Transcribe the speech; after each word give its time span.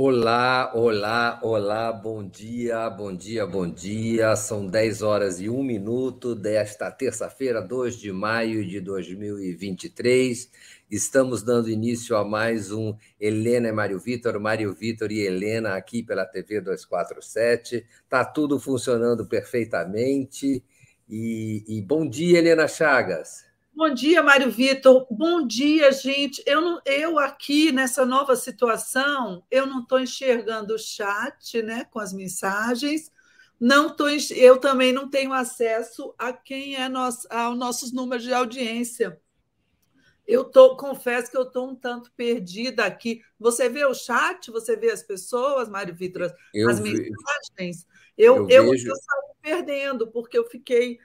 Olá, 0.00 0.70
olá, 0.76 1.40
olá, 1.42 1.92
bom 1.92 2.22
dia, 2.22 2.88
bom 2.88 3.12
dia, 3.12 3.44
bom 3.44 3.68
dia. 3.68 4.36
São 4.36 4.64
10 4.64 5.02
horas 5.02 5.40
e 5.40 5.50
1 5.50 5.60
minuto 5.60 6.36
desta 6.36 6.88
terça-feira, 6.88 7.60
2 7.60 7.98
de 7.98 8.12
maio 8.12 8.64
de 8.64 8.80
2023. 8.80 10.52
Estamos 10.88 11.42
dando 11.42 11.68
início 11.68 12.16
a 12.16 12.24
mais 12.24 12.70
um 12.70 12.94
Helena 13.18 13.70
e 13.70 13.72
Mário 13.72 13.98
Vitor, 13.98 14.38
Mário 14.38 14.72
Vitor 14.72 15.10
e 15.10 15.18
Helena 15.18 15.74
aqui 15.74 16.00
pela 16.00 16.24
TV 16.24 16.60
247. 16.60 17.84
Tá 18.08 18.24
tudo 18.24 18.60
funcionando 18.60 19.26
perfeitamente. 19.26 20.62
E, 21.08 21.64
e 21.66 21.82
bom 21.82 22.08
dia, 22.08 22.38
Helena 22.38 22.68
Chagas. 22.68 23.47
Bom 23.78 23.94
dia, 23.94 24.24
Mário 24.24 24.50
Vitor. 24.50 25.06
Bom 25.08 25.46
dia, 25.46 25.92
gente. 25.92 26.42
Eu, 26.44 26.60
não, 26.60 26.80
eu 26.84 27.16
aqui 27.16 27.70
nessa 27.70 28.04
nova 28.04 28.34
situação, 28.34 29.44
eu 29.48 29.68
não 29.68 29.82
estou 29.82 30.00
enxergando 30.00 30.74
o 30.74 30.78
chat, 30.78 31.62
né, 31.62 31.84
com 31.84 32.00
as 32.00 32.12
mensagens. 32.12 33.12
Não 33.60 33.94
tô, 33.94 34.08
eu 34.34 34.58
também 34.58 34.92
não 34.92 35.08
tenho 35.08 35.32
acesso 35.32 36.12
a 36.18 36.32
quem 36.32 36.74
é 36.74 36.88
nosso, 36.88 37.28
aos 37.30 37.56
nossos 37.56 37.92
números 37.92 38.24
de 38.24 38.34
audiência. 38.34 39.20
Eu 40.26 40.42
tô, 40.42 40.76
confesso 40.76 41.30
que 41.30 41.36
eu 41.36 41.44
estou 41.44 41.70
um 41.70 41.76
tanto 41.76 42.10
perdida 42.16 42.84
aqui. 42.84 43.22
Você 43.38 43.68
vê 43.68 43.84
o 43.84 43.94
chat? 43.94 44.50
Você 44.50 44.76
vê 44.76 44.90
as 44.90 45.04
pessoas, 45.04 45.68
Mário 45.68 45.94
Vitor, 45.94 46.34
as 46.68 46.80
mensagens? 46.80 47.86
Eu, 48.16 48.38
eu, 48.38 48.50
eu, 48.50 48.70
vejo... 48.72 48.90
eu 48.90 48.96
saí 48.96 49.34
perdendo, 49.40 50.10
porque 50.10 50.36
eu 50.36 50.44
fiquei 50.48 50.98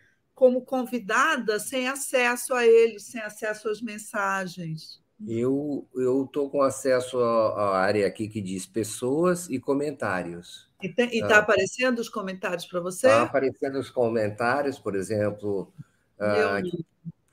como 0.44 0.62
convidada 0.62 1.58
sem 1.58 1.88
acesso 1.88 2.54
a 2.54 2.66
eles, 2.66 3.04
sem 3.04 3.22
acesso 3.22 3.70
às 3.70 3.82
mensagens. 3.82 5.02
Eu 5.26 5.88
eu 5.96 6.26
estou 6.26 6.50
com 6.50 6.62
acesso 6.62 7.18
à 7.18 7.78
área 7.78 8.06
aqui 8.06 8.28
que 8.28 8.42
diz 8.42 8.66
pessoas 8.66 9.50
e 9.50 9.58
comentários. 9.58 10.70
E 10.82 10.88
está 10.88 11.28
tá 11.30 11.38
aparecendo 11.38 12.00
os 12.00 12.10
comentários 12.10 12.66
para 12.66 12.82
você? 12.82 13.08
Está 13.08 13.22
aparecendo 13.22 13.80
os 13.80 13.90
comentários, 13.90 14.78
por 14.78 14.96
exemplo. 14.96 15.72
Ah, 16.20 16.62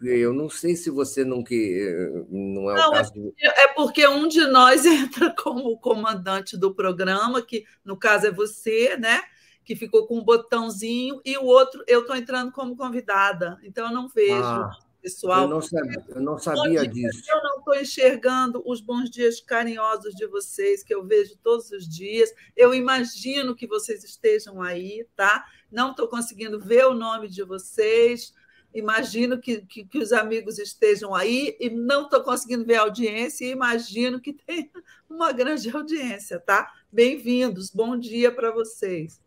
eu 0.00 0.32
não 0.32 0.48
sei 0.48 0.76
se 0.76 0.88
você 0.88 1.24
não 1.24 1.42
que 1.42 2.24
não 2.30 2.70
é 2.70 2.76
não, 2.76 2.90
o 2.90 2.92
caso 2.92 3.12
de... 3.12 3.34
é 3.44 3.68
porque 3.74 4.06
um 4.06 4.28
de 4.28 4.46
nós 4.46 4.86
entra 4.86 5.34
como 5.34 5.76
comandante 5.80 6.56
do 6.56 6.72
programa, 6.72 7.42
que 7.42 7.64
no 7.84 7.96
caso 7.96 8.28
é 8.28 8.30
você, 8.30 8.96
né? 8.96 9.20
Que 9.64 9.76
ficou 9.76 10.06
com 10.06 10.18
um 10.18 10.24
botãozinho, 10.24 11.20
e 11.24 11.36
o 11.36 11.44
outro 11.44 11.82
eu 11.86 12.00
estou 12.00 12.16
entrando 12.16 12.52
como 12.52 12.76
convidada, 12.76 13.58
então 13.62 13.86
eu 13.86 13.94
não 13.94 14.08
vejo. 14.08 14.42
Ah, 14.42 14.76
pessoal. 15.00 15.42
Eu 15.42 15.48
não 15.48 15.60
sabia, 15.62 16.04
eu 16.08 16.20
não 16.20 16.38
sabia 16.38 16.86
disso. 16.86 17.22
Eu 17.28 17.42
não 17.42 17.58
estou 17.58 17.74
enxergando 17.74 18.62
os 18.66 18.80
bons 18.80 19.10
dias 19.10 19.40
carinhosos 19.40 20.14
de 20.14 20.26
vocês, 20.26 20.82
que 20.82 20.94
eu 20.94 21.04
vejo 21.04 21.36
todos 21.42 21.70
os 21.70 21.88
dias. 21.88 22.32
Eu 22.56 22.74
imagino 22.74 23.54
que 23.54 23.66
vocês 23.66 24.04
estejam 24.04 24.60
aí, 24.62 25.06
tá? 25.16 25.44
Não 25.70 25.90
estou 25.90 26.08
conseguindo 26.08 26.60
ver 26.60 26.86
o 26.86 26.94
nome 26.94 27.28
de 27.28 27.42
vocês. 27.42 28.34
Imagino 28.72 29.40
que, 29.40 29.62
que, 29.62 29.84
que 29.84 29.98
os 29.98 30.12
amigos 30.12 30.58
estejam 30.58 31.12
aí 31.12 31.56
e 31.58 31.68
não 31.68 32.04
estou 32.04 32.22
conseguindo 32.22 32.64
ver 32.64 32.76
a 32.76 32.82
audiência 32.82 33.44
e 33.44 33.50
imagino 33.50 34.20
que 34.20 34.32
tenha 34.32 34.70
uma 35.08 35.32
grande 35.32 35.68
audiência, 35.74 36.38
tá? 36.38 36.72
Bem-vindos, 36.92 37.70
bom 37.70 37.96
dia 37.98 38.30
para 38.30 38.52
vocês. 38.52 39.20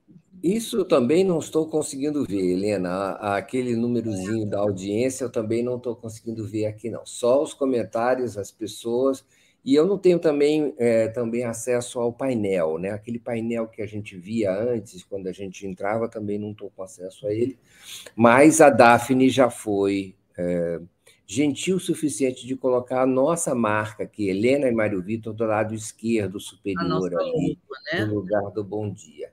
Isso 0.44 0.76
eu 0.76 0.86
também 0.86 1.24
não 1.24 1.40
estou 1.40 1.66
conseguindo 1.70 2.26
ver, 2.26 2.52
Helena. 2.52 3.12
Aquele 3.14 3.78
númerozinho 3.78 4.46
da 4.46 4.60
audiência 4.60 5.24
eu 5.24 5.32
também 5.32 5.64
não 5.64 5.78
estou 5.78 5.96
conseguindo 5.96 6.46
ver 6.46 6.66
aqui, 6.66 6.90
não. 6.90 7.06
Só 7.06 7.42
os 7.42 7.54
comentários, 7.54 8.38
as 8.38 8.52
pessoas. 8.52 9.24
E 9.64 9.74
eu 9.74 9.88
não 9.88 9.98
tenho 9.98 10.20
também, 10.20 10.74
é, 10.78 11.08
também 11.08 11.46
acesso 11.46 11.98
ao 11.98 12.12
painel, 12.12 12.78
né? 12.78 12.90
Aquele 12.90 13.18
painel 13.18 13.68
que 13.70 13.82
a 13.82 13.86
gente 13.86 14.18
via 14.18 14.54
antes, 14.54 15.02
quando 15.02 15.28
a 15.28 15.32
gente 15.32 15.66
entrava, 15.66 16.10
também 16.10 16.38
não 16.38 16.52
estou 16.52 16.70
com 16.70 16.84
acesso 16.84 17.26
a 17.26 17.34
ele. 17.34 17.58
Mas 18.14 18.60
a 18.60 18.70
Daphne 18.70 19.30
já 19.30 19.50
foi 19.50 20.14
é, 20.38 20.82
gentil 21.26 21.78
o 21.78 21.80
suficiente 21.80 22.46
de 22.46 22.58
colocar 22.58 23.04
a 23.04 23.08
nossa 23.08 23.56
marca 23.56 24.04
aqui, 24.04 24.28
Helena 24.28 24.68
e 24.68 24.74
Mário 24.74 25.02
Vitor, 25.02 25.34
do 25.34 25.46
lado 25.46 25.74
esquerdo 25.74 26.38
superior 26.38 27.16
ali, 27.18 27.58
né? 27.94 28.04
no 28.04 28.16
lugar 28.16 28.52
do 28.52 28.62
bom 28.62 28.92
dia. 28.92 29.32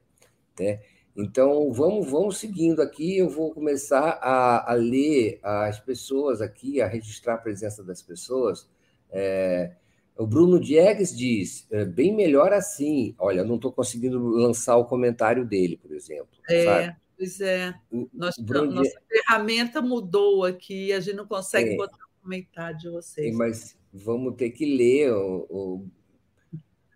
Né? 0.56 0.78
Então, 1.16 1.72
vamos, 1.72 2.10
vamos 2.10 2.38
seguindo 2.38 2.80
aqui. 2.80 3.18
Eu 3.18 3.28
vou 3.28 3.52
começar 3.52 4.18
a, 4.22 4.72
a 4.72 4.74
ler 4.74 5.38
as 5.42 5.80
pessoas 5.80 6.40
aqui, 6.40 6.80
a 6.80 6.86
registrar 6.86 7.34
a 7.34 7.38
presença 7.38 7.82
das 7.82 8.02
pessoas. 8.02 8.68
É, 9.10 9.72
o 10.16 10.26
Bruno 10.26 10.60
Diegues 10.60 11.16
diz: 11.16 11.66
é, 11.70 11.84
bem 11.84 12.14
melhor 12.14 12.52
assim. 12.52 13.14
Olha, 13.18 13.44
não 13.44 13.56
estou 13.56 13.72
conseguindo 13.72 14.18
lançar 14.18 14.76
o 14.76 14.84
comentário 14.84 15.44
dele, 15.44 15.76
por 15.76 15.92
exemplo. 15.92 16.38
É, 16.48 16.64
sabe? 16.64 16.96
pois 17.16 17.40
é. 17.40 17.74
Nossa, 18.12 18.40
nossa 18.42 19.00
ferramenta 19.08 19.82
mudou 19.82 20.44
aqui, 20.44 20.92
a 20.92 21.00
gente 21.00 21.16
não 21.16 21.26
consegue 21.26 21.74
é, 21.74 21.76
botar 21.76 21.96
o 21.96 22.22
comentário 22.22 22.78
de 22.78 22.88
vocês. 22.88 23.34
Mas 23.34 23.76
vamos 23.92 24.36
ter 24.36 24.50
que 24.50 24.64
ler 24.64 25.12
o, 25.12 25.46
o 25.50 25.86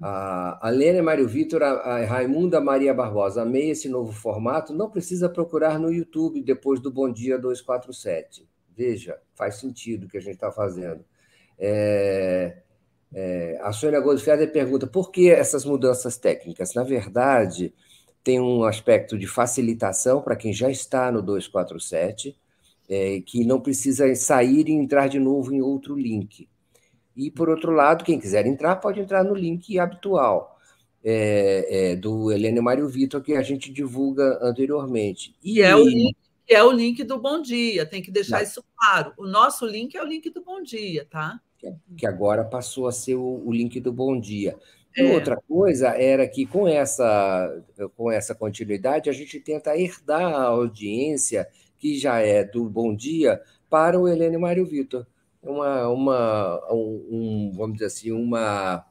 a 0.00 0.71
Lena 0.71 1.03
Mário 1.03 1.27
Vitor, 1.27 1.62
a 1.62 2.05
Raimunda 2.05 2.60
Maria 2.60 2.93
Barbosa, 2.93 3.43
amei 3.43 3.71
esse 3.71 3.88
novo 3.88 4.12
formato. 4.12 4.75
Não 4.75 4.91
precisa 4.91 5.28
procurar 5.28 5.78
no 5.78 5.93
YouTube 5.93 6.43
depois 6.43 6.81
do 6.81 6.91
Bom 6.91 7.10
Dia 7.10 7.38
247. 7.38 8.47
Veja, 8.77 9.19
faz 9.34 9.56
sentido 9.56 10.04
o 10.04 10.09
que 10.09 10.19
a 10.19 10.21
gente 10.21 10.34
está 10.34 10.50
fazendo. 10.50 11.04
É, 11.59 12.59
é, 13.12 13.59
a 13.62 13.72
Sônia 13.72 14.00
Goldfelder 14.00 14.50
pergunta 14.50 14.87
por 14.87 15.12
que 15.12 15.31
essas 15.31 15.65
mudanças 15.65 16.16
técnicas? 16.19 16.75
Na 16.75 16.83
verdade, 16.83 17.72
tem 18.25 18.41
um 18.41 18.65
aspecto 18.65 19.16
de 19.16 19.27
facilitação 19.27 20.21
para 20.21 20.34
quem 20.34 20.53
já 20.53 20.69
está 20.71 21.12
no 21.12 21.22
247, 21.22 22.37
é, 22.88 23.21
que 23.21 23.44
não 23.44 23.60
precisa 23.60 24.12
sair 24.16 24.69
e 24.69 24.72
entrar 24.72 25.09
de 25.09 25.21
novo 25.21 25.54
em 25.54 25.62
outro 25.62 25.94
link. 25.94 26.49
E, 27.17 27.31
por 27.31 27.49
outro 27.49 27.73
lado, 27.73 28.05
quem 28.05 28.19
quiser 28.19 28.47
entrar, 28.47 28.77
pode 28.77 29.01
entrar 29.01 29.23
no 29.23 29.35
link 29.35 29.79
habitual 29.79 30.59
é, 31.05 31.93
é, 31.93 31.97
do 31.97 32.33
Helena 32.33 32.63
Mário 32.63 32.89
Vitor, 32.89 33.23
que 33.23 33.35
a 33.35 33.43
gente 33.43 33.71
divulga 33.71 34.39
anteriormente. 34.43 35.37
E 35.43 35.61
é 35.61 35.77
o 35.77 35.85
link, 35.85 36.17
é 36.49 36.63
o 36.63 36.73
link 36.73 37.05
do 37.05 37.19
Bom 37.19 37.41
Dia, 37.43 37.85
tem 37.85 38.03
que 38.03 38.11
deixar 38.11 38.39
Não. 38.39 38.45
isso 38.45 38.65
claro. 38.77 39.13
O 39.17 39.27
nosso 39.27 39.67
link 39.67 39.95
é 39.95 40.03
o 40.03 40.07
link 40.07 40.29
do 40.31 40.43
Bom 40.43 40.63
Dia, 40.63 41.07
tá? 41.09 41.41
Que 41.97 42.07
agora 42.07 42.45
passou 42.45 42.87
a 42.87 42.93
ser 42.93 43.15
o, 43.15 43.43
o 43.45 43.53
link 43.53 43.79
do 43.81 43.93
Bom 43.93 44.19
Dia. 44.19 44.57
E 44.97 45.03
é. 45.03 45.15
outra 45.15 45.37
coisa 45.49 45.89
era 45.89 46.27
que, 46.27 46.47
com 46.47 46.69
essa, 46.69 47.63
com 47.97 48.11
essa 48.11 48.35
continuidade, 48.35 49.11
a 49.11 49.13
gente 49.13 49.41
tenta 49.41 49.77
herdar 49.77 50.35
a 50.35 50.45
audiência 50.45 51.49
que 51.79 51.99
já 51.99 52.19
é 52.21 52.45
do 52.45 52.69
Bom 52.69 52.95
Dia 52.95 53.41
para 53.69 53.99
o 53.99 54.09
Helena 54.09 54.39
Mário 54.39 54.65
Vitor 54.65 55.07
uma, 55.44 55.88
uma 55.88 56.72
um, 56.72 57.53
vamos 57.55 57.75
dizer 57.75 57.87
assim, 57.87 58.12
uma, 58.12 58.84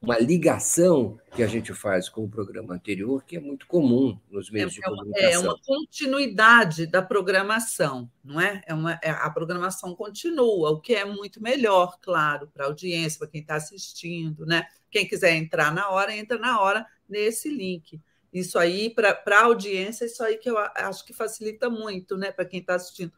uma 0.00 0.18
ligação 0.18 1.18
que 1.34 1.42
a 1.42 1.46
gente 1.46 1.74
faz 1.74 2.08
com 2.08 2.24
o 2.24 2.28
programa 2.28 2.74
anterior, 2.74 3.24
que 3.24 3.36
é 3.36 3.40
muito 3.40 3.66
comum 3.66 4.18
nos 4.30 4.50
meios 4.50 4.72
é, 4.72 4.74
de 4.76 4.82
comunicação. 4.82 5.30
É 5.30 5.38
uma 5.38 5.58
continuidade 5.58 6.86
da 6.86 7.02
programação, 7.02 8.10
não 8.22 8.40
é? 8.40 8.62
é, 8.66 8.74
uma, 8.74 8.98
é 9.02 9.10
a 9.10 9.28
programação 9.30 9.94
continua, 9.94 10.70
o 10.70 10.80
que 10.80 10.94
é 10.94 11.04
muito 11.04 11.42
melhor, 11.42 11.98
claro, 12.00 12.48
para 12.52 12.64
a 12.64 12.68
audiência, 12.68 13.18
para 13.18 13.28
quem 13.28 13.40
está 13.40 13.56
assistindo, 13.56 14.46
né? 14.46 14.66
Quem 14.90 15.06
quiser 15.06 15.34
entrar 15.34 15.74
na 15.74 15.90
hora, 15.90 16.16
entra 16.16 16.38
na 16.38 16.60
hora 16.60 16.86
nesse 17.08 17.50
link. 17.50 18.00
Isso 18.32 18.58
aí, 18.58 18.90
para 18.90 19.18
a 19.26 19.44
audiência, 19.44 20.04
isso 20.04 20.22
aí 20.22 20.36
que 20.36 20.48
eu 20.48 20.58
acho 20.58 21.04
que 21.04 21.12
facilita 21.12 21.70
muito, 21.70 22.16
né, 22.16 22.30
para 22.30 22.44
quem 22.44 22.60
está 22.60 22.74
assistindo 22.74 23.12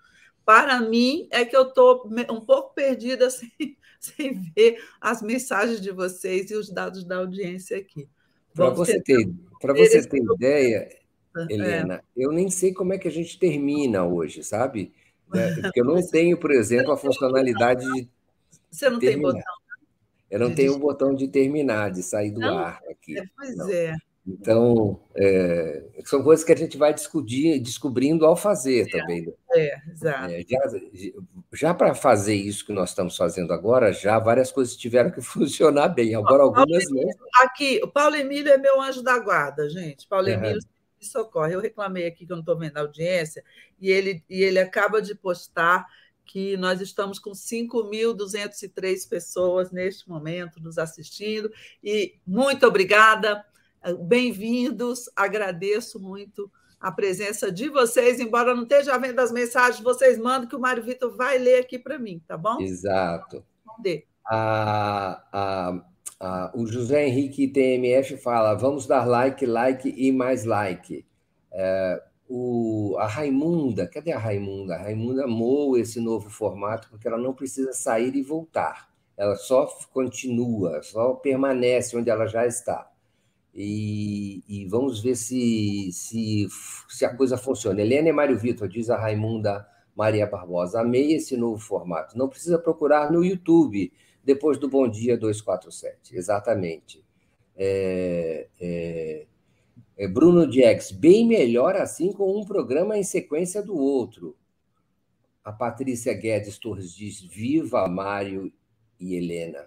para 0.49 0.81
mim, 0.81 1.29
é 1.31 1.45
que 1.45 1.55
eu 1.55 1.65
estou 1.65 2.09
um 2.31 2.41
pouco 2.41 2.73
perdida 2.73 3.29
sem, 3.29 3.50
sem 4.00 4.33
ver 4.56 4.83
as 4.99 5.21
mensagens 5.21 5.79
de 5.79 5.93
vocês 5.93 6.50
e 6.50 6.55
os 6.55 6.71
dados 6.71 7.05
da 7.05 7.19
audiência 7.19 7.77
aqui. 7.77 8.09
Para 8.55 8.71
você 8.71 8.99
ter, 8.99 9.29
para 9.61 9.75
você 9.75 10.09
ter 10.09 10.23
ideia, 10.23 10.89
é. 11.37 11.47
Helena, 11.50 11.97
é. 11.97 12.03
eu 12.17 12.33
nem 12.33 12.49
sei 12.49 12.73
como 12.73 12.95
é 12.95 12.99
que 12.99 13.06
a 13.06 13.11
gente 13.11 13.39
termina 13.39 14.06
hoje, 14.06 14.43
sabe? 14.43 14.91
É, 15.35 15.61
porque 15.61 15.83
eu 15.83 15.85
não 15.85 16.00
tenho, 16.09 16.41
por 16.41 16.50
exemplo, 16.50 16.91
a 16.91 16.97
funcionalidade 16.97 17.85
de. 17.93 18.09
Você 18.71 18.89
não 18.89 18.99
terminar. 18.99 19.33
tem 19.33 19.41
botão? 19.41 19.55
Eu 20.31 20.39
não 20.39 20.49
de 20.49 20.55
tenho 20.55 20.73
o 20.73 20.77
um 20.77 20.79
botão 20.79 21.15
de 21.15 21.29
terminar, 21.29 21.91
de 21.91 22.03
sair 22.03 22.31
do 22.31 22.41
não? 22.41 22.56
ar 22.56 22.81
aqui. 22.91 23.19
É, 23.19 23.25
pois 23.37 23.55
não. 23.55 23.69
é. 23.69 23.95
Então, 24.29 25.01
é, 25.17 25.85
são 26.05 26.23
coisas 26.23 26.45
que 26.45 26.53
a 26.53 26.57
gente 26.57 26.77
vai 26.77 26.93
descobrir, 26.93 27.59
descobrindo 27.61 28.27
ao 28.27 28.37
fazer 28.37 28.87
é, 28.87 28.91
também. 28.91 29.25
Né? 29.25 29.33
É, 29.53 29.91
exato. 29.91 30.33
É, 30.33 30.43
já 30.43 30.59
já 31.55 31.75
para 31.75 31.95
fazer 31.95 32.35
isso 32.35 32.67
que 32.67 32.73
nós 32.73 32.91
estamos 32.91 33.17
fazendo 33.17 33.55
agora, 33.55 33.91
já 33.91 34.19
várias 34.19 34.53
coisas 34.53 34.77
tiveram 34.77 35.11
que 35.11 35.21
funcionar 35.23 35.89
bem. 35.89 36.15
Agora, 36.15 36.43
algumas 36.43 36.85
não. 36.91 37.09
Aqui, 37.43 37.81
o 37.83 37.89
Paulo 37.89 38.17
Emílio 38.17 38.53
é 38.53 38.59
meu 38.59 38.83
anjo 38.83 39.03
da 39.03 39.19
guarda, 39.19 39.69
gente. 39.71 40.07
Paulo 40.07 40.29
Emílio 40.29 40.61
me 41.01 41.07
socorre. 41.07 41.55
Eu 41.55 41.61
reclamei 41.61 42.07
aqui 42.07 42.27
que 42.27 42.33
eu 42.33 42.37
não 42.37 42.43
estou 42.43 42.59
vendo 42.59 42.77
a 42.77 42.81
audiência, 42.81 43.43
e 43.81 43.91
ele, 43.91 44.23
e 44.29 44.43
ele 44.43 44.59
acaba 44.59 45.01
de 45.01 45.15
postar 45.15 45.87
que 46.27 46.59
nós 46.59 46.83
estamos 46.83 47.19
com 47.19 47.31
5.203 47.31 49.09
pessoas 49.09 49.73
neste 49.73 50.07
momento 50.07 50.61
nos 50.61 50.77
assistindo. 50.77 51.51
E 51.83 52.17
muito 52.27 52.67
obrigada 52.67 53.43
Bem-vindos, 53.94 55.08
agradeço 55.17 55.99
muito 55.99 56.50
a 56.81 56.93
presença 56.93 57.50
de 57.50 57.69
vocês, 57.69 58.20
embora 58.20 58.55
não 58.55 58.62
esteja 58.62 58.96
vendo 58.99 59.19
as 59.19 59.32
mensagens, 59.32 59.82
vocês 59.82 60.19
mandam 60.19 60.49
que 60.49 60.55
o 60.55 60.61
Mário 60.61 60.82
Vitor 60.82 61.17
vai 61.17 61.38
ler 61.38 61.61
aqui 61.61 61.79
para 61.79 61.99
mim, 61.99 62.23
tá 62.26 62.37
bom? 62.37 62.61
Exato. 62.61 63.44
A, 64.26 65.23
a, 65.32 65.85
a, 66.20 66.52
o 66.55 66.67
José 66.67 67.06
Henrique 67.06 67.49
TMF 67.49 68.17
fala: 68.19 68.55
vamos 68.55 68.87
dar 68.87 69.06
like, 69.06 69.44
like 69.46 69.88
e 69.88 70.12
mais 70.12 70.44
like. 70.44 71.05
É, 71.50 72.02
o, 72.29 72.96
a 72.99 73.06
Raimunda, 73.06 73.88
cadê 73.88 74.12
a 74.12 74.19
Raimunda? 74.19 74.75
A 74.75 74.82
Raimunda 74.82 75.25
amou 75.25 75.79
esse 75.79 76.00
novo 76.00 76.29
formato 76.29 76.88
porque 76.90 77.08
ela 77.08 77.19
não 77.19 77.32
precisa 77.32 77.73
sair 77.73 78.14
e 78.14 78.23
voltar. 78.23 78.88
Ela 79.17 79.35
só 79.35 79.67
continua, 79.93 80.82
só 80.82 81.14
permanece 81.14 81.96
onde 81.96 82.11
ela 82.11 82.26
já 82.26 82.46
está 82.46 82.88
e, 83.61 84.45
e, 84.49 84.69
vamos 84.69 85.01
ver 85.01 85.17
se, 85.17 85.91
se, 85.93 86.47
se 86.89 87.05
a 87.05 87.13
coisa 87.13 87.37
funciona. 87.37 87.81
Helena 87.81 88.09
e 88.09 88.13
Mário 88.13 88.39
Vitor, 88.39 88.69
diz 88.69 88.89
a 88.89 88.97
Raimunda 88.97 89.67
Maria 89.97 90.29
Barbosa, 90.29 90.81
amei 90.81 91.15
esse 91.15 91.37
novo 91.37 91.59
formato. 91.59 92.17
Não 92.17 92.29
precisa 92.29 92.57
procurar 92.57 93.11
no 93.11 93.25
YouTube, 93.25 93.93
depois 94.23 94.59
do 94.59 94.69
Bom 94.69 94.87
Dia 94.87 95.19
247. 95.19 96.17
Exatamente. 96.17 97.05
É, 97.57 98.47
é, 98.61 99.27
é 99.97 100.07
Bruno 100.07 100.47
Diex, 100.47 100.93
bem 100.93 101.27
melhor 101.27 101.75
assim 101.75 102.13
com 102.13 102.39
um 102.39 102.45
programa 102.45 102.97
em 102.97 103.03
sequência 103.03 103.61
do 103.61 103.77
outro. 103.77 104.37
A 105.43 105.51
Patrícia 105.51 106.15
Guedes 106.15 106.59
Torres 106.59 106.95
diz: 106.95 107.21
Viva 107.21 107.89
Mário 107.89 108.53
e 109.01 109.17
Helena. 109.17 109.67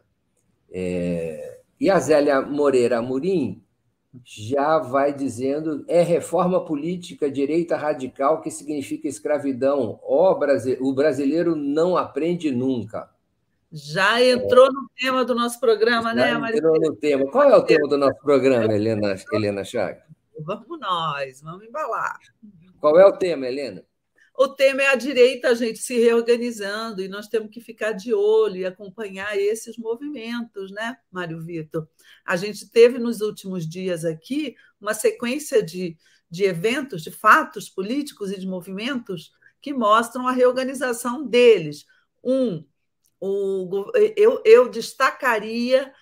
É, 0.71 1.59
e 1.77 1.89
a 1.89 1.99
Zélia 1.99 2.39
Moreira 2.41 2.99
Amorim 2.99 3.61
já 4.25 4.77
vai 4.77 5.13
dizendo 5.13 5.85
é 5.87 6.01
reforma 6.01 6.63
política 6.65 7.31
direita 7.31 7.77
radical 7.77 8.41
que 8.41 8.51
significa 8.51 9.07
escravidão. 9.07 9.99
Oh, 10.03 10.37
o 10.81 10.93
brasileiro 10.93 11.55
não 11.55 11.95
aprende 11.95 12.51
nunca. 12.51 13.09
Já 13.71 14.21
entrou 14.21 14.65
é. 14.65 14.69
no 14.69 14.89
tema 14.99 15.23
do 15.23 15.33
nosso 15.33 15.59
programa, 15.59 16.13
né, 16.13 16.31
Já 16.31 16.39
né, 16.39 16.51
Entrou 16.51 16.79
no 16.79 16.95
tema. 16.95 17.31
Qual 17.31 17.49
é 17.49 17.55
o 17.55 17.63
tema 17.63 17.87
do 17.87 17.97
nosso 17.97 18.19
programa, 18.21 18.73
Helena, 18.73 19.15
Helena 19.31 19.63
Chagas? 19.63 20.03
Vamos 20.39 20.79
nós, 20.79 21.41
vamos 21.41 21.63
embalar. 21.63 22.19
Qual 22.81 22.99
é 22.99 23.05
o 23.05 23.13
tema, 23.13 23.47
Helena? 23.47 23.83
O 24.33 24.47
tema 24.47 24.81
é 24.81 24.87
a 24.87 24.95
direita, 24.95 25.49
a 25.49 25.53
gente 25.53 25.79
se 25.79 25.99
reorganizando, 25.99 27.01
e 27.01 27.07
nós 27.07 27.27
temos 27.27 27.51
que 27.51 27.59
ficar 27.59 27.91
de 27.91 28.13
olho 28.13 28.57
e 28.57 28.65
acompanhar 28.65 29.37
esses 29.37 29.77
movimentos, 29.77 30.71
né, 30.71 30.97
Mário 31.11 31.41
Vitor? 31.41 31.87
A 32.25 32.35
gente 32.35 32.69
teve 32.69 32.97
nos 32.97 33.21
últimos 33.21 33.67
dias 33.67 34.05
aqui 34.05 34.55
uma 34.79 34.93
sequência 34.93 35.61
de, 35.61 35.97
de 36.29 36.45
eventos, 36.45 37.03
de 37.03 37.11
fatos 37.11 37.69
políticos 37.69 38.31
e 38.31 38.39
de 38.39 38.47
movimentos 38.47 39.31
que 39.61 39.73
mostram 39.73 40.27
a 40.27 40.31
reorganização 40.31 41.27
deles. 41.27 41.85
Um, 42.23 42.65
o, 43.19 43.91
eu, 44.17 44.41
eu 44.43 44.69
destacaria 44.69 45.93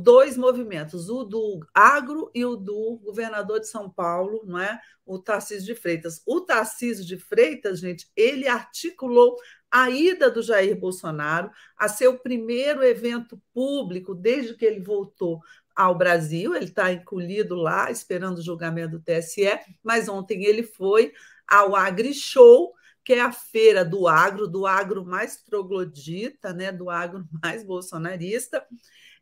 dois 0.00 0.36
movimentos, 0.36 1.10
o 1.10 1.24
do 1.24 1.60
agro 1.74 2.30
e 2.34 2.44
o 2.44 2.56
do 2.56 2.98
governador 3.04 3.60
de 3.60 3.68
São 3.68 3.90
Paulo, 3.90 4.42
não 4.46 4.58
é? 4.58 4.80
O 5.04 5.18
Tarcísio 5.18 5.66
de 5.66 5.74
Freitas. 5.74 6.22
O 6.26 6.40
Tarcísio 6.40 7.04
de 7.04 7.18
Freitas, 7.18 7.80
gente, 7.80 8.10
ele 8.16 8.48
articulou 8.48 9.36
a 9.70 9.90
ida 9.90 10.30
do 10.30 10.42
Jair 10.42 10.78
Bolsonaro 10.78 11.50
a 11.76 11.88
seu 11.88 12.18
primeiro 12.18 12.82
evento 12.82 13.40
público 13.52 14.14
desde 14.14 14.54
que 14.54 14.64
ele 14.64 14.80
voltou 14.80 15.42
ao 15.76 15.94
Brasil. 15.96 16.54
Ele 16.54 16.64
está 16.64 16.90
encolhido 16.90 17.54
lá, 17.54 17.90
esperando 17.90 18.38
o 18.38 18.42
julgamento 18.42 18.98
do 18.98 19.02
TSE, 19.02 19.48
mas 19.82 20.08
ontem 20.08 20.44
ele 20.44 20.62
foi 20.62 21.12
ao 21.46 21.76
Agri 21.76 22.14
Show, 22.14 22.74
que 23.04 23.14
é 23.14 23.20
a 23.20 23.32
feira 23.32 23.84
do 23.84 24.08
agro, 24.08 24.48
do 24.48 24.66
agro 24.66 25.04
mais 25.04 25.42
troglodita, 25.42 26.52
né, 26.52 26.72
do 26.72 26.88
agro 26.88 27.26
mais 27.42 27.62
bolsonarista. 27.62 28.66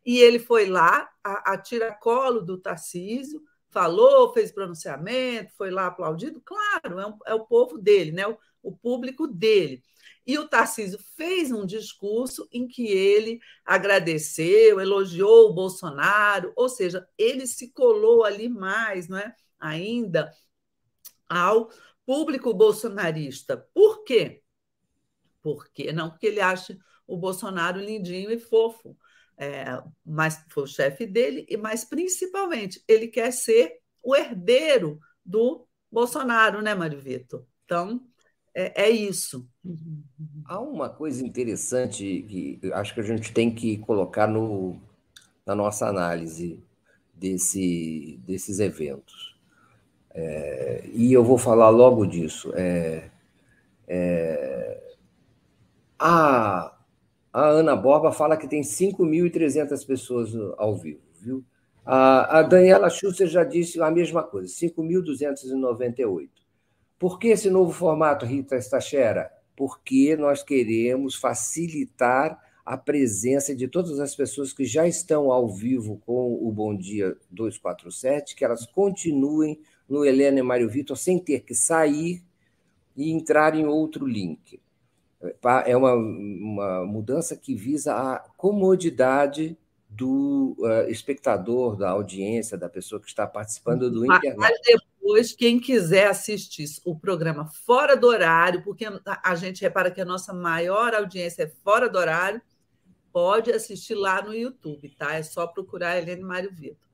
E 0.07 0.19
ele 0.19 0.39
foi 0.39 0.67
lá, 0.67 1.09
a, 1.21 1.51
a 1.51 1.57
tiracolo 1.57 2.39
do 2.41 2.57
Tarcísio, 2.57 3.43
falou, 3.69 4.31
fez 4.31 4.53
pronunciamento, 4.53 5.51
foi 5.57 5.69
lá 5.69 5.87
aplaudido. 5.87 6.39
Claro, 6.39 6.97
é, 6.97 7.05
um, 7.05 7.17
é 7.25 7.33
o 7.33 7.45
povo 7.45 7.77
dele, 7.77 8.13
né? 8.13 8.25
O, 8.25 8.37
o, 8.63 8.71
público 8.71 9.27
dele. 9.27 9.83
E 10.25 10.39
o 10.39 10.47
Tarcísio 10.47 10.97
fez 11.17 11.51
um 11.51 11.65
discurso 11.65 12.47
em 12.53 12.69
que 12.69 12.87
ele 12.87 13.41
agradeceu, 13.65 14.79
elogiou 14.79 15.49
o 15.49 15.53
Bolsonaro, 15.53 16.53
ou 16.55 16.69
seja, 16.69 17.05
ele 17.17 17.45
se 17.45 17.73
colou 17.73 18.23
ali 18.23 18.47
mais, 18.47 19.09
não 19.09 19.17
é? 19.17 19.35
Ainda 19.59 20.31
ao 21.27 21.69
público 22.05 22.53
bolsonarista. 22.53 23.57
Por 23.73 24.05
quê? 24.05 24.41
Porque 25.41 25.91
não 25.91 26.09
porque 26.09 26.27
ele 26.27 26.39
acha 26.39 26.77
o 27.05 27.17
Bolsonaro 27.17 27.77
lindinho 27.81 28.31
e 28.31 28.39
fofo, 28.39 28.97
é, 29.37 29.65
mas 30.05 30.43
foi 30.49 30.63
o 30.63 30.67
chefe 30.67 31.05
dele, 31.05 31.45
e 31.49 31.57
mais 31.57 31.85
principalmente, 31.85 32.83
ele 32.87 33.07
quer 33.07 33.31
ser 33.31 33.79
o 34.03 34.15
herdeiro 34.15 34.99
do 35.25 35.67
Bolsonaro, 35.91 36.61
né, 36.61 36.73
Mário 36.73 36.99
Vitor? 36.99 37.45
Então, 37.65 38.01
é, 38.55 38.85
é, 38.85 38.89
isso. 38.89 39.47
Há 40.45 40.59
uma 40.59 40.89
coisa 40.89 41.23
interessante 41.23 42.25
que 42.27 42.59
acho 42.73 42.93
que 42.93 43.01
a 43.01 43.03
gente 43.03 43.31
tem 43.31 43.53
que 43.53 43.77
colocar 43.77 44.25
no, 44.27 44.81
na 45.45 45.53
nossa 45.53 45.87
análise 45.87 46.63
desse, 47.13 48.19
desses 48.25 48.59
eventos. 48.59 49.35
É, 50.09 50.89
e 50.91 51.13
eu 51.13 51.23
vou 51.23 51.37
falar 51.37 51.69
logo 51.69 52.05
disso. 52.05 52.51
É, 52.55 53.11
é, 53.87 54.95
a, 55.99 56.76
a 57.31 57.47
Ana 57.47 57.75
Borba 57.75 58.11
fala 58.11 58.37
que 58.37 58.47
tem 58.47 58.61
5.300 58.61 59.85
pessoas 59.85 60.33
ao 60.57 60.75
vivo, 60.75 61.01
viu? 61.21 61.43
A, 61.85 62.41
Daniela 62.41 62.89
Schuster 62.89 63.27
já 63.27 63.43
disse 63.43 63.81
a 63.81 63.89
mesma 63.89 64.21
coisa, 64.21 64.53
5.298. 64.53 66.29
Por 66.99 67.17
que 67.17 67.29
esse 67.29 67.49
novo 67.49 67.71
formato, 67.71 68.25
Rita 68.25 68.57
Stachera? 68.57 69.31
Porque 69.55 70.17
nós 70.17 70.43
queremos 70.43 71.15
facilitar 71.15 72.37
a 72.65 72.75
presença 72.75 73.55
de 73.55 73.67
todas 73.67 73.99
as 73.99 74.13
pessoas 74.13 74.51
que 74.51 74.65
já 74.65 74.85
estão 74.85 75.31
ao 75.31 75.47
vivo 75.47 76.01
com 76.05 76.33
o 76.33 76.51
Bom 76.51 76.75
Dia 76.75 77.15
247, 77.31 78.35
que 78.35 78.43
elas 78.43 78.65
continuem 78.65 79.57
no 79.87 80.03
Helena 80.03 80.39
e 80.39 80.43
Mário 80.43 80.69
Vitor 80.69 80.97
sem 80.97 81.17
ter 81.17 81.41
que 81.41 81.55
sair 81.55 82.21
e 82.95 83.09
entrar 83.11 83.55
em 83.55 83.65
outro 83.65 84.05
link 84.05 84.59
é 85.65 85.75
uma, 85.75 85.93
uma 85.93 86.85
mudança 86.85 87.35
que 87.35 87.55
visa 87.55 87.93
a 87.93 88.19
comodidade 88.37 89.57
do 89.89 90.55
uh, 90.59 90.89
espectador, 90.89 91.75
da 91.75 91.89
audiência, 91.89 92.57
da 92.57 92.69
pessoa 92.69 93.01
que 93.01 93.07
está 93.07 93.25
participando 93.25 93.89
do 93.89 94.05
Mas 94.05 94.17
internet. 94.17 94.37
Mas 94.37 94.59
depois, 94.65 95.33
quem 95.33 95.59
quiser 95.59 96.07
assistir 96.07 96.67
o 96.85 96.95
programa 96.95 97.45
fora 97.45 97.95
do 97.95 98.07
horário, 98.07 98.63
porque 98.63 98.85
a 99.23 99.35
gente 99.35 99.61
repara 99.61 99.89
que 99.89 100.01
a 100.01 100.05
nossa 100.05 100.33
maior 100.33 100.93
audiência 100.93 101.43
é 101.43 101.51
fora 101.63 101.89
do 101.89 101.97
horário, 101.97 102.41
pode 103.11 103.51
assistir 103.51 103.95
lá 103.95 104.21
no 104.21 104.33
YouTube, 104.33 104.89
tá? 104.97 105.15
É 105.15 105.23
só 105.23 105.47
procurar 105.47 105.97
Helene 105.97 106.21
Mário 106.21 106.53
Vitor. 106.53 106.87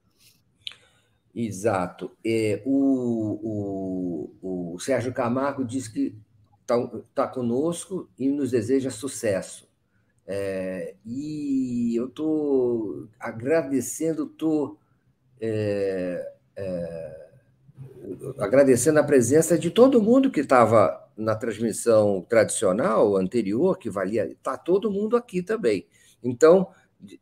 Exato. 1.36 2.12
É, 2.24 2.62
o, 2.64 4.30
o, 4.42 4.74
o 4.76 4.80
Sérgio 4.80 5.12
Camargo 5.12 5.66
diz 5.66 5.88
que 5.88 6.16
está 6.64 6.90
tá 7.14 7.28
conosco 7.28 8.10
e 8.18 8.30
nos 8.30 8.52
deseja 8.52 8.90
sucesso. 8.90 9.70
É, 10.26 10.96
e 11.06 11.96
eu 11.96 12.08
estou 12.08 13.08
agradecendo, 13.20 14.26
estou 14.26 14.80
é, 15.40 16.34
é, 16.56 17.30
agradecendo 18.40 19.00
a 19.00 19.04
presença 19.04 19.58
de 19.58 19.70
todo 19.70 20.02
mundo 20.02 20.32
que 20.32 20.40
estava 20.40 21.00
na 21.16 21.36
transmissão 21.36 22.26
tradicional 22.28 23.18
anterior, 23.18 23.78
que 23.78 23.90
valia, 23.90 24.26
está 24.26 24.58
todo 24.58 24.92
mundo 24.92 25.18
aqui 25.18 25.44
também. 25.44 25.86
Então, 26.24 26.70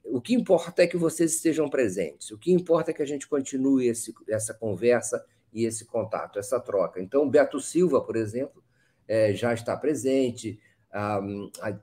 o 0.05 0.21
que 0.21 0.35
importa 0.35 0.83
é 0.83 0.87
que 0.87 0.95
vocês 0.95 1.33
estejam 1.33 1.67
presentes, 1.67 2.29
o 2.29 2.37
que 2.37 2.51
importa 2.51 2.91
é 2.91 2.93
que 2.93 3.01
a 3.01 3.07
gente 3.07 3.27
continue 3.27 3.87
esse, 3.87 4.13
essa 4.29 4.53
conversa 4.53 5.25
e 5.51 5.65
esse 5.65 5.85
contato, 5.85 6.37
essa 6.37 6.59
troca. 6.59 7.01
Então, 7.01 7.27
Beto 7.27 7.59
Silva, 7.59 7.99
por 7.99 8.15
exemplo, 8.15 8.63
é, 9.11 9.33
já 9.33 9.53
está 9.53 9.75
presente, 9.75 10.57
a, 10.89 11.19
a, 11.61 11.79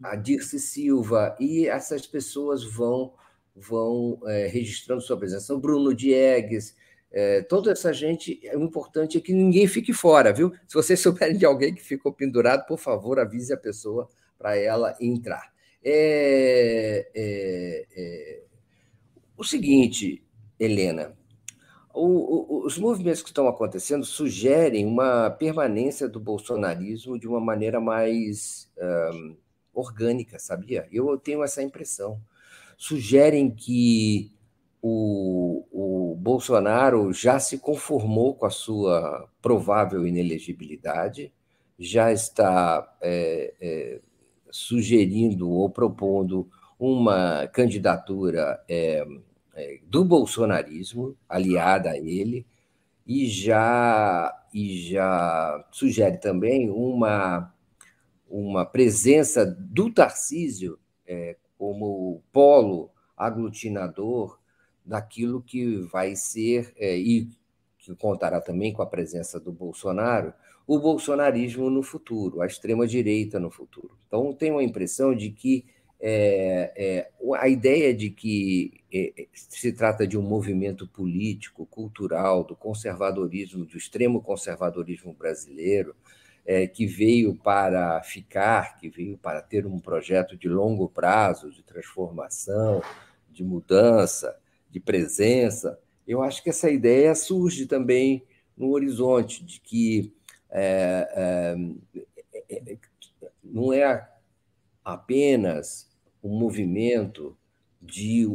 a 0.00 0.14
Dirce 0.14 0.60
Silva, 0.60 1.36
e 1.40 1.66
essas 1.66 2.06
pessoas 2.06 2.62
vão, 2.62 3.12
vão 3.52 4.20
é, 4.26 4.46
registrando 4.46 5.02
sua 5.02 5.18
presença. 5.18 5.52
O 5.52 5.58
Bruno 5.58 5.92
Diegues, 5.92 6.76
é, 7.10 7.42
toda 7.42 7.72
essa 7.72 7.92
gente, 7.92 8.40
o 8.54 8.62
importante 8.62 9.18
é 9.18 9.20
que 9.20 9.32
ninguém 9.32 9.66
fique 9.66 9.92
fora, 9.92 10.32
viu? 10.32 10.52
Se 10.68 10.74
vocês 10.74 11.00
souberem 11.00 11.36
de 11.36 11.44
alguém 11.44 11.74
que 11.74 11.82
ficou 11.82 12.12
pendurado, 12.12 12.64
por 12.64 12.78
favor, 12.78 13.18
avise 13.18 13.52
a 13.52 13.56
pessoa 13.56 14.08
para 14.38 14.56
ela 14.56 14.96
entrar. 15.00 15.52
É, 15.82 17.10
é, 17.12 17.86
é, 17.96 18.42
o 19.36 19.42
seguinte, 19.42 20.24
Helena, 20.60 21.17
o, 22.04 22.64
os 22.66 22.78
movimentos 22.78 23.22
que 23.22 23.28
estão 23.28 23.48
acontecendo 23.48 24.04
sugerem 24.04 24.86
uma 24.86 25.30
permanência 25.30 26.08
do 26.08 26.20
bolsonarismo 26.20 27.18
de 27.18 27.26
uma 27.26 27.40
maneira 27.40 27.80
mais 27.80 28.70
um, 29.12 29.36
orgânica, 29.72 30.38
sabia? 30.38 30.86
Eu 30.92 31.16
tenho 31.18 31.42
essa 31.42 31.62
impressão. 31.62 32.20
Sugerem 32.76 33.50
que 33.50 34.30
o, 34.80 35.64
o 35.72 36.16
Bolsonaro 36.16 37.12
já 37.12 37.38
se 37.40 37.58
conformou 37.58 38.34
com 38.34 38.46
a 38.46 38.50
sua 38.50 39.28
provável 39.42 40.06
inelegibilidade, 40.06 41.32
já 41.78 42.12
está 42.12 42.96
é, 43.00 43.54
é, 43.60 44.00
sugerindo 44.50 45.50
ou 45.50 45.70
propondo 45.70 46.48
uma 46.78 47.46
candidatura 47.48 48.62
é, 48.68 49.04
é, 49.58 49.80
do 49.82 50.04
bolsonarismo 50.04 51.16
aliada 51.28 51.90
a 51.90 51.98
ele 51.98 52.46
e 53.04 53.26
já 53.26 54.32
e 54.54 54.88
já 54.88 55.66
sugere 55.72 56.18
também 56.18 56.70
uma 56.70 57.52
uma 58.30 58.64
presença 58.64 59.44
do 59.44 59.92
Tarcísio 59.92 60.78
é, 61.06 61.36
como 61.58 62.22
polo 62.32 62.90
aglutinador 63.16 64.38
daquilo 64.84 65.42
que 65.42 65.78
vai 65.78 66.14
ser 66.14 66.72
é, 66.76 66.96
e 66.96 67.28
que 67.78 67.96
contará 67.96 68.40
também 68.40 68.72
com 68.72 68.82
a 68.82 68.86
presença 68.86 69.40
do 69.40 69.50
Bolsonaro 69.50 70.32
o 70.66 70.78
bolsonarismo 70.78 71.70
no 71.70 71.82
futuro, 71.82 72.42
a 72.42 72.46
extrema-direita 72.46 73.40
no 73.40 73.50
futuro. 73.50 73.96
Então, 74.06 74.34
tenho 74.34 74.58
a 74.58 74.62
impressão 74.62 75.14
de 75.14 75.30
que 75.30 75.64
é, 76.00 76.72
é, 76.76 77.10
a 77.36 77.48
ideia 77.48 77.92
de 77.92 78.10
que 78.10 78.80
é, 78.92 79.26
se 79.32 79.72
trata 79.72 80.06
de 80.06 80.16
um 80.16 80.22
movimento 80.22 80.86
político, 80.86 81.66
cultural, 81.66 82.44
do 82.44 82.54
conservadorismo, 82.54 83.64
do 83.64 83.76
extremo 83.76 84.22
conservadorismo 84.22 85.12
brasileiro, 85.12 85.94
é, 86.46 86.66
que 86.66 86.86
veio 86.86 87.34
para 87.34 88.00
ficar, 88.02 88.78
que 88.78 88.88
veio 88.88 89.18
para 89.18 89.42
ter 89.42 89.66
um 89.66 89.78
projeto 89.78 90.36
de 90.36 90.48
longo 90.48 90.88
prazo, 90.88 91.50
de 91.50 91.62
transformação, 91.62 92.82
de 93.30 93.44
mudança, 93.44 94.38
de 94.70 94.80
presença, 94.80 95.78
eu 96.08 96.22
acho 96.22 96.42
que 96.42 96.48
essa 96.48 96.70
ideia 96.70 97.14
surge 97.14 97.66
também 97.66 98.24
no 98.56 98.70
horizonte 98.70 99.44
de 99.44 99.60
que 99.60 100.10
é, 100.50 101.54
é, 102.34 102.46
é, 102.48 102.78
não 103.44 103.74
é 103.74 104.08
apenas 104.88 105.86
um 106.22 106.38
movimento 106.38 107.36
de 107.80 108.26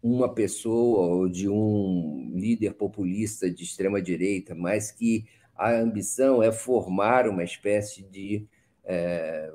uma 0.00 0.32
pessoa 0.32 1.08
ou 1.08 1.28
de 1.28 1.48
um 1.48 2.30
líder 2.32 2.74
populista 2.74 3.50
de 3.50 3.64
extrema 3.64 4.00
direita, 4.00 4.54
mas 4.54 4.92
que 4.92 5.26
a 5.56 5.72
ambição 5.72 6.40
é 6.40 6.52
formar 6.52 7.28
uma 7.28 7.42
espécie 7.42 8.04
de 8.04 8.46
é, 8.84 9.50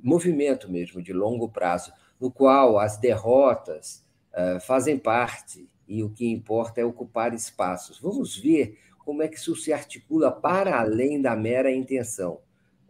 movimento 0.00 0.70
mesmo 0.70 1.02
de 1.02 1.12
longo 1.12 1.48
prazo, 1.48 1.92
no 2.20 2.30
qual 2.30 2.78
as 2.78 2.96
derrotas 2.96 4.06
é, 4.32 4.60
fazem 4.60 4.96
parte 4.96 5.68
e 5.88 6.04
o 6.04 6.10
que 6.10 6.30
importa 6.30 6.80
é 6.80 6.84
ocupar 6.84 7.34
espaços. 7.34 7.98
Vamos 7.98 8.36
ver 8.36 8.78
como 9.04 9.24
é 9.24 9.28
que 9.28 9.36
isso 9.36 9.56
se 9.56 9.72
articula 9.72 10.30
para 10.30 10.78
além 10.78 11.20
da 11.20 11.34
mera 11.34 11.72
intenção. 11.72 12.38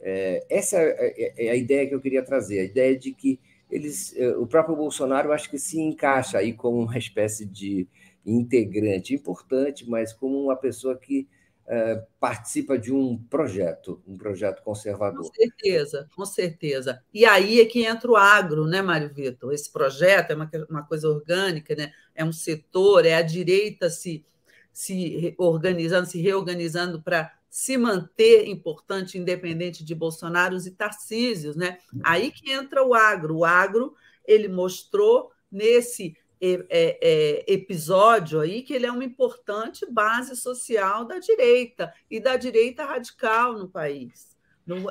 É, 0.02 0.44
essa 0.50 0.76
é, 0.78 1.14
é, 1.16 1.46
é 1.46 1.50
a 1.50 1.56
ideia 1.56 1.86
que 1.86 1.94
eu 1.94 2.00
queria 2.00 2.24
trazer, 2.24 2.60
a 2.60 2.64
ideia 2.64 2.98
de 2.98 3.12
que 3.12 3.40
eles, 3.70 4.14
o 4.36 4.46
próprio 4.46 4.76
Bolsonaro, 4.76 5.32
acho 5.32 5.48
que 5.48 5.58
se 5.58 5.80
encaixa 5.80 6.36
aí 6.36 6.52
como 6.52 6.82
uma 6.82 6.98
espécie 6.98 7.46
de 7.46 7.88
integrante 8.24 9.14
importante, 9.14 9.88
mas 9.88 10.12
como 10.12 10.38
uma 10.38 10.56
pessoa 10.56 10.96
que 10.96 11.26
é, 11.66 12.02
participa 12.20 12.76
de 12.76 12.92
um 12.92 13.16
projeto, 13.16 14.02
um 14.06 14.16
projeto 14.16 14.62
conservador. 14.62 15.22
Com 15.22 15.34
certeza, 15.34 16.08
com 16.14 16.26
certeza. 16.26 17.02
E 17.14 17.24
aí 17.24 17.60
é 17.60 17.64
que 17.64 17.84
entra 17.84 18.10
o 18.10 18.16
agro, 18.16 18.66
né, 18.66 18.82
Mário 18.82 19.12
Vitor? 19.14 19.52
Esse 19.54 19.72
projeto 19.72 20.32
é 20.32 20.34
uma, 20.34 20.50
uma 20.68 20.82
coisa 20.82 21.08
orgânica, 21.08 21.74
né? 21.74 21.92
é 22.14 22.24
um 22.24 22.32
setor, 22.32 23.06
é 23.06 23.14
a 23.14 23.22
direita 23.22 23.88
se 23.88 24.24
se 24.72 25.34
organizando, 25.36 26.06
se 26.06 26.18
reorganizando 26.18 27.02
para 27.02 27.30
se 27.52 27.76
manter 27.76 28.48
importante, 28.48 29.18
independente 29.18 29.84
de 29.84 29.94
Bolsonaro 29.94 30.56
e 30.56 30.70
Tarcísios, 30.70 31.54
né? 31.54 31.76
Aí 32.02 32.32
que 32.32 32.50
entra 32.50 32.82
o 32.82 32.94
agro. 32.94 33.36
O 33.36 33.44
agro 33.44 33.94
ele 34.24 34.48
mostrou 34.48 35.30
nesse 35.50 36.16
é, 36.40 36.64
é, 36.70 37.52
episódio 37.52 38.40
aí 38.40 38.62
que 38.62 38.72
ele 38.72 38.86
é 38.86 38.90
uma 38.90 39.04
importante 39.04 39.84
base 39.84 40.34
social 40.34 41.04
da 41.04 41.18
direita 41.18 41.92
e 42.10 42.18
da 42.18 42.38
direita 42.38 42.86
radical 42.86 43.52
no 43.52 43.68
país. 43.68 44.34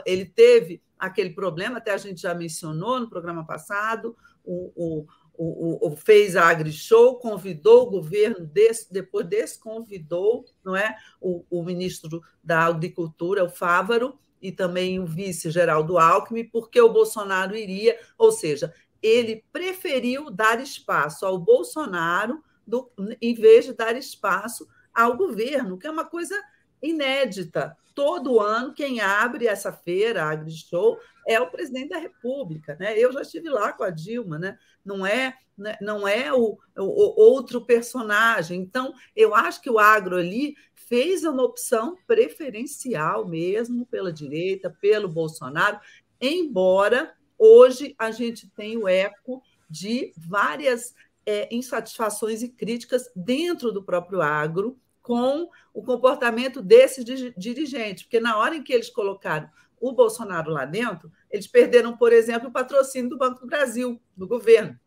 Ele 0.05 0.25
teve 0.25 0.83
aquele 0.99 1.31
problema, 1.31 1.79
até 1.79 1.91
a 1.91 1.97
gente 1.97 2.21
já 2.21 2.35
mencionou 2.35 2.99
no 2.99 3.09
programa 3.09 3.43
passado, 3.43 4.15
o, 4.43 4.71
o 4.75 5.07
o, 5.43 5.87
o, 5.87 5.95
fez 5.95 6.35
a 6.35 6.47
AgriShow, 6.47 7.15
convidou 7.15 7.87
o 7.87 7.89
governo, 7.89 8.47
depois 8.91 9.25
desconvidou 9.25 10.45
não 10.63 10.75
é, 10.75 10.95
o, 11.19 11.43
o, 11.49 11.63
ministro 11.63 12.21
da 12.43 12.65
Agricultura, 12.65 13.43
o 13.43 13.49
Fávaro, 13.49 14.19
e 14.39 14.51
também 14.51 14.99
o 14.99 15.05
vice 15.05 15.49
Geraldo 15.49 15.97
Alckmin, 15.97 16.43
porque 16.43 16.79
o 16.79 16.93
Bolsonaro 16.93 17.55
iria, 17.55 17.99
ou 18.19 18.31
seja, 18.31 18.71
ele 19.01 19.43
preferiu 19.51 20.29
dar 20.29 20.61
espaço 20.61 21.25
ao 21.25 21.39
Bolsonaro 21.39 22.43
do, 22.65 22.91
em 23.19 23.33
vez 23.33 23.65
de 23.65 23.73
dar 23.73 23.95
espaço 23.95 24.67
ao 24.93 25.17
governo, 25.17 25.77
que 25.77 25.87
é 25.87 25.91
uma 25.91 26.05
coisa 26.05 26.39
inédita. 26.81 27.75
Todo 27.95 28.39
ano, 28.39 28.73
quem 28.73 29.01
abre 29.01 29.47
essa 29.47 29.71
feira, 29.71 30.23
a 30.23 30.29
AgriShow, 30.29 30.99
é 31.27 31.39
o 31.39 31.49
presidente 31.49 31.89
da 31.89 31.97
República. 31.97 32.75
Né? 32.79 32.97
Eu 32.97 33.11
já 33.11 33.21
estive 33.21 33.49
lá 33.49 33.73
com 33.73 33.83
a 33.83 33.89
Dilma, 33.89 34.39
né? 34.39 34.57
não 34.83 35.05
é, 35.05 35.35
né? 35.57 35.77
não 35.81 36.07
é 36.07 36.33
o, 36.33 36.57
o 36.77 37.21
outro 37.21 37.65
personagem. 37.65 38.59
Então, 38.59 38.93
eu 39.15 39.35
acho 39.35 39.61
que 39.61 39.69
o 39.69 39.79
agro 39.79 40.17
ali 40.17 40.55
fez 40.73 41.23
uma 41.23 41.43
opção 41.43 41.97
preferencial 42.05 43.27
mesmo 43.27 43.85
pela 43.85 44.11
direita, 44.11 44.75
pelo 44.81 45.07
Bolsonaro, 45.07 45.79
embora 46.19 47.13
hoje 47.37 47.95
a 47.97 48.11
gente 48.11 48.49
tenha 48.49 48.77
o 48.77 48.87
eco 48.87 49.41
de 49.69 50.11
várias 50.17 50.93
é, 51.25 51.47
insatisfações 51.53 52.43
e 52.43 52.49
críticas 52.49 53.09
dentro 53.15 53.71
do 53.71 53.81
próprio 53.81 54.21
agro 54.21 54.77
com 55.01 55.49
o 55.73 55.81
comportamento 55.81 56.61
desses 56.61 57.03
dirigentes, 57.37 58.03
porque 58.03 58.19
na 58.19 58.37
hora 58.37 58.55
em 58.55 58.63
que 58.63 58.73
eles 58.73 58.89
colocaram 58.89 59.49
o 59.81 59.91
Bolsonaro 59.91 60.51
lá 60.51 60.63
dentro, 60.63 61.11
eles 61.29 61.47
perderam, 61.47 61.97
por 61.97 62.13
exemplo, 62.13 62.49
o 62.49 62.51
patrocínio 62.51 63.09
do 63.09 63.17
Banco 63.17 63.41
do 63.41 63.47
Brasil, 63.47 63.99
do 64.15 64.27
governo. 64.27 64.79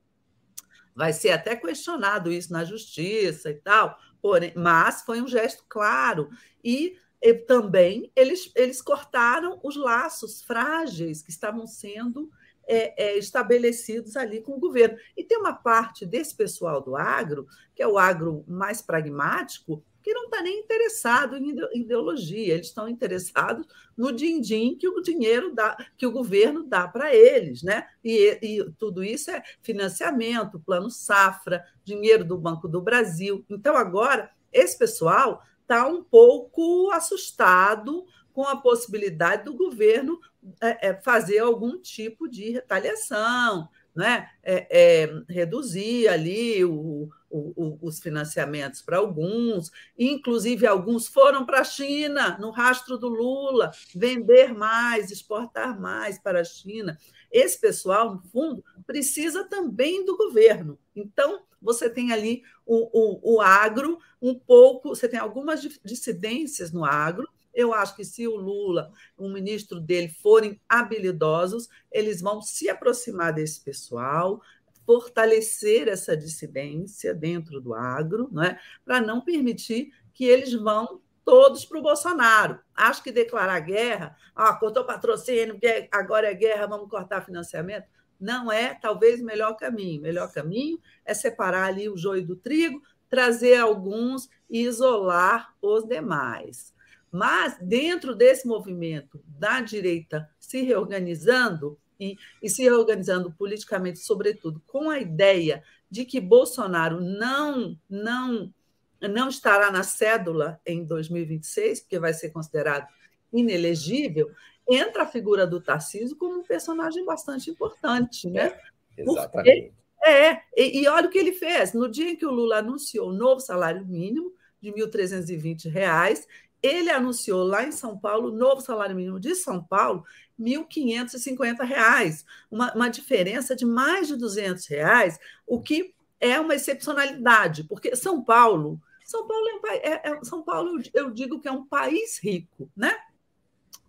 Vai 0.94 1.12
ser 1.12 1.30
até 1.32 1.56
questionado 1.56 2.30
isso 2.30 2.52
na 2.52 2.64
justiça 2.64 3.50
e 3.50 3.54
tal, 3.54 3.98
porém, 4.22 4.52
mas 4.54 5.02
foi 5.02 5.20
um 5.20 5.26
gesto 5.26 5.64
claro. 5.68 6.30
E, 6.62 6.96
e 7.20 7.34
também 7.34 8.12
eles, 8.14 8.52
eles 8.54 8.80
cortaram 8.80 9.58
os 9.64 9.76
laços 9.76 10.42
frágeis 10.42 11.20
que 11.20 11.30
estavam 11.30 11.66
sendo 11.66 12.30
é, 12.66 13.04
é, 13.04 13.18
estabelecidos 13.18 14.16
ali 14.16 14.40
com 14.40 14.52
o 14.52 14.60
governo. 14.60 14.96
E 15.16 15.24
tem 15.24 15.38
uma 15.38 15.54
parte 15.54 16.04
desse 16.06 16.34
pessoal 16.34 16.80
do 16.80 16.96
agro, 16.96 17.46
que 17.74 17.82
é 17.82 17.88
o 17.88 17.98
agro 17.98 18.44
mais 18.46 18.80
pragmático, 18.80 19.82
que 20.04 20.12
não 20.12 20.24
está 20.24 20.42
nem 20.42 20.60
interessado 20.60 21.34
em 21.38 21.56
ideologia, 21.72 22.52
eles 22.52 22.66
estão 22.66 22.86
interessados 22.86 23.66
no 23.96 24.12
din-din 24.12 24.76
que 24.76 24.86
o 24.86 25.00
dinheiro 25.00 25.54
dá, 25.54 25.74
que 25.96 26.06
o 26.06 26.12
governo 26.12 26.62
dá 26.62 26.86
para 26.86 27.14
eles, 27.14 27.62
né? 27.62 27.86
E, 28.04 28.38
e, 28.42 28.70
tudo 28.78 29.02
isso 29.02 29.30
é 29.30 29.42
financiamento, 29.62 30.60
plano 30.60 30.90
safra, 30.90 31.64
dinheiro 31.82 32.22
do 32.22 32.36
Banco 32.36 32.68
do 32.68 32.82
Brasil. 32.82 33.42
Então, 33.48 33.74
agora, 33.76 34.30
esse 34.52 34.76
pessoal 34.76 35.42
está 35.62 35.86
um 35.86 36.04
pouco 36.04 36.90
assustado 36.90 38.04
com 38.34 38.42
a 38.42 38.56
possibilidade 38.56 39.44
do 39.44 39.54
governo 39.54 40.20
é, 40.60 40.88
é, 40.88 40.94
fazer 40.94 41.38
algum 41.38 41.78
tipo 41.78 42.28
de 42.28 42.50
retaliação, 42.50 43.68
né, 43.94 44.28
é, 44.42 44.66
é, 45.04 45.22
reduzir 45.28 46.08
ali 46.08 46.64
o, 46.64 47.08
o, 47.30 47.78
os 47.80 48.00
financiamentos 48.00 48.82
para 48.82 48.98
alguns, 48.98 49.70
inclusive 49.96 50.66
alguns 50.66 51.06
foram 51.06 51.46
para 51.46 51.60
a 51.60 51.64
China, 51.64 52.36
no 52.38 52.50
rastro 52.50 52.98
do 52.98 53.08
Lula, 53.08 53.70
vender 53.94 54.52
mais, 54.52 55.12
exportar 55.12 55.80
mais 55.80 56.18
para 56.18 56.40
a 56.40 56.44
China. 56.44 56.98
Esse 57.30 57.58
pessoal, 57.60 58.14
no 58.14 58.22
fundo, 58.22 58.64
precisa 58.84 59.44
também 59.44 60.04
do 60.04 60.16
governo. 60.16 60.76
Então, 60.94 61.42
você 61.62 61.88
tem 61.88 62.12
ali 62.12 62.42
o, 62.66 62.90
o, 62.92 63.36
o 63.36 63.40
agro, 63.40 63.98
um 64.20 64.34
pouco, 64.34 64.90
você 64.90 65.08
tem 65.08 65.20
algumas 65.20 65.62
dissidências 65.84 66.72
no 66.72 66.84
agro, 66.84 67.28
eu 67.54 67.72
acho 67.72 67.94
que 67.94 68.04
se 68.04 68.26
o 68.26 68.36
Lula, 68.36 68.90
o 69.16 69.28
ministro 69.28 69.80
dele, 69.80 70.08
forem 70.08 70.60
habilidosos, 70.68 71.68
eles 71.90 72.20
vão 72.20 72.42
se 72.42 72.68
aproximar 72.68 73.32
desse 73.32 73.60
pessoal, 73.60 74.40
fortalecer 74.84 75.88
essa 75.88 76.16
dissidência 76.16 77.14
dentro 77.14 77.60
do 77.60 77.74
agro, 77.74 78.28
não 78.30 78.42
é? 78.42 78.58
para 78.84 79.00
não 79.00 79.20
permitir 79.20 79.92
que 80.12 80.24
eles 80.24 80.52
vão 80.52 81.00
todos 81.24 81.64
para 81.64 81.78
o 81.78 81.82
Bolsonaro. 81.82 82.60
Acho 82.74 83.02
que 83.02 83.10
declarar 83.10 83.58
guerra, 83.60 84.16
ah, 84.34 84.54
cortou 84.54 84.84
patrocínio, 84.84 85.58
agora 85.90 86.30
é 86.30 86.34
guerra, 86.34 86.66
vamos 86.66 86.90
cortar 86.90 87.24
financiamento, 87.24 87.86
não 88.20 88.52
é 88.52 88.74
talvez 88.74 89.20
o 89.20 89.24
melhor 89.24 89.54
caminho. 89.54 90.00
O 90.00 90.02
melhor 90.02 90.30
caminho 90.32 90.78
é 91.04 91.14
separar 91.14 91.64
ali 91.64 91.88
o 91.88 91.96
joio 91.96 92.26
do 92.26 92.36
trigo, 92.36 92.82
trazer 93.08 93.56
alguns 93.56 94.28
e 94.50 94.62
isolar 94.62 95.54
os 95.62 95.86
demais. 95.86 96.73
Mas, 97.14 97.56
dentro 97.60 98.12
desse 98.12 98.44
movimento 98.44 99.22
da 99.24 99.60
direita 99.60 100.28
se 100.36 100.62
reorganizando, 100.62 101.78
e, 102.00 102.16
e 102.42 102.50
se 102.50 102.64
reorganizando 102.64 103.30
politicamente, 103.30 104.00
sobretudo, 104.00 104.60
com 104.66 104.90
a 104.90 104.98
ideia 104.98 105.62
de 105.88 106.04
que 106.04 106.20
Bolsonaro 106.20 107.00
não, 107.00 107.78
não, 107.88 108.52
não 109.00 109.28
estará 109.28 109.70
na 109.70 109.84
cédula 109.84 110.60
em 110.66 110.84
2026, 110.84 111.82
porque 111.82 112.00
vai 112.00 112.12
ser 112.12 112.30
considerado 112.30 112.88
inelegível, 113.32 114.32
entra 114.68 115.04
a 115.04 115.06
figura 115.06 115.46
do 115.46 115.60
Tarcísio 115.60 116.16
como 116.16 116.40
um 116.40 116.42
personagem 116.42 117.04
bastante 117.04 117.48
importante, 117.48 118.28
né? 118.28 118.58
É, 118.98 119.02
exatamente. 119.02 119.72
Porque, 119.72 120.10
é, 120.10 120.40
e, 120.56 120.80
e 120.82 120.88
olha 120.88 121.06
o 121.06 121.10
que 121.10 121.18
ele 121.18 121.32
fez. 121.32 121.74
No 121.74 121.88
dia 121.88 122.10
em 122.10 122.16
que 122.16 122.26
o 122.26 122.32
Lula 122.32 122.58
anunciou 122.58 123.10
o 123.10 123.14
novo 123.14 123.38
salário 123.38 123.86
mínimo 123.86 124.32
de 124.60 124.70
R$ 124.70 124.86
1.320, 124.86 126.26
ele 126.64 126.90
anunciou 126.90 127.44
lá 127.44 127.62
em 127.62 127.70
São 127.70 127.98
Paulo, 127.98 128.30
o 128.30 128.36
novo 128.36 128.62
salário 128.62 128.96
mínimo 128.96 129.20
de 129.20 129.34
São 129.34 129.62
Paulo, 129.62 130.02
R$ 130.38 130.44
1.550, 130.44 132.24
uma, 132.50 132.74
uma 132.74 132.88
diferença 132.88 133.54
de 133.54 133.66
mais 133.66 134.08
de 134.08 134.16
200 134.16 134.66
reais, 134.66 135.18
o 135.46 135.60
que 135.60 135.94
é 136.18 136.40
uma 136.40 136.54
excepcionalidade, 136.54 137.64
porque 137.64 137.94
São 137.94 138.24
Paulo, 138.24 138.80
São 139.04 139.28
Paulo, 139.28 139.44
é, 139.66 139.88
é, 139.88 140.00
é 140.04 140.24
São 140.24 140.42
Paulo 140.42 140.80
eu 140.94 141.10
digo 141.10 141.38
que 141.38 141.48
é 141.48 141.52
um 141.52 141.66
país 141.66 142.18
rico, 142.18 142.70
né? 142.74 142.96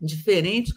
Diferente 0.02 0.74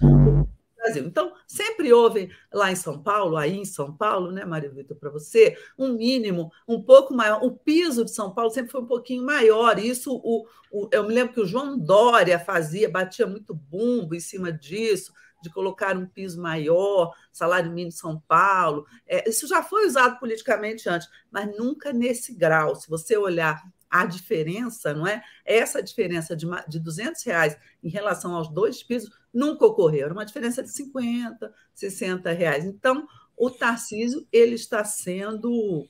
Brasil. 0.78 1.04
Então, 1.06 1.32
sempre 1.46 1.92
houve 1.92 2.30
lá 2.52 2.70
em 2.70 2.76
São 2.76 3.02
Paulo, 3.02 3.36
aí 3.36 3.56
em 3.56 3.64
São 3.64 3.92
Paulo, 3.92 4.30
né, 4.32 4.44
Mário 4.44 4.72
Vitor, 4.72 4.96
para 4.96 5.10
você, 5.10 5.56
um 5.78 5.92
mínimo 5.92 6.50
um 6.66 6.82
pouco 6.82 7.12
maior. 7.12 7.42
O 7.42 7.50
piso 7.50 8.04
de 8.04 8.10
São 8.10 8.32
Paulo 8.32 8.50
sempre 8.50 8.70
foi 8.70 8.80
um 8.80 8.86
pouquinho 8.86 9.24
maior. 9.24 9.78
Isso, 9.78 10.14
o, 10.14 10.46
o, 10.70 10.88
eu 10.92 11.06
me 11.06 11.12
lembro 11.12 11.34
que 11.34 11.40
o 11.40 11.46
João 11.46 11.78
Dória 11.78 12.38
fazia, 12.38 12.88
batia 12.88 13.26
muito 13.26 13.54
bumbo 13.54 14.14
em 14.14 14.20
cima 14.20 14.52
disso, 14.52 15.12
de 15.42 15.50
colocar 15.50 15.96
um 15.96 16.06
piso 16.06 16.40
maior, 16.40 17.14
salário 17.32 17.70
mínimo 17.70 17.88
em 17.88 17.92
São 17.92 18.20
Paulo. 18.26 18.86
É, 19.06 19.28
isso 19.28 19.46
já 19.46 19.62
foi 19.62 19.86
usado 19.86 20.18
politicamente 20.18 20.88
antes, 20.88 21.08
mas 21.30 21.46
nunca 21.56 21.92
nesse 21.92 22.34
grau. 22.34 22.74
Se 22.74 22.88
você 22.88 23.16
olhar 23.16 23.62
a 23.90 24.04
diferença, 24.04 24.92
não 24.92 25.06
é? 25.06 25.22
Essa 25.44 25.82
diferença 25.82 26.36
de, 26.36 26.46
de 26.68 26.78
200 26.78 27.22
reais 27.24 27.56
em 27.82 27.88
relação 27.88 28.34
aos 28.34 28.48
dois 28.48 28.82
pisos 28.82 29.10
nunca 29.32 29.66
ocorreu. 29.66 30.06
Era 30.06 30.14
uma 30.14 30.26
diferença 30.26 30.62
de 30.62 30.70
50, 30.70 31.52
60 31.74 32.30
reais. 32.32 32.64
Então, 32.64 33.06
o 33.36 33.50
Tarcísio 33.50 34.26
ele 34.32 34.54
está 34.54 34.84
sendo 34.84 35.86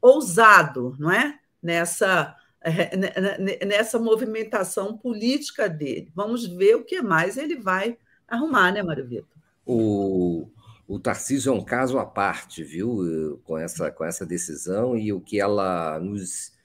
ousado, 0.00 0.94
não 0.98 1.10
é? 1.10 1.38
Nessa 1.62 2.36
é, 2.66 3.64
nessa 3.64 3.96
movimentação 3.96 4.98
política 4.98 5.68
dele. 5.68 6.10
Vamos 6.12 6.44
ver 6.46 6.74
o 6.74 6.84
que 6.84 7.00
mais 7.00 7.36
ele 7.36 7.54
vai 7.54 7.96
arrumar, 8.26 8.72
né, 8.72 8.82
Mário 8.82 9.06
Vitor? 9.06 9.28
O, 9.64 10.48
o 10.88 10.98
Tarcísio 10.98 11.52
é 11.52 11.56
um 11.56 11.64
caso 11.64 11.96
à 11.96 12.04
parte, 12.04 12.64
viu, 12.64 13.40
com 13.44 13.56
essa, 13.56 13.90
com 13.92 14.04
essa 14.04 14.26
decisão 14.26 14.96
e 14.96 15.12
o 15.12 15.20
que 15.20 15.40
ela 15.40 16.00
nos 16.00 16.55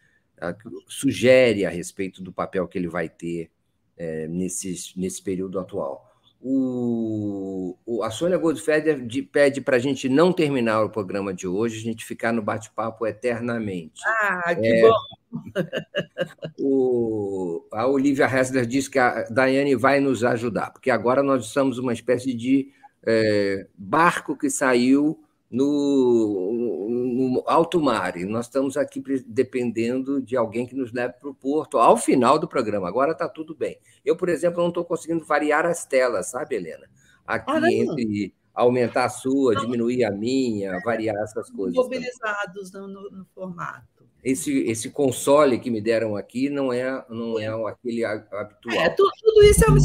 sugere 0.88 1.65
a 1.65 1.69
respeito 1.69 2.21
do 2.23 2.32
papel 2.32 2.67
que 2.67 2.77
ele 2.77 2.88
vai 2.88 3.08
ter 3.08 3.51
é, 3.97 4.27
nesse, 4.27 4.93
nesse 4.97 5.21
período 5.21 5.60
atual. 5.60 6.10
O, 6.43 7.77
o, 7.86 8.04
a 8.04 8.10
Sônia 8.10 8.38
Goldfeder 8.38 9.06
pede 9.32 9.62
para 9.62 9.75
a 9.75 9.80
gente 9.80 10.10
não 10.10 10.34
terminar 10.34 10.84
o 10.84 10.89
programa 10.89 11.32
de 11.32 11.47
hoje, 11.47 11.77
a 11.77 11.84
gente 11.84 12.04
ficar 12.04 12.34
no 12.34 12.41
bate-papo 12.41 13.06
eternamente. 13.06 14.01
Ah, 14.06 14.56
que 14.56 14.65
é, 14.65 14.82
bom! 14.82 14.93
O, 16.60 17.65
a 17.71 17.88
Olivia 17.88 18.25
Hessler 18.25 18.65
diz 18.65 18.88
que 18.88 18.99
a 18.99 19.23
Daiane 19.30 19.75
vai 19.75 19.99
nos 19.99 20.23
ajudar, 20.23 20.71
porque 20.71 20.91
agora 20.91 21.23
nós 21.23 21.47
somos 21.47 21.77
uma 21.77 21.93
espécie 21.93 22.34
de 22.34 22.71
é, 23.06 23.67
barco 23.77 24.38
que 24.38 24.49
saiu 24.49 25.23
no, 25.52 26.90
no, 26.90 27.44
alto 27.46 27.82
mar. 27.82 28.16
E 28.16 28.24
nós 28.24 28.46
estamos 28.46 28.78
aqui 28.78 29.04
dependendo 29.28 30.22
de 30.22 30.38
alguém 30.38 30.66
que 30.66 30.76
nos 30.76 30.94
leve 30.94 31.16
para 31.20 31.30
o 31.30 31.36
porto 31.36 31.78
ao 31.78 31.98
final 31.98 32.40
do 32.40 32.48
programa. 32.48 32.88
Agora 32.88 33.12
está 33.12 33.28
tudo 33.28 33.54
bem. 33.54 33.78
Eu, 34.06 34.16
por 34.16 34.30
exemplo, 34.30 34.62
não 34.62 34.70
estou 34.70 34.86
conseguindo 34.86 35.26
variar 35.26 35.66
as 35.66 35.86
telas, 35.86 36.28
sabe, 36.28 36.56
Helena? 36.56 36.88
Aqui 37.28 37.52
ah, 37.52 37.72
entre 37.72 38.34
aumentar 38.54 39.06
a 39.06 39.10
sua, 39.10 39.56
diminuir 39.56 40.06
a 40.06 40.12
minha, 40.12 40.80
variar 40.84 41.16
essas 41.18 41.50
coisas. 41.50 41.76
Mobilizados 41.76 42.72
no, 42.72 42.88
no, 42.88 43.12
no, 43.12 43.26
formato. 43.36 44.06
Esse, 44.24 44.60
esse 44.64 44.90
console 44.90 45.60
que 45.60 45.72
me 45.72 45.82
deram 45.82 46.16
aqui 46.16 46.50
não 46.50 46.72
é, 46.72 47.06
não 47.10 47.40
é 47.40 47.48
aquele 47.70 48.06
habitual. 48.06 48.76
É, 48.76 48.90
tudo, 48.90 49.10
tudo 49.20 49.44
isso 49.44 49.66
é 49.66 49.68
uma 49.68 49.80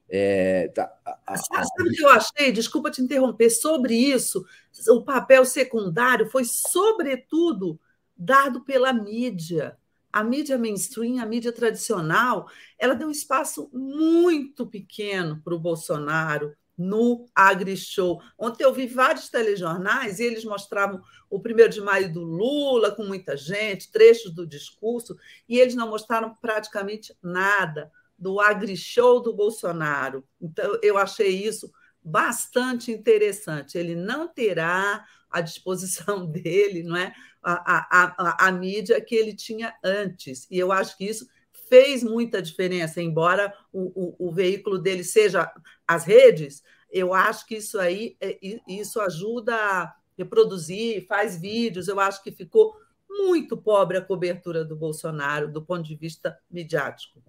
É, 0.10 0.69
tá, 0.69 0.89
a, 1.06 1.19
a... 1.28 1.38
Sabe 1.38 1.89
o 1.89 1.91
que 1.91 2.04
eu 2.04 2.10
achei? 2.10 2.52
Desculpa 2.52 2.89
te 2.89 3.02
interromper. 3.02 3.50
Sobre 3.50 3.95
isso, 3.95 4.45
o 4.89 5.04
papel 5.04 5.43
secundário 5.45 6.30
foi, 6.30 6.45
sobretudo, 6.45 7.80
dado 8.15 8.62
pela 8.62 8.93
mídia. 8.93 9.78
A 10.18 10.24
mídia 10.24 10.58
mainstream, 10.58 11.20
a 11.22 11.28
mídia 11.28 11.52
tradicional, 11.52 12.50
ela 12.80 12.96
deu 12.96 13.08
um 13.08 13.12
espaço 13.12 13.70
muito 13.72 14.66
pequeno 14.66 15.40
para 15.44 15.54
o 15.54 15.60
Bolsonaro 15.60 16.56
no 16.76 17.28
AgriShow. 17.36 18.20
Ontem 18.36 18.64
eu 18.64 18.74
vi 18.74 18.88
vários 18.88 19.30
telejornais 19.30 20.20
e 20.20 20.24
eles 20.24 20.44
mostravam 20.44 21.04
o 21.30 21.40
primeiro 21.40 21.72
de 21.72 21.82
maio 21.82 22.12
do 22.12 22.24
Lula 22.24 22.90
com 22.90 23.04
muita 23.04 23.38
gente, 23.38 23.92
trechos 23.92 24.34
do 24.34 24.48
discurso, 24.48 25.16
e 25.48 25.60
eles 25.60 25.76
não 25.76 25.88
mostraram 25.88 26.36
praticamente 26.42 27.16
nada 27.22 27.92
do 28.18 28.40
AgriShow 28.40 29.22
do 29.22 29.36
Bolsonaro. 29.36 30.28
Então, 30.42 30.80
eu 30.82 30.98
achei 30.98 31.46
isso 31.46 31.72
bastante 32.04 32.92
interessante. 32.92 33.78
Ele 33.78 33.94
não 33.94 34.28
terá 34.28 35.06
à 35.30 35.42
disposição 35.42 36.26
dele 36.32 36.82
não 36.82 36.96
é, 36.96 37.14
a, 37.50 37.88
a, 37.90 38.16
a, 38.18 38.48
a 38.48 38.52
mídia 38.52 39.00
que 39.00 39.16
ele 39.16 39.34
tinha 39.34 39.74
antes. 39.84 40.46
E 40.52 40.60
eu 40.60 40.72
acho 40.72 40.98
que 40.98 41.06
isso 41.06 41.28
fez 41.70 42.04
muita 42.04 42.42
diferença, 42.42 43.02
embora 43.02 43.54
o, 43.72 44.26
o, 44.26 44.28
o, 44.28 44.32
veículo 44.32 44.78
dele 44.78 45.04
seja 45.04 45.52
as 45.88 46.06
redes, 46.06 46.64
eu 46.92 47.14
acho 47.14 47.46
que 47.46 47.56
isso 47.56 47.80
aí 47.80 48.16
é, 48.22 48.38
isso 48.68 49.02
ajuda 49.02 49.54
a 49.56 49.94
reproduzir, 50.18 51.06
faz 51.08 51.40
vídeos, 51.40 51.88
eu 51.88 52.00
acho 52.00 52.24
que 52.24 52.32
ficou 52.32 52.74
muito 53.10 53.58
pobre 53.58 53.98
a 53.98 54.02
cobertura 54.02 54.64
do 54.64 54.76
Bolsonaro 54.76 55.52
do 55.52 55.62
ponto 55.62 55.84
de 55.84 55.96
vista 55.96 56.38
midiático. 56.50 57.22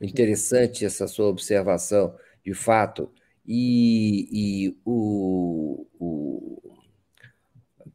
Interessante 0.00 0.84
essa 0.84 1.06
sua 1.06 1.26
observação, 1.26 2.14
de 2.44 2.54
fato. 2.54 3.10
E, 3.46 4.28
e 4.32 4.80
o, 4.84 5.86
o, 5.98 6.73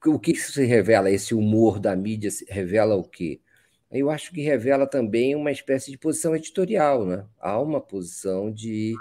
o 0.06 0.20
que 0.20 0.32
isso 0.32 0.54
se 0.54 0.66
revela? 0.66 1.12
Esse 1.12 1.34
humor 1.34 1.80
da 1.80 1.96
mídia 1.96 2.30
revela 2.48 2.96
o 2.96 3.04
quê? 3.04 3.42
Eu 3.92 4.10
acho 4.10 4.32
que 4.32 4.42
revela 4.42 4.86
também 4.86 5.36
uma 5.36 5.52
espécie 5.52 5.90
de 5.92 5.98
posição 5.98 6.36
editorial, 6.36 7.06
né? 7.06 7.26
Há 7.40 7.60
uma 7.60 7.82
posição 7.82 8.52
de, 8.52 8.94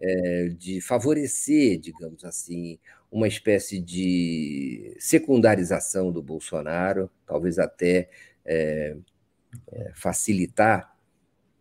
é, 0.00 0.48
de 0.48 0.80
favorecer, 0.82 1.78
digamos 1.78 2.24
assim, 2.24 2.78
uma 3.10 3.26
espécie 3.26 3.80
de 3.80 4.94
secundarização 4.98 6.12
do 6.12 6.22
Bolsonaro, 6.22 7.10
talvez 7.26 7.58
até 7.58 8.10
é, 8.44 8.96
é, 9.72 9.92
facilitar 9.94 10.94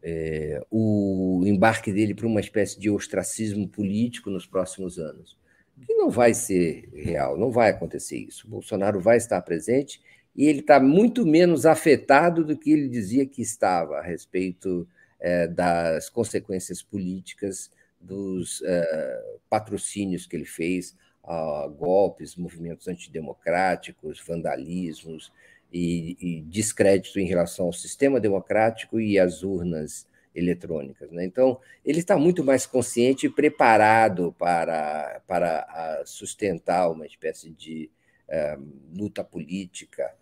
é, 0.01 0.61
o 0.69 1.43
embarque 1.45 1.93
dele 1.93 2.13
para 2.13 2.27
uma 2.27 2.41
espécie 2.41 2.77
de 2.79 2.89
ostracismo 2.89 3.67
político 3.67 4.29
nos 4.29 4.45
próximos 4.45 4.99
anos, 4.99 5.37
que 5.81 5.93
não 5.95 6.09
vai 6.09 6.33
ser 6.33 6.89
real, 6.93 7.37
não 7.37 7.51
vai 7.51 7.69
acontecer 7.69 8.17
isso. 8.17 8.47
O 8.47 8.49
Bolsonaro 8.49 8.99
vai 8.99 9.17
estar 9.17 9.41
presente 9.41 10.01
e 10.35 10.45
ele 10.45 10.59
está 10.59 10.79
muito 10.79 11.25
menos 11.25 11.65
afetado 11.65 12.43
do 12.43 12.57
que 12.57 12.71
ele 12.71 12.87
dizia 12.87 13.25
que 13.25 13.41
estava 13.41 13.97
a 13.97 14.01
respeito 14.01 14.87
é, 15.19 15.47
das 15.47 16.09
consequências 16.09 16.81
políticas 16.81 17.71
dos 17.99 18.61
é, 18.63 19.23
patrocínios 19.49 20.25
que 20.25 20.35
ele 20.35 20.45
fez 20.45 20.95
a 21.23 21.67
golpes, 21.67 22.35
movimentos 22.35 22.87
antidemocráticos, 22.87 24.21
vandalismos, 24.25 25.31
e, 25.73 26.15
e 26.21 26.41
descrédito 26.41 27.19
em 27.19 27.25
relação 27.25 27.65
ao 27.65 27.73
sistema 27.73 28.19
democrático 28.19 28.99
e 28.99 29.17
às 29.17 29.41
urnas 29.41 30.05
eletrônicas. 30.35 31.11
Né? 31.11 31.25
Então, 31.25 31.59
ele 31.85 31.99
está 31.99 32.17
muito 32.17 32.43
mais 32.43 32.65
consciente 32.65 33.25
e 33.25 33.29
preparado 33.29 34.33
para, 34.37 35.21
para 35.27 36.03
sustentar 36.05 36.89
uma 36.89 37.05
espécie 37.05 37.49
de 37.51 37.89
uh, 38.27 38.63
luta 38.95 39.23
política 39.23 40.13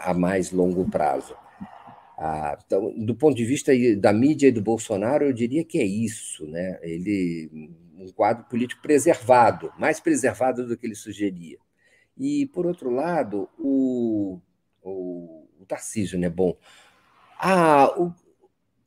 a 0.00 0.14
mais 0.14 0.50
longo 0.50 0.88
prazo. 0.88 1.36
Ah, 2.16 2.56
então, 2.64 2.94
do 2.96 3.14
ponto 3.14 3.36
de 3.36 3.44
vista 3.44 3.72
da 3.98 4.12
mídia 4.12 4.46
e 4.46 4.52
do 4.52 4.62
Bolsonaro, 4.62 5.24
eu 5.24 5.32
diria 5.32 5.64
que 5.64 5.78
é 5.78 5.84
isso, 5.84 6.46
né? 6.46 6.78
Ele 6.80 7.50
um 7.96 8.08
quadro 8.12 8.44
político 8.44 8.82
preservado, 8.82 9.72
mais 9.78 9.98
preservado 9.98 10.66
do 10.66 10.76
que 10.76 10.86
ele 10.86 10.94
sugeria. 10.94 11.58
E 12.16 12.46
por 12.46 12.66
outro 12.66 12.90
lado, 12.90 13.48
o 13.58 14.38
o, 14.84 15.48
o 15.58 15.66
Tarcísio, 15.66 16.18
né? 16.18 16.28
Bom, 16.28 16.56
a, 17.38 17.92
o, 17.98 18.14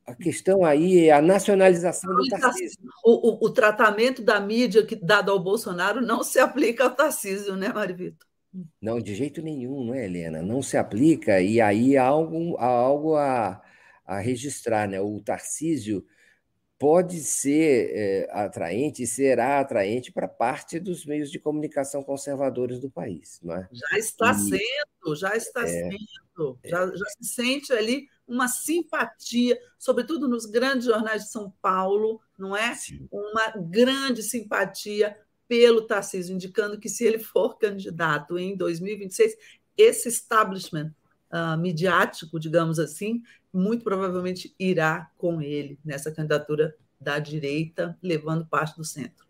a 0.07 0.15
questão 0.15 0.63
aí 0.63 1.07
é 1.07 1.11
a 1.11 1.21
nacionalização 1.21 2.15
do 2.15 2.25
Tarcísio. 2.29 2.79
O, 3.03 3.29
o, 3.29 3.45
o, 3.45 3.49
tratamento 3.49 4.23
da 4.23 4.39
mídia 4.39 4.85
que, 4.85 4.95
dado 4.95 5.29
ao 5.29 5.37
Bolsonaro 5.37 5.99
não 5.99 6.23
se 6.23 6.39
aplica 6.39 6.85
ao 6.85 6.95
Tarcísio, 6.95 7.57
né, 7.57 7.73
Marivito? 7.73 8.25
Não, 8.81 9.01
de 9.01 9.13
jeito 9.13 9.41
nenhum, 9.41 9.83
não 9.83 9.93
é, 9.93 10.05
Helena? 10.05 10.41
Não 10.41 10.61
se 10.61 10.77
aplica, 10.77 11.41
e 11.41 11.59
aí 11.59 11.97
há 11.97 12.05
algo, 12.05 12.55
há 12.57 12.65
algo 12.65 13.15
a, 13.17 13.61
a 14.05 14.19
registrar, 14.19 14.87
né? 14.87 15.01
O 15.01 15.19
Tarcísio 15.19 16.05
pode 16.79 17.19
ser 17.19 17.91
é, 17.93 18.29
atraente 18.31 19.03
e 19.03 19.07
será 19.07 19.59
atraente 19.59 20.11
para 20.11 20.27
parte 20.27 20.79
dos 20.79 21.05
meios 21.05 21.29
de 21.29 21.37
comunicação 21.37 22.01
conservadores 22.01 22.79
do 22.79 22.89
país. 22.89 23.39
Não 23.43 23.55
é? 23.55 23.67
Já 23.73 23.97
está 23.97 24.31
e, 24.31 24.35
sendo, 24.35 25.15
já 25.15 25.35
está 25.35 25.63
é, 25.63 25.67
sendo. 25.67 26.59
Já, 26.63 26.85
já 26.87 27.05
se 27.19 27.33
sente 27.33 27.73
ali 27.73 28.07
uma 28.27 28.47
simpatia, 28.47 29.57
sobretudo 29.79 30.27
nos 30.27 30.45
grandes 30.45 30.85
jornais 30.85 31.23
de 31.23 31.31
São 31.31 31.53
Paulo, 31.61 32.19
não 32.37 32.55
é? 32.55 32.75
Sim. 32.75 33.07
Uma 33.11 33.53
grande 33.69 34.21
simpatia 34.21 35.15
pelo 35.47 35.87
Tarcísio, 35.87 36.35
indicando 36.35 36.79
que 36.79 36.89
se 36.89 37.05
ele 37.05 37.19
for 37.19 37.57
candidato 37.57 38.37
em 38.37 38.55
2026, 38.55 39.35
esse 39.77 40.09
establishment 40.09 40.93
uh, 41.31 41.57
midiático, 41.57 42.39
digamos 42.39 42.79
assim, 42.79 43.21
muito 43.53 43.83
provavelmente 43.83 44.53
irá 44.59 45.09
com 45.17 45.41
ele 45.41 45.79
nessa 45.85 46.11
candidatura 46.11 46.75
da 46.99 47.19
direita, 47.19 47.97
levando 48.01 48.45
parte 48.45 48.75
do 48.75 48.83
centro. 48.83 49.25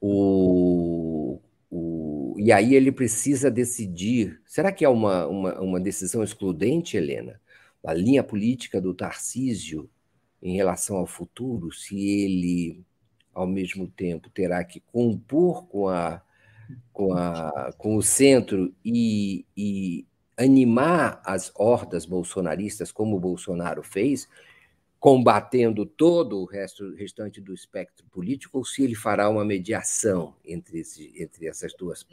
O, 0.00 1.40
o, 1.70 2.34
e 2.36 2.52
aí 2.52 2.74
ele 2.74 2.92
precisa 2.92 3.50
decidir. 3.50 4.40
Será 4.44 4.70
que 4.70 4.84
é 4.84 4.88
uma, 4.88 5.26
uma, 5.26 5.60
uma 5.60 5.80
decisão 5.80 6.22
excludente, 6.22 6.96
Helena? 6.96 7.40
A 7.86 7.94
linha 7.94 8.24
política 8.24 8.80
do 8.80 8.92
Tarcísio 8.92 9.88
em 10.42 10.56
relação 10.56 10.96
ao 10.96 11.06
futuro, 11.06 11.72
se 11.72 11.96
ele, 11.96 12.84
ao 13.32 13.46
mesmo 13.46 13.86
tempo, 13.86 14.28
terá 14.28 14.64
que 14.64 14.80
compor 14.80 15.66
com, 15.68 15.88
a, 15.88 16.20
com, 16.92 17.14
a, 17.14 17.72
com 17.78 17.96
o 17.96 18.02
centro 18.02 18.74
e, 18.84 19.46
e 19.56 20.04
animar 20.36 21.22
as 21.24 21.52
hordas 21.54 22.04
bolsonaristas, 22.04 22.90
como 22.90 23.16
o 23.16 23.20
Bolsonaro 23.20 23.84
fez, 23.84 24.28
combatendo 25.06 25.86
todo 25.86 26.40
o 26.40 26.44
resto, 26.44 26.92
restante 26.96 27.40
do 27.40 27.54
espectro 27.54 28.04
político, 28.06 28.58
ou 28.58 28.64
se 28.64 28.82
ele 28.82 28.96
fará 28.96 29.30
uma 29.30 29.44
mediação 29.44 30.34
entre, 30.44 30.80
esse, 30.80 31.14
entre 31.16 31.46
essas 31.46 31.72
duas 31.74 32.04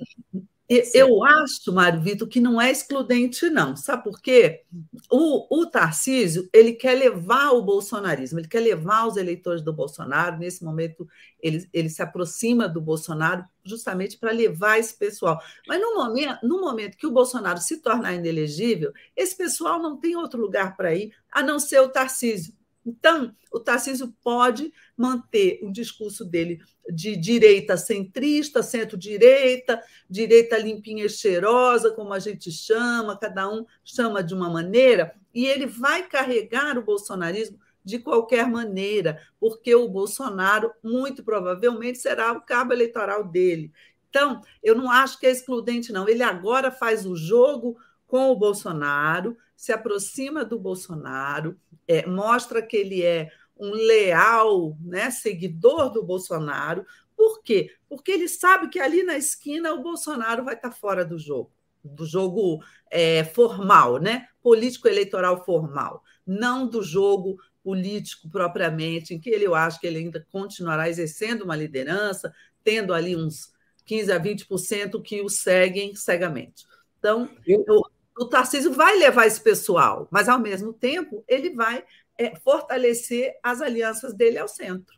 eu 0.93 1.23
acho, 1.23 1.73
Mário 1.73 2.01
Vitor, 2.01 2.27
que 2.27 2.39
não 2.39 2.59
é 2.59 2.71
excludente, 2.71 3.49
não. 3.49 3.75
Sabe 3.75 4.03
por 4.03 4.21
quê? 4.21 4.63
O, 5.11 5.61
o 5.61 5.65
Tarcísio 5.65 6.49
ele 6.53 6.73
quer 6.73 6.93
levar 6.93 7.51
o 7.51 7.61
bolsonarismo, 7.61 8.39
ele 8.39 8.47
quer 8.47 8.61
levar 8.61 9.05
os 9.05 9.17
eleitores 9.17 9.61
do 9.61 9.73
Bolsonaro. 9.73 10.37
Nesse 10.37 10.63
momento, 10.63 11.07
ele, 11.39 11.67
ele 11.73 11.89
se 11.89 12.01
aproxima 12.01 12.67
do 12.67 12.79
Bolsonaro 12.79 13.43
justamente 13.63 14.17
para 14.17 14.31
levar 14.31 14.79
esse 14.79 14.97
pessoal. 14.97 15.39
Mas 15.67 15.81
no 15.81 15.95
momento, 15.95 16.39
no 16.43 16.61
momento 16.61 16.97
que 16.97 17.07
o 17.07 17.11
Bolsonaro 17.11 17.59
se 17.59 17.81
tornar 17.81 18.13
inelegível, 18.13 18.93
esse 19.15 19.35
pessoal 19.35 19.81
não 19.81 19.99
tem 19.99 20.15
outro 20.15 20.39
lugar 20.39 20.77
para 20.77 20.95
ir 20.95 21.13
a 21.31 21.43
não 21.43 21.59
ser 21.59 21.81
o 21.81 21.89
Tarcísio. 21.89 22.53
Então, 22.85 23.33
o 23.51 23.59
Tarcísio 23.59 24.13
pode 24.21 24.73
manter 24.97 25.59
o 25.63 25.71
discurso 25.71 26.25
dele 26.25 26.59
de 26.91 27.15
direita 27.15 27.77
centrista, 27.77 28.61
centro-direita, 28.61 29.81
direita 30.09 30.57
limpinha 30.57 31.05
e 31.05 31.09
cheirosa, 31.09 31.91
como 31.91 32.13
a 32.13 32.19
gente 32.19 32.51
chama, 32.51 33.17
cada 33.17 33.49
um 33.49 33.65
chama 33.83 34.21
de 34.21 34.33
uma 34.33 34.49
maneira, 34.49 35.15
e 35.33 35.45
ele 35.45 35.65
vai 35.65 36.07
carregar 36.07 36.77
o 36.77 36.83
bolsonarismo 36.83 37.57
de 37.85 37.99
qualquer 37.99 38.47
maneira, 38.49 39.21
porque 39.39 39.73
o 39.75 39.89
Bolsonaro, 39.89 40.71
muito 40.83 41.23
provavelmente, 41.23 41.99
será 41.99 42.31
o 42.31 42.41
cabo 42.41 42.73
eleitoral 42.73 43.23
dele. 43.25 43.71
Então, 44.09 44.41
eu 44.61 44.75
não 44.75 44.89
acho 44.91 45.19
que 45.19 45.25
é 45.25 45.31
excludente, 45.31 45.91
não. 45.91 46.07
Ele 46.07 46.21
agora 46.21 46.71
faz 46.71 47.05
o 47.05 47.15
jogo 47.15 47.77
com 48.07 48.29
o 48.29 48.35
Bolsonaro, 48.35 49.35
se 49.63 49.71
aproxima 49.71 50.43
do 50.43 50.59
Bolsonaro, 50.59 51.57
é, 51.87 52.05
mostra 52.05 52.61
que 52.61 52.75
ele 52.75 53.01
é 53.01 53.31
um 53.57 53.71
leal 53.71 54.77
né, 54.81 55.09
seguidor 55.09 55.89
do 55.89 56.03
Bolsonaro. 56.03 56.85
Por 57.15 57.41
quê? 57.41 57.73
Porque 57.87 58.11
ele 58.11 58.27
sabe 58.27 58.67
que 58.67 58.77
ali 58.77 59.03
na 59.03 59.17
esquina 59.17 59.73
o 59.73 59.81
Bolsonaro 59.81 60.43
vai 60.43 60.55
estar 60.55 60.71
fora 60.71 61.05
do 61.05 61.17
jogo, 61.17 61.49
do 61.81 62.05
jogo 62.05 62.61
é, 62.91 63.23
formal, 63.23 63.99
né? 63.99 64.27
político-eleitoral 64.41 65.45
formal, 65.45 66.03
não 66.27 66.67
do 66.67 66.83
jogo 66.83 67.37
político 67.63 68.29
propriamente, 68.29 69.13
em 69.13 69.19
que 69.21 69.29
ele, 69.29 69.45
eu 69.45 69.55
acho 69.55 69.79
que 69.79 69.87
ele 69.87 69.99
ainda 69.99 70.27
continuará 70.29 70.89
exercendo 70.89 71.43
uma 71.43 71.55
liderança, 71.55 72.35
tendo 72.65 72.93
ali 72.93 73.15
uns 73.15 73.53
15 73.85 74.11
a 74.11 74.19
20% 74.19 75.01
que 75.01 75.21
o 75.21 75.29
seguem 75.29 75.95
cegamente. 75.95 76.65
Então, 76.99 77.29
eu... 77.47 77.63
o, 77.65 77.92
o 78.17 78.25
Tarcísio 78.25 78.73
vai 78.73 78.97
levar 78.97 79.25
esse 79.25 79.41
pessoal, 79.41 80.07
mas, 80.11 80.29
ao 80.29 80.39
mesmo 80.39 80.73
tempo, 80.73 81.23
ele 81.27 81.51
vai 81.51 81.83
é, 82.17 82.35
fortalecer 82.39 83.33
as 83.41 83.61
alianças 83.61 84.13
dele 84.13 84.37
ao 84.37 84.47
centro. 84.47 84.95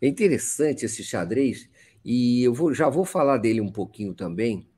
É 0.00 0.06
interessante 0.06 0.84
esse 0.84 1.02
xadrez, 1.02 1.68
e 2.04 2.42
eu 2.42 2.54
vou, 2.54 2.72
já 2.72 2.88
vou 2.88 3.04
falar 3.04 3.38
dele 3.38 3.60
um 3.60 3.72
pouquinho 3.72 4.14
também. 4.14 4.68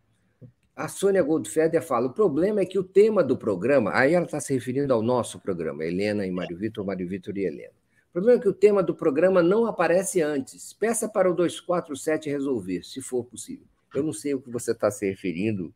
A 0.75 0.89
Sônia 0.89 1.23
Goldfeder 1.23 1.83
fala: 1.83 2.07
o 2.07 2.13
problema 2.13 2.61
é 2.61 2.67
que 2.67 2.79
o 2.79 2.85
tema 2.85 3.23
do 3.23 3.37
programa, 3.37 3.91
aí 3.95 4.15
ela 4.15 4.25
está 4.25 4.41
se 4.41 4.55
referindo 4.55 4.95
ao 4.95 5.03
nosso 5.03 5.39
programa, 5.39 5.85
Helena 5.85 6.27
e 6.27 6.31
Mário 6.31 6.57
Vitor, 6.57 6.85
Mário 6.85 7.07
Vitor 7.07 7.37
e 7.37 7.45
Helena. 7.45 7.75
O 8.09 8.13
problema 8.13 8.39
é 8.39 8.43
que 8.43 8.49
o 8.49 8.53
tema 8.53 8.83
do 8.83 8.95
programa 8.95 9.43
não 9.43 9.67
aparece 9.67 10.21
antes. 10.21 10.73
Peça 10.73 11.09
para 11.09 11.31
o 11.31 11.35
247 11.35 12.29
resolver, 12.29 12.83
se 12.83 13.01
for 13.01 13.25
possível. 13.25 13.67
Eu 13.95 14.03
não 14.03 14.13
sei 14.13 14.35
o 14.35 14.41
que 14.41 14.51
você 14.51 14.73
está 14.73 14.91
se 14.91 15.07
referindo. 15.07 15.73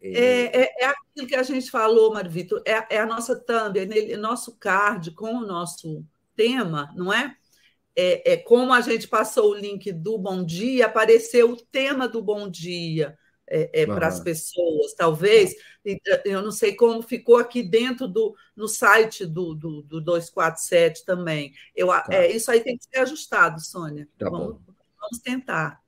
É, 0.00 0.62
é, 0.62 0.84
é, 0.84 0.86
aquilo 0.86 1.26
que 1.26 1.34
a 1.34 1.42
gente 1.42 1.70
falou, 1.70 2.12
Mário 2.12 2.30
Vitor, 2.30 2.62
é, 2.64 2.96
é, 2.96 2.98
a 2.98 3.06
nossa 3.06 3.34
thumb, 3.34 3.78
é 3.78 4.16
nosso 4.16 4.56
card 4.58 5.10
com 5.12 5.34
o 5.34 5.46
nosso 5.46 6.04
tema, 6.36 6.92
não 6.94 7.12
é? 7.12 7.36
é? 7.96 8.32
É 8.32 8.36
como 8.36 8.72
a 8.72 8.80
gente 8.80 9.08
passou 9.08 9.50
o 9.50 9.54
link 9.54 9.90
do 9.92 10.18
Bom 10.18 10.44
Dia, 10.44 10.86
apareceu 10.86 11.50
o 11.50 11.56
tema 11.56 12.06
do 12.06 12.22
Bom 12.22 12.48
Dia 12.48 13.18
é, 13.48 13.82
é, 13.82 13.86
para 13.86 14.06
as 14.06 14.20
pessoas, 14.20 14.94
talvez. 14.94 15.54
Eu 16.24 16.42
não 16.42 16.52
sei 16.52 16.74
como 16.74 17.02
ficou 17.02 17.36
aqui 17.36 17.62
dentro 17.62 18.06
do 18.06 18.34
no 18.56 18.68
site 18.68 19.26
do, 19.26 19.54
do, 19.54 19.82
do 19.82 20.00
247 20.00 21.04
também. 21.04 21.52
Eu, 21.74 21.88
tá. 21.88 22.06
é, 22.10 22.30
isso 22.30 22.50
aí 22.50 22.60
tem 22.60 22.78
que 22.78 22.84
ser 22.84 23.00
ajustado, 23.00 23.60
Sônia. 23.60 24.08
Tá 24.18 24.30
vamos, 24.30 24.60
vamos 24.98 25.18
tentar. 25.22 25.82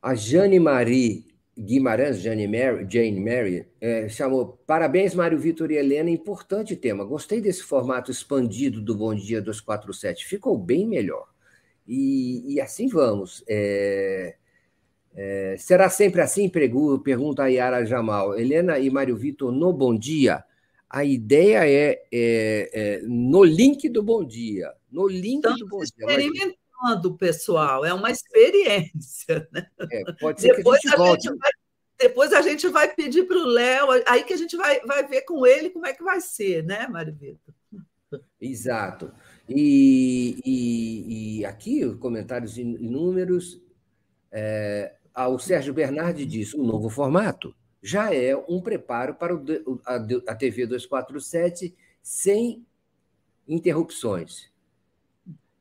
A 0.00 0.14
Jane 0.14 0.60
Marie 0.60 1.29
Guimarães, 1.60 2.20
Jane 2.20 2.48
Mary, 2.48 2.86
Jane 2.88 3.20
Mary, 3.20 3.66
é, 3.80 4.08
chamou 4.08 4.58
Parabéns, 4.66 5.14
Mário 5.14 5.38
Vitor 5.38 5.70
e 5.70 5.76
Helena, 5.76 6.08
importante 6.08 6.74
tema. 6.74 7.04
Gostei 7.04 7.40
desse 7.40 7.62
formato 7.62 8.10
expandido 8.10 8.80
do 8.80 8.96
Bom 8.96 9.14
Dia 9.14 9.42
247, 9.42 10.24
ficou 10.24 10.56
bem 10.56 10.86
melhor. 10.86 11.28
E, 11.86 12.54
e 12.54 12.60
assim 12.60 12.88
vamos. 12.88 13.44
É, 13.46 14.36
é, 15.14 15.56
será 15.58 15.90
sempre 15.90 16.22
assim? 16.22 16.48
Pergunta 16.48 17.42
a 17.42 17.48
Yara 17.48 17.84
Jamal. 17.84 18.38
Helena 18.38 18.78
e 18.78 18.88
Mário 18.88 19.16
Vitor 19.16 19.52
no 19.52 19.72
Bom 19.72 19.96
Dia. 19.96 20.42
A 20.88 21.04
ideia 21.04 21.68
é, 21.68 22.02
é, 22.10 22.70
é 22.72 23.02
no 23.02 23.44
link 23.44 23.88
do 23.88 24.02
Bom 24.02 24.24
Dia. 24.24 24.72
No 24.90 25.06
link 25.06 25.44
Estamos 25.44 25.60
do 25.60 25.68
Bom 25.68 25.82
Dia. 25.82 26.54
Experimentando, 26.80 27.16
pessoal, 27.16 27.84
é 27.84 27.92
uma 27.92 28.10
experiência. 28.10 29.48
Né? 29.52 29.66
É, 29.90 30.12
pode 30.14 30.40
ser 30.40 30.56
depois 30.56 30.80
que 30.80 30.88
a 30.88 30.90
gente 30.90 30.98
volte. 30.98 31.28
A 31.28 31.32
vai, 31.32 31.50
depois 31.98 32.32
a 32.32 32.42
gente 32.42 32.68
vai 32.68 32.94
pedir 32.94 33.24
para 33.24 33.36
o 33.36 33.46
Léo, 33.46 33.88
aí 34.06 34.24
que 34.24 34.32
a 34.32 34.36
gente 34.36 34.56
vai, 34.56 34.80
vai 34.80 35.06
ver 35.06 35.22
com 35.22 35.46
ele 35.46 35.70
como 35.70 35.86
é 35.86 35.92
que 35.92 36.02
vai 36.02 36.20
ser, 36.20 36.64
né, 36.64 36.86
Mário 36.88 37.14
Vitor? 37.14 37.54
Exato. 38.40 39.12
E, 39.48 40.40
e, 40.44 41.38
e 41.40 41.44
aqui, 41.44 41.94
comentários 41.96 42.58
inúmeros. 42.58 43.60
É, 44.32 44.94
ah, 45.14 45.28
o 45.28 45.38
Sérgio 45.38 45.74
Bernardi 45.74 46.24
diz: 46.24 46.54
o 46.54 46.62
novo 46.62 46.88
formato 46.88 47.54
já 47.82 48.14
é 48.14 48.36
um 48.36 48.60
preparo 48.60 49.14
para 49.14 49.34
o, 49.34 49.80
a, 49.84 49.96
a 50.28 50.34
TV 50.34 50.66
247 50.66 51.74
sem 52.02 52.64
interrupções. 53.46 54.50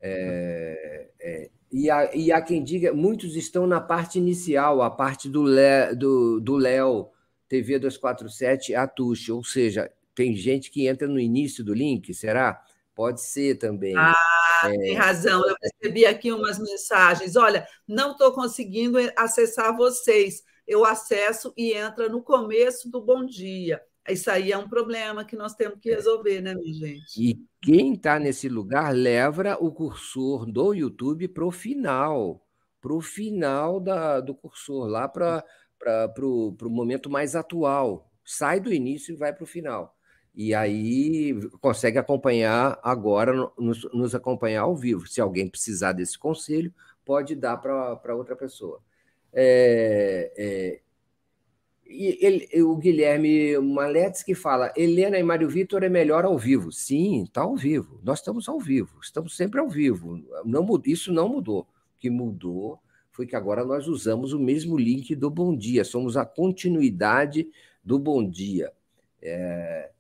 É, 0.01 1.09
é, 1.19 1.49
e, 1.71 1.89
há, 1.89 2.15
e 2.15 2.31
há 2.31 2.41
quem 2.41 2.63
diga, 2.63 2.93
muitos 2.93 3.35
estão 3.35 3.67
na 3.67 3.79
parte 3.81 4.17
inicial, 4.17 4.81
a 4.81 4.89
parte 4.89 5.29
do 5.29 5.43
Léo 5.43 5.95
do, 5.95 6.39
do 6.39 6.55
Léo, 6.55 7.09
TV 7.47 7.79
247, 7.79 8.75
Atush, 8.75 9.29
ou 9.29 9.43
seja, 9.43 9.91
tem 10.15 10.35
gente 10.35 10.71
que 10.71 10.87
entra 10.87 11.07
no 11.07 11.19
início 11.19 11.63
do 11.63 11.73
link, 11.73 12.13
será? 12.13 12.61
Pode 12.95 13.21
ser 13.21 13.57
também. 13.57 13.95
Ah, 13.97 14.13
é... 14.65 14.77
tem 14.77 14.93
razão. 14.93 15.41
Eu 15.47 15.55
recebi 15.61 16.05
aqui 16.05 16.31
umas 16.33 16.59
mensagens. 16.59 17.37
Olha, 17.37 17.65
não 17.87 18.11
estou 18.11 18.33
conseguindo 18.33 18.97
acessar 19.15 19.75
vocês. 19.77 20.43
Eu 20.67 20.83
acesso 20.83 21.53
e 21.55 21.71
entra 21.71 22.09
no 22.09 22.21
começo 22.21 22.91
do 22.91 23.01
bom 23.01 23.25
dia. 23.25 23.81
Isso 24.07 24.31
aí 24.31 24.51
é 24.51 24.57
um 24.57 24.67
problema 24.67 25.25
que 25.25 25.35
nós 25.35 25.53
temos 25.53 25.79
que 25.79 25.91
é. 25.91 25.95
resolver, 25.95 26.41
né, 26.41 26.55
minha 26.55 26.73
gente? 26.73 27.05
E 27.17 27.39
quem 27.61 27.93
está 27.93 28.19
nesse 28.19 28.49
lugar 28.49 28.93
leva 28.93 29.57
o 29.59 29.71
cursor 29.71 30.45
do 30.45 30.73
YouTube 30.73 31.27
para 31.27 31.45
o 31.45 31.51
final, 31.51 32.45
para 32.81 32.93
o 32.93 33.01
final 33.01 33.79
da, 33.79 34.19
do 34.19 34.33
cursor, 34.33 34.87
lá 34.87 35.07
para 35.07 35.43
o 36.21 36.55
momento 36.61 37.09
mais 37.09 37.35
atual. 37.35 38.11
Sai 38.23 38.59
do 38.59 38.73
início 38.73 39.13
e 39.13 39.17
vai 39.17 39.33
para 39.33 39.43
o 39.43 39.47
final 39.47 39.95
e 40.35 40.53
aí 40.53 41.37
consegue 41.59 41.97
acompanhar 41.97 42.79
agora, 42.83 43.33
nos, 43.57 43.83
nos, 43.91 44.15
acompanhar 44.15 44.61
ao 44.61 44.75
vivo. 44.75 45.05
Se 45.05 45.19
alguém 45.19 45.49
precisar 45.49 45.91
desse 45.91 46.17
conselho, 46.17 46.73
pode 47.03 47.35
dar 47.35 47.57
para 47.57 48.15
outra 48.15 48.35
pessoa. 48.35 48.79
É, 49.33 50.31
é, 50.37 50.81
e 51.89 52.17
ele, 52.23 52.61
o 52.61 52.75
Guilherme 52.75 53.57
Maletes 53.57 54.21
que 54.21 54.35
fala: 54.35 54.71
Helena 54.77 55.17
e 55.17 55.23
Mário 55.23 55.49
Vitor 55.49 55.83
é 55.83 55.89
melhor 55.89 56.23
ao 56.23 56.37
vivo. 56.37 56.71
Sim, 56.71 57.23
está 57.23 57.41
ao 57.41 57.55
vivo. 57.55 57.99
Nós 58.03 58.19
estamos 58.19 58.47
ao 58.47 58.59
vivo, 58.59 58.99
estamos 59.01 59.35
sempre 59.35 59.59
ao 59.59 59.67
vivo. 59.67 60.23
Não, 60.45 60.65
isso 60.85 61.11
não 61.11 61.27
mudou. 61.27 61.61
O 61.61 61.67
que 61.99 62.09
mudou 62.09 62.79
foi 63.11 63.25
que 63.25 63.35
agora 63.35 63.65
nós 63.65 63.87
usamos 63.87 64.33
o 64.33 64.39
mesmo 64.39 64.77
link 64.77 65.15
do 65.15 65.29
Bom 65.29 65.55
Dia, 65.55 65.83
somos 65.83 66.15
a 66.15 66.23
continuidade 66.23 67.49
do 67.83 67.97
Bom 67.97 68.29
Dia. 68.29 68.71
É, 69.21 69.91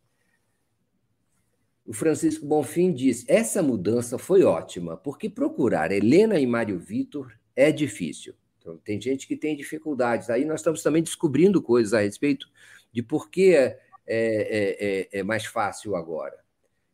o 1.85 1.91
Francisco 1.91 2.45
Bonfim 2.45 2.93
diz: 2.93 3.25
essa 3.27 3.63
mudança 3.63 4.19
foi 4.19 4.43
ótima, 4.43 4.95
porque 4.95 5.27
procurar 5.27 5.91
Helena 5.91 6.39
e 6.39 6.45
Mário 6.45 6.77
Vitor 6.77 7.33
é 7.55 7.71
difícil. 7.71 8.35
Então, 8.69 8.77
tem 8.83 9.01
gente 9.01 9.27
que 9.27 9.35
tem 9.35 9.55
dificuldades. 9.55 10.29
Aí 10.29 10.45
nós 10.45 10.59
estamos 10.59 10.83
também 10.83 11.01
descobrindo 11.01 11.61
coisas 11.61 11.93
a 11.93 12.01
respeito 12.01 12.47
de 12.91 13.01
por 13.01 13.29
que 13.29 13.55
é, 13.55 13.79
é, 14.05 15.07
é, 15.11 15.19
é 15.19 15.23
mais 15.23 15.45
fácil 15.45 15.95
agora. 15.95 16.37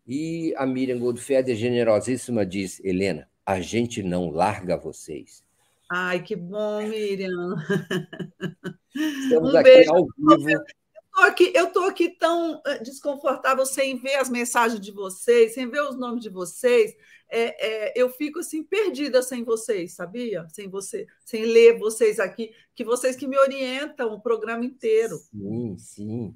E 0.08 0.54
a 0.56 0.66
Miriam 0.66 1.00
Goldfeder, 1.00 1.56
generosíssima, 1.56 2.46
diz: 2.46 2.80
Helena, 2.84 3.28
a 3.46 3.60
gente 3.60 4.02
não 4.02 4.30
larga 4.30 4.78
vocês. 4.78 5.44
Ai, 5.92 6.22
que 6.22 6.36
bom, 6.36 6.82
Miriam. 6.82 7.56
Estamos 8.96 9.54
um 9.54 9.58
aqui 9.58 9.70
beijo. 9.70 9.94
ao 9.94 10.06
vivo 10.38 10.64
tô 11.16 11.22
aqui, 11.22 11.52
eu 11.56 11.68
estou 11.68 11.84
aqui 11.86 12.10
tão 12.10 12.62
eh, 12.66 12.80
desconfortável 12.84 13.66
sem 13.66 13.98
ver 13.98 14.16
as 14.16 14.30
mensagens 14.30 14.82
de 14.82 14.92
vocês, 14.92 15.54
sem 15.54 15.70
ver 15.70 15.82
os 15.82 15.98
nomes 15.98 16.22
de 16.22 16.30
vocês. 16.30 16.94
É, 17.30 17.94
é, 17.94 17.94
eu 17.96 18.10
fico 18.10 18.40
assim 18.40 18.64
perdida 18.64 19.22
sem 19.22 19.44
vocês, 19.44 19.94
sabia? 19.94 20.46
Sem 20.50 20.70
você, 20.70 21.08
sem 21.24 21.46
ler 21.46 21.80
vocês 21.80 22.20
aqui, 22.20 22.52
que 22.76 22.84
vocês 22.84 23.16
que 23.16 23.28
me 23.28 23.38
orientam 23.38 24.14
o 24.14 24.22
programa 24.22 24.66
inteiro. 24.66 25.18
Sim, 25.32 25.78
sim. 25.78 26.36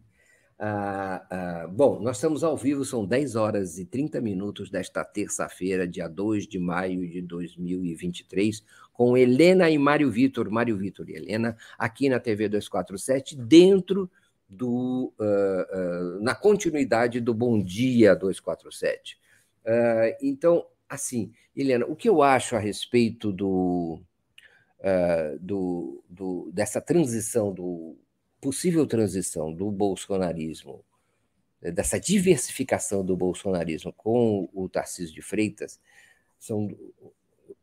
Ah, 0.62 1.26
ah, 1.30 1.68
bom, 1.68 2.02
nós 2.02 2.18
estamos 2.18 2.44
ao 2.44 2.58
vivo, 2.58 2.84
são 2.84 3.06
10 3.06 3.36
horas 3.36 3.78
e 3.78 3.86
30 3.86 4.20
minutos 4.20 4.70
desta 4.70 5.06
terça-feira, 5.06 5.88
dia 5.88 6.08
2 6.08 6.48
de 6.48 6.60
maio 6.60 7.08
de 7.08 7.22
2023, 7.22 8.62
com 8.92 9.16
Helena 9.16 9.70
e 9.70 9.78
Mário 9.78 10.12
Vitor, 10.12 10.50
Mário 10.50 10.78
Vitor 10.78 11.10
e 11.10 11.16
Helena, 11.16 11.56
aqui 11.78 12.10
na 12.10 12.20
TV 12.20 12.50
247, 12.50 13.38
dentro 13.38 14.10
do, 14.50 15.14
uh, 15.20 16.18
uh, 16.18 16.24
na 16.24 16.34
continuidade 16.34 17.20
do 17.20 17.34
Bom 17.34 17.62
Dia 17.62 18.16
247. 18.16 19.18
Uh, 19.64 20.18
então, 20.22 20.66
assim, 20.90 21.32
Helena, 21.56 21.86
o 21.86 21.96
que 21.96 22.10
eu 22.10 22.24
acho 22.24 22.56
a 22.56 22.60
respeito 22.60 23.32
do, 23.32 24.02
do, 25.40 26.04
do, 26.10 26.50
dessa 26.52 26.82
transição, 26.82 27.54
do 27.54 27.96
possível 28.42 28.88
transição 28.88 29.54
do 29.54 29.70
bolsonarismo, 29.70 30.84
dessa 31.62 32.00
diversificação 32.00 33.06
do 33.06 33.18
bolsonarismo 33.18 33.92
com 33.92 34.50
o 34.54 34.70
Tarcísio 34.70 35.14
de 35.14 35.22
Freitas, 35.22 35.80
são 36.40 36.70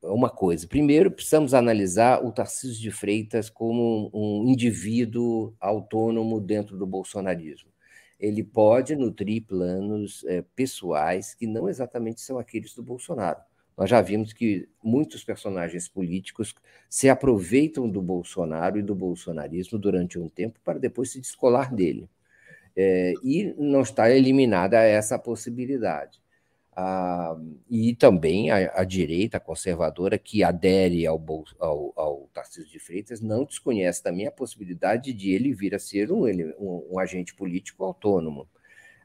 uma 0.03 0.31
coisa. 0.31 0.67
Primeiro, 0.67 1.11
precisamos 1.11 1.55
analisar 1.55 2.25
o 2.25 2.33
Tarcísio 2.33 2.81
de 2.81 2.91
Freitas 2.91 3.51
como 3.51 4.11
um 4.13 4.49
indivíduo 4.49 5.55
autônomo 5.61 6.41
dentro 6.41 6.77
do 6.77 6.87
bolsonarismo. 6.87 7.71
ele 8.19 8.43
pode 8.43 8.97
nutrir 8.97 9.45
planos 9.45 10.25
é, 10.27 10.43
pessoais 10.55 11.35
que 11.35 11.47
não 11.47 11.69
exatamente 11.69 12.21
são 12.23 12.39
aqueles 12.39 12.75
do 12.75 12.83
Bolsonaro. 12.83 13.41
Nós 13.77 13.91
já 13.91 14.01
vimos 14.01 14.33
que 14.33 14.67
muitos 14.83 15.23
personagens 15.23 15.87
políticos 15.87 16.55
se 16.89 17.11
aproveitam 17.11 17.89
do 17.89 18.01
Bolsonaro 18.01 18.79
e 18.79 18.83
do 18.83 18.95
bolsonarismo 18.95 19.79
durante 19.79 20.19
um 20.19 20.31
tempo 20.31 20.59
para 20.65 20.79
depois 20.79 21.11
se 21.11 21.21
descolar 21.21 21.75
dele. 21.75 22.09
É, 22.75 23.13
e 23.23 23.55
não 23.59 23.83
está 23.83 24.11
eliminada 24.11 24.79
essa 24.83 25.19
possibilidade. 25.19 26.21
Ah, 26.79 27.35
e 27.71 27.95
também 27.95 28.51
a, 28.51 28.81
a, 28.83 28.85
direita 28.85 29.41
conservadora 29.41 30.19
que 30.19 30.45
adere 30.45 31.07
ao, 31.07 31.19
ao, 31.59 31.93
ao 31.97 32.31
Tarcísio 32.35 32.71
de 32.71 32.79
Freitas 32.79 33.23
não 33.23 33.47
desconhece 33.47 34.03
também 34.03 34.27
a 34.27 34.31
possibilidade 34.31 35.15
de 35.15 35.31
ele 35.31 35.55
vir 35.55 35.75
a 35.75 35.79
ser 35.79 36.13
um, 36.13 36.27
um, 36.27 36.89
um 36.93 36.99
agente 36.99 37.35
político 37.35 37.83
autônomo 37.83 38.47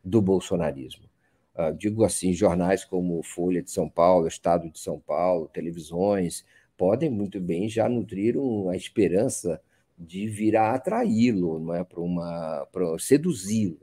do 0.04 0.22
bolsonarismo. 0.22 1.10
Ah, 1.56 1.72
digo 1.72 2.04
assim, 2.04 2.34
jornais 2.34 2.84
como 2.84 3.24
Folha 3.24 3.64
de 3.64 3.72
São 3.72 3.88
Paulo, 3.90 4.28
Estado 4.28 4.70
de 4.70 4.80
São 4.80 5.00
Paulo, 5.00 5.48
televisões, 5.48 6.46
podem 6.78 7.10
muito 7.10 7.40
bem 7.40 7.70
já 7.70 7.88
nutrir 7.88 8.38
uma 8.38 8.76
esperança 8.76 9.62
de 9.98 10.28
vir 10.28 10.58
a 10.58 10.74
atraí-lo, 10.74 11.58
não 11.60 11.74
é, 11.74 11.86
para 11.86 12.02
uma 12.02 12.68
para 12.72 13.00
seduzi-lo 13.00 13.80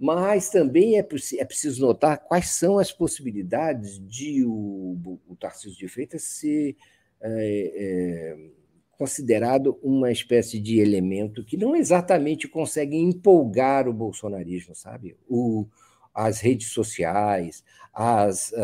mas 0.00 0.48
também 0.48 0.96
é, 0.96 1.00
é, 1.00 1.44
preciso 1.44 1.82
notar 1.82 2.18
quais 2.20 2.48
são 2.48 2.78
as 2.78 2.90
possibilidades 2.90 3.98
de 3.98 4.42
o, 4.46 4.96
o 5.28 5.36
Tarcísio 5.36 5.76
de 5.76 5.88
Freitas 5.88 6.22
ser 6.22 6.74
é, 7.20 7.28
é, 7.76 8.36
considerado 8.96 9.78
uma 9.82 10.10
espécie 10.10 10.58
de 10.58 10.80
elemento 10.80 11.44
que 11.44 11.58
não 11.58 11.76
exatamente 11.76 12.48
consegue 12.48 12.96
empolgar 12.96 13.86
o 13.86 13.92
bolsonarismo, 13.92 14.74
sabe? 14.74 15.18
O, 15.28 15.66
as 16.14 16.40
redes 16.40 16.68
sociais, 16.68 17.62
as, 17.92 18.54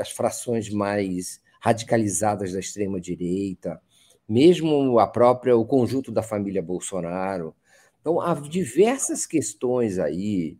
as 0.00 0.10
frações 0.10 0.70
mais 0.70 1.42
radicalizadas 1.60 2.52
da 2.52 2.60
extrema-direita, 2.60 3.80
mesmo 4.26 4.98
a 4.98 5.06
própria, 5.06 5.56
o 5.56 5.66
conjunto 5.66 6.10
da 6.10 6.22
família 6.22 6.62
Bolsonaro. 6.62 7.54
Então, 8.00 8.20
há 8.20 8.34
diversas 8.34 9.26
questões 9.26 9.98
aí 9.98 10.58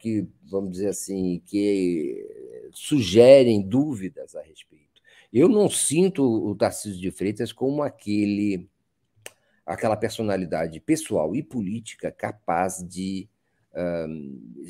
que, 0.00 0.26
vamos 0.42 0.70
dizer 0.70 0.88
assim, 0.88 1.42
que 1.44 2.70
sugerem 2.72 3.60
dúvidas 3.60 4.34
a 4.34 4.42
respeito. 4.42 5.02
Eu 5.32 5.48
não 5.48 5.68
sinto 5.68 6.22
o 6.22 6.54
Tarcísio 6.54 7.00
de 7.00 7.10
Freitas 7.10 7.52
como 7.52 7.82
aquele 7.82 8.68
aquela 9.66 9.96
personalidade 9.96 10.80
pessoal 10.80 11.36
e 11.36 11.42
política 11.42 12.10
capaz 12.10 12.82
de 12.82 13.28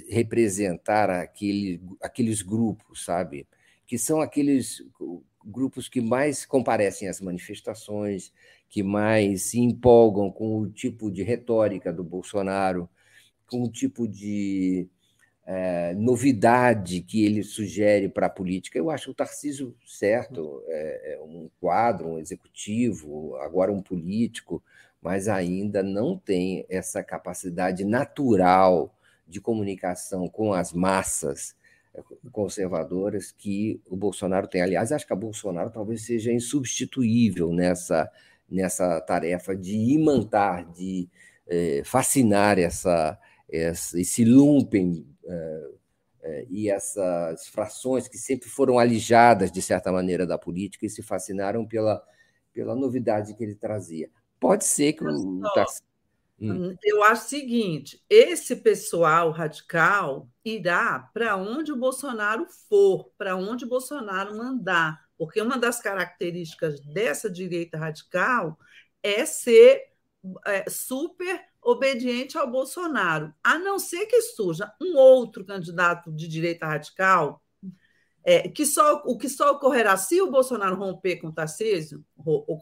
representar 0.09 1.09
aquele, 1.09 1.81
aqueles 2.03 2.43
grupos, 2.43 3.05
sabe? 3.05 3.47
Que 3.87 3.97
são 3.97 4.21
aqueles 4.21 4.83
grupos 5.45 5.89
que 5.89 6.01
mais 6.01 6.45
comparecem 6.45 7.09
às 7.09 7.21
manifestações, 7.21 8.33
que 8.69 8.83
mais 8.83 9.45
se 9.45 9.61
empolgam 9.61 10.31
com 10.31 10.59
o 10.59 10.69
tipo 10.69 11.11
de 11.11 11.23
retórica 11.23 11.93
do 11.93 12.05
Bolsonaro, 12.05 12.89
com 13.49 13.63
o 13.63 13.71
tipo 13.71 14.07
de 14.07 14.89
é, 15.51 15.95
novidade 15.95 17.01
que 17.01 17.25
ele 17.25 17.43
sugere 17.43 18.07
para 18.07 18.27
a 18.27 18.31
política. 18.31 18.79
Eu 18.79 18.91
acho 18.91 19.11
o 19.11 19.15
Tarcísio 19.15 19.75
certo, 19.87 20.63
é, 20.69 21.15
é, 21.15 21.23
um 21.23 21.49
quadro, 21.59 22.09
um 22.11 22.19
executivo, 22.19 23.35
agora 23.37 23.73
um 23.73 23.81
político, 23.81 24.63
mas 25.01 25.27
ainda 25.27 25.83
não 25.83 26.19
tem 26.19 26.67
essa 26.69 27.03
capacidade 27.03 27.83
natural 27.83 28.95
de 29.27 29.41
comunicação 29.41 30.29
com 30.29 30.53
as 30.53 30.73
massas 30.75 31.57
é, 31.95 32.03
conservadoras 32.31 33.33
que 33.33 33.81
o 33.89 33.97
Bolsonaro 33.97 34.49
tem. 34.49 34.61
Aliás, 34.61 34.93
acho 34.93 35.07
que 35.07 35.15
a 35.15 35.17
Bolsonaro 35.17 35.71
talvez 35.71 36.05
seja 36.05 36.31
insubstituível 36.31 37.55
nessa, 37.55 38.11
nessa 38.51 39.01
tarefa 39.01 39.57
de 39.57 39.75
imantar, 39.75 40.71
de 40.73 41.09
é, 41.47 41.81
fascinar 41.87 42.59
essa, 42.59 43.19
esse 43.49 44.25
lumpen 44.25 45.07
é, 45.25 45.71
é, 46.21 46.47
e 46.51 46.69
essas 46.69 47.47
frações 47.49 48.09
que 48.09 48.19
sempre 48.19 48.49
foram 48.49 48.79
alijadas, 48.79 49.51
de 49.51 49.63
certa 49.63 49.91
maneira, 49.91 50.27
da 50.27 50.37
política 50.37 50.85
e 50.85 50.91
se 50.91 51.03
fascinaram 51.03 51.67
pela, 51.67 52.03
pela 52.53 52.75
novidade 52.75 53.35
que 53.35 53.43
ele 53.43 53.55
trazia. 53.55 54.11
Pode 54.39 54.65
ser 54.65 54.93
que 54.93 55.05
o. 55.05 55.43
Hum. 56.41 56.77
Eu 56.85 57.03
acho 57.03 57.27
o 57.27 57.29
seguinte: 57.29 58.05
esse 58.09 58.55
pessoal 58.57 59.31
radical 59.31 60.29
irá 60.45 61.11
para 61.13 61.37
onde 61.37 61.73
o 61.73 61.77
Bolsonaro 61.77 62.47
for, 62.69 63.11
para 63.19 63.35
onde 63.35 63.65
o 63.65 63.69
Bolsonaro 63.69 64.37
mandar, 64.37 65.01
porque 65.17 65.41
uma 65.43 65.59
das 65.59 65.81
características 65.81 66.81
dessa 66.81 67.29
direita 67.29 67.77
radical 67.77 68.57
é 69.03 69.27
ser 69.27 69.89
é, 70.47 70.69
super 70.69 71.41
obediente 71.71 72.39
ao 72.39 72.51
Bolsonaro, 72.51 73.33
a 73.45 73.59
não 73.59 73.79
ser 73.79 74.07
que 74.07 74.23
surja 74.23 74.73
um 74.81 74.97
outro 74.97 75.45
candidato 75.45 76.11
de 76.11 76.27
direita 76.27 76.67
radical, 76.67 77.43
é, 78.25 78.49
que 78.49 78.65
só, 78.65 79.03
o 79.05 79.17
que 79.19 79.29
só 79.29 79.53
ocorrerá 79.53 79.97
se 79.97 80.21
o 80.21 80.31
Bolsonaro 80.31 80.77
romper 80.77 81.17
com 81.17 81.29
o 81.29 81.33
Tarcísio, 81.33 82.05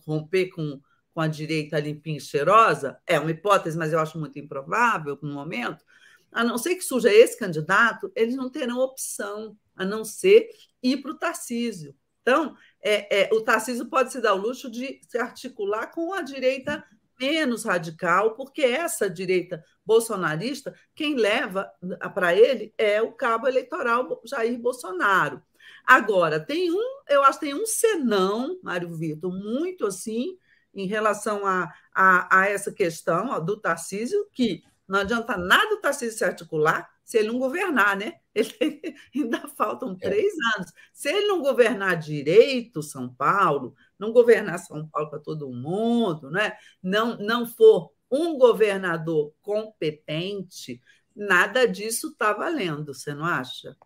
romper 0.07 0.49
com, 0.51 0.81
com 1.15 1.21
a 1.21 1.29
direita 1.29 1.79
limpinha 1.79 2.19
e 2.19 2.21
cheirosa, 2.21 2.99
é 3.07 3.19
uma 3.19 3.31
hipótese, 3.31 3.79
mas 3.79 3.93
eu 3.93 4.01
acho 4.01 4.19
muito 4.19 4.39
improvável 4.39 5.19
no 5.23 5.35
momento, 5.35 5.85
a 6.33 6.43
não 6.45 6.59
ser 6.59 6.75
que 6.75 6.83
surja 6.83 7.13
esse 7.13 7.39
candidato, 7.39 8.11
eles 8.15 8.35
não 8.35 8.51
terão 8.51 8.79
opção 8.79 9.57
a 9.75 9.85
não 9.85 10.05
ser 10.05 10.49
ir 10.83 10.99
para 10.99 11.13
o 11.13 11.19
Tarcísio. 11.19 11.95
Então, 12.23 12.57
é, 12.83 13.23
é, 13.23 13.31
o 13.33 13.41
Tarcísio 13.41 13.87
pode 13.87 14.11
se 14.11 14.21
dar 14.21 14.35
o 14.35 14.41
luxo 14.41 14.69
de 14.69 15.01
se 15.09 15.17
articular 15.17 15.87
com 15.93 16.13
a 16.13 16.23
direita 16.23 16.85
menos 17.21 17.65
radical, 17.65 18.35
porque 18.35 18.63
essa 18.63 19.09
direita 19.09 19.63
bolsonarista, 19.85 20.75
quem 20.95 21.15
leva 21.15 21.71
para 22.15 22.35
ele 22.35 22.75
é 22.77 23.01
o 23.01 23.13
cabo 23.13 23.47
eleitoral 23.47 24.21
Jair 24.25 24.59
Bolsonaro. 24.59 25.43
Agora, 25.87 26.41
tem 26.41 26.71
um, 26.71 27.03
eu 27.09 27.23
acho 27.23 27.39
que 27.39 27.47
tem 27.47 27.55
um 27.55 27.67
senão, 27.67 28.59
Mário 28.63 28.93
Vitor, 28.97 29.33
muito 29.33 29.87
assim, 29.87 30.37
em 30.75 30.87
relação 30.87 31.47
a, 31.47 31.73
a, 31.95 32.41
a 32.41 32.49
essa 32.49 32.73
questão 32.73 33.31
ó, 33.31 33.41
do 33.41 33.57
Tarcísio, 33.57 34.29
que 34.33 34.63
não 34.87 35.01
adianta 35.01 35.37
nada 35.37 35.75
o 35.75 35.81
Tarcísio 35.81 36.19
se 36.19 36.25
articular 36.25 36.89
se 37.05 37.19
ele 37.19 37.29
não 37.29 37.39
governar, 37.39 37.97
né? 37.97 38.15
Ele, 38.37 38.95
ainda 39.15 39.49
faltam 39.49 39.93
é. 39.93 40.09
três 40.09 40.27
é. 40.27 40.59
anos. 40.59 40.73
Se 40.93 41.09
ele 41.09 41.29
não 41.29 41.41
governar 41.41 41.97
direito 41.97 42.83
São 42.83 43.09
Paulo, 43.09 43.75
não 43.99 44.13
governar 44.13 44.59
São 44.59 44.87
Paulo 44.89 45.11
para 45.11 45.19
todo 45.19 45.53
mundo, 45.53 46.31
né? 46.31 46.53
não, 46.83 47.17
não 47.19 47.47
for 47.47 47.91
um 48.11 48.39
governador 48.39 49.33
competente, 49.43 50.81
nada 51.15 51.67
disso 51.67 52.09
está 52.09 52.33
valendo, 52.33 52.95
você 52.95 53.15
não 53.15 53.25
acha? 53.25 53.77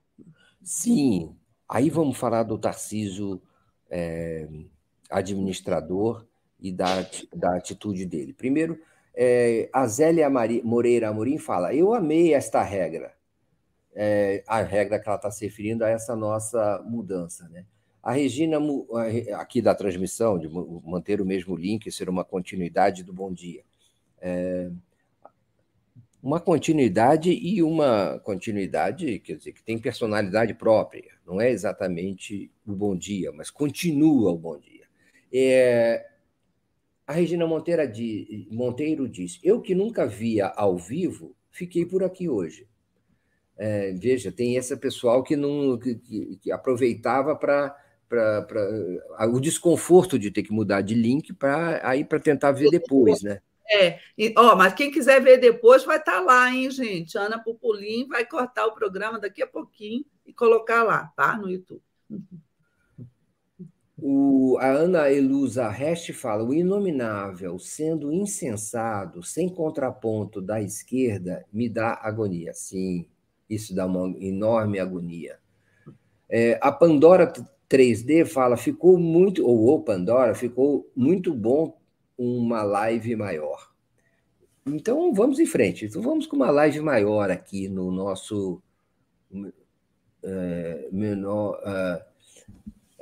Sim. 0.63 1.35
Aí 1.69 1.89
vamos 1.89 2.17
falar 2.19 2.43
do 2.43 2.59
Tarcísio 2.59 3.41
é, 3.89 4.49
administrador 5.09 6.27
e 6.59 6.73
da, 6.73 7.07
da 7.35 7.57
atitude 7.57 8.05
dele. 8.05 8.33
Primeiro, 8.33 8.79
é, 9.15 9.69
a 9.73 9.87
Zélia 9.87 10.29
Moreira 10.65 11.09
Amorim 11.09 11.39
fala: 11.39 11.75
Eu 11.75 11.95
amei 11.95 12.35
esta 12.35 12.63
regra. 12.63 13.15
É, 13.95 14.45
a 14.47 14.63
regra 14.63 15.01
que 15.01 15.09
ela 15.09 15.17
está 15.17 15.31
se 15.31 15.45
referindo 15.45 15.85
a 15.85 15.89
essa 15.89 16.15
nossa 16.15 16.83
mudança, 16.87 17.49
né? 17.49 17.67
A 18.03 18.13
Regina, 18.13 18.59
aqui 19.37 19.61
da 19.61 19.75
transmissão, 19.75 20.39
de 20.39 20.49
manter 20.49 21.21
o 21.21 21.27
mesmo 21.27 21.55
link, 21.57 21.91
ser 21.91 22.09
uma 22.09 22.25
continuidade 22.25 23.03
do 23.03 23.13
Bom 23.13 23.33
Dia. 23.33 23.63
É 24.21 24.71
uma 26.23 26.39
continuidade 26.39 27.31
e 27.31 27.63
uma 27.63 28.21
continuidade, 28.21 29.19
quer 29.21 29.37
dizer, 29.37 29.53
que 29.53 29.63
tem 29.63 29.79
personalidade 29.79 30.53
própria. 30.55 31.13
Não 31.27 31.41
é 31.41 31.51
exatamente 31.51 32.51
o 32.67 32.73
Bom 32.73 32.95
Dia, 32.95 33.33
mas 33.33 33.51
continua 33.51 34.31
o 34.31 34.39
Bom 34.39 34.59
Dia. 34.59 34.85
É, 35.33 36.07
a 37.07 37.13
Regina 37.13 37.47
Monteiro, 37.47 37.83
Monteiro 38.51 39.09
diz: 39.09 39.39
Eu 39.43 39.61
que 39.61 39.75
nunca 39.75 40.07
via 40.07 40.49
ao 40.49 40.77
vivo, 40.77 41.35
fiquei 41.51 41.87
por 41.87 42.05
aqui 42.05 42.29
hoje. 42.29 42.69
É, 43.57 43.93
veja, 43.93 44.33
tem 44.33 44.57
esse 44.57 44.77
pessoal 44.77 45.23
que 45.23 45.37
não 45.37 45.79
que, 45.79 45.95
que 46.41 46.53
aproveitava 46.53 47.37
para 47.37 47.77
para 48.11 49.29
o 49.29 49.41
desconforto 49.41 50.19
de 50.19 50.33
ter 50.33 50.43
que 50.43 50.53
mudar 50.53 50.81
de 50.81 50.95
link 50.95 51.33
para 51.33 51.81
aí 51.89 52.05
para 52.05 52.19
tentar 52.19 52.51
ver 52.51 52.69
depois, 52.69 53.23
né? 53.23 53.41
É, 53.73 54.01
e, 54.19 54.35
ó, 54.37 54.57
mas 54.57 54.75
quem 54.75 54.91
quiser 54.91 55.23
ver 55.23 55.39
depois 55.39 55.85
vai 55.85 55.99
estar 55.99 56.15
tá 56.15 56.21
lá, 56.21 56.53
hein, 56.53 56.69
gente? 56.73 57.17
Ana 57.17 57.39
Pupulim 57.39 58.09
vai 58.09 58.27
cortar 58.27 58.67
o 58.67 58.75
programa 58.75 59.21
daqui 59.21 59.41
a 59.41 59.47
pouquinho 59.47 60.05
e 60.27 60.33
colocar 60.33 60.83
lá, 60.83 61.13
tá? 61.17 61.37
No 61.37 61.49
YouTube. 61.49 61.81
O, 63.97 64.59
a 64.59 64.67
Ana 64.67 65.09
Elusa 65.13 65.69
Reste 65.69 66.13
fala: 66.13 66.43
o 66.43 66.53
inominável, 66.53 67.61
sendo 67.61 68.13
insensado, 68.13 69.23
sem 69.23 69.49
contraponto 69.49 70.41
da 70.41 70.61
esquerda, 70.61 71.45
me 71.53 71.69
dá 71.69 71.97
agonia. 72.03 72.53
Sim, 72.53 73.07
isso 73.49 73.73
dá 73.73 73.87
uma 73.87 74.17
enorme 74.19 74.81
agonia. 74.81 75.39
É, 76.29 76.59
a 76.61 76.73
Pandora 76.73 77.33
3D 77.71 78.27
fala: 78.27 78.57
ficou 78.57 78.99
muito, 78.99 79.47
ou 79.47 79.69
o 79.69 79.83
Pandora, 79.83 80.35
ficou 80.35 80.91
muito 80.97 81.33
bom 81.33 81.79
uma 82.19 82.63
live 82.63 83.15
maior. 83.17 83.71
Então 84.67 85.15
vamos 85.15 85.39
em 85.39 85.47
frente. 85.47 85.87
Então 85.87 86.03
vamos 86.03 86.27
com 86.27 86.37
uma 86.37 86.51
live 86.51 86.81
maior 86.81 87.31
aqui 87.31 87.69
no 87.69 87.91
nosso 87.91 88.61
é, 90.23 90.89
menor. 90.93 91.61
Uh, 91.61 92.11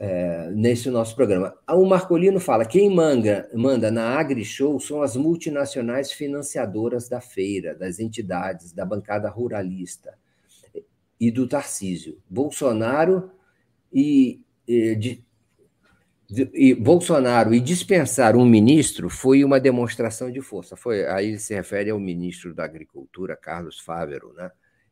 é, 0.00 0.50
nesse 0.54 0.88
nosso 0.90 1.16
programa. 1.16 1.58
O 1.68 1.84
Marcolino 1.84 2.38
fala: 2.38 2.64
quem 2.64 2.88
manga, 2.88 3.50
manda 3.52 3.90
na 3.90 4.16
AgriShow 4.16 4.78
são 4.78 5.02
as 5.02 5.16
multinacionais 5.16 6.12
financiadoras 6.12 7.08
da 7.08 7.20
feira, 7.20 7.74
das 7.74 7.98
entidades, 7.98 8.72
da 8.72 8.86
bancada 8.86 9.28
ruralista 9.28 10.16
e 11.18 11.32
do 11.32 11.48
Tarcísio. 11.48 12.22
Bolsonaro 12.30 13.32
e, 13.92 14.40
e, 14.68 14.94
de, 14.94 15.24
e 16.52 16.74
Bolsonaro 16.74 17.54
e 17.54 17.60
dispensar 17.60 18.36
um 18.36 18.44
ministro 18.44 19.08
foi 19.08 19.42
uma 19.42 19.58
demonstração 19.58 20.30
de 20.30 20.42
força. 20.42 20.76
Foi 20.76 21.06
aí 21.06 21.28
ele 21.28 21.38
se 21.38 21.54
refere 21.54 21.90
ao 21.90 21.98
ministro 21.98 22.54
da 22.54 22.64
Agricultura, 22.64 23.36
Carlos 23.36 23.80
Fávero, 23.80 24.32
né? 24.34 24.50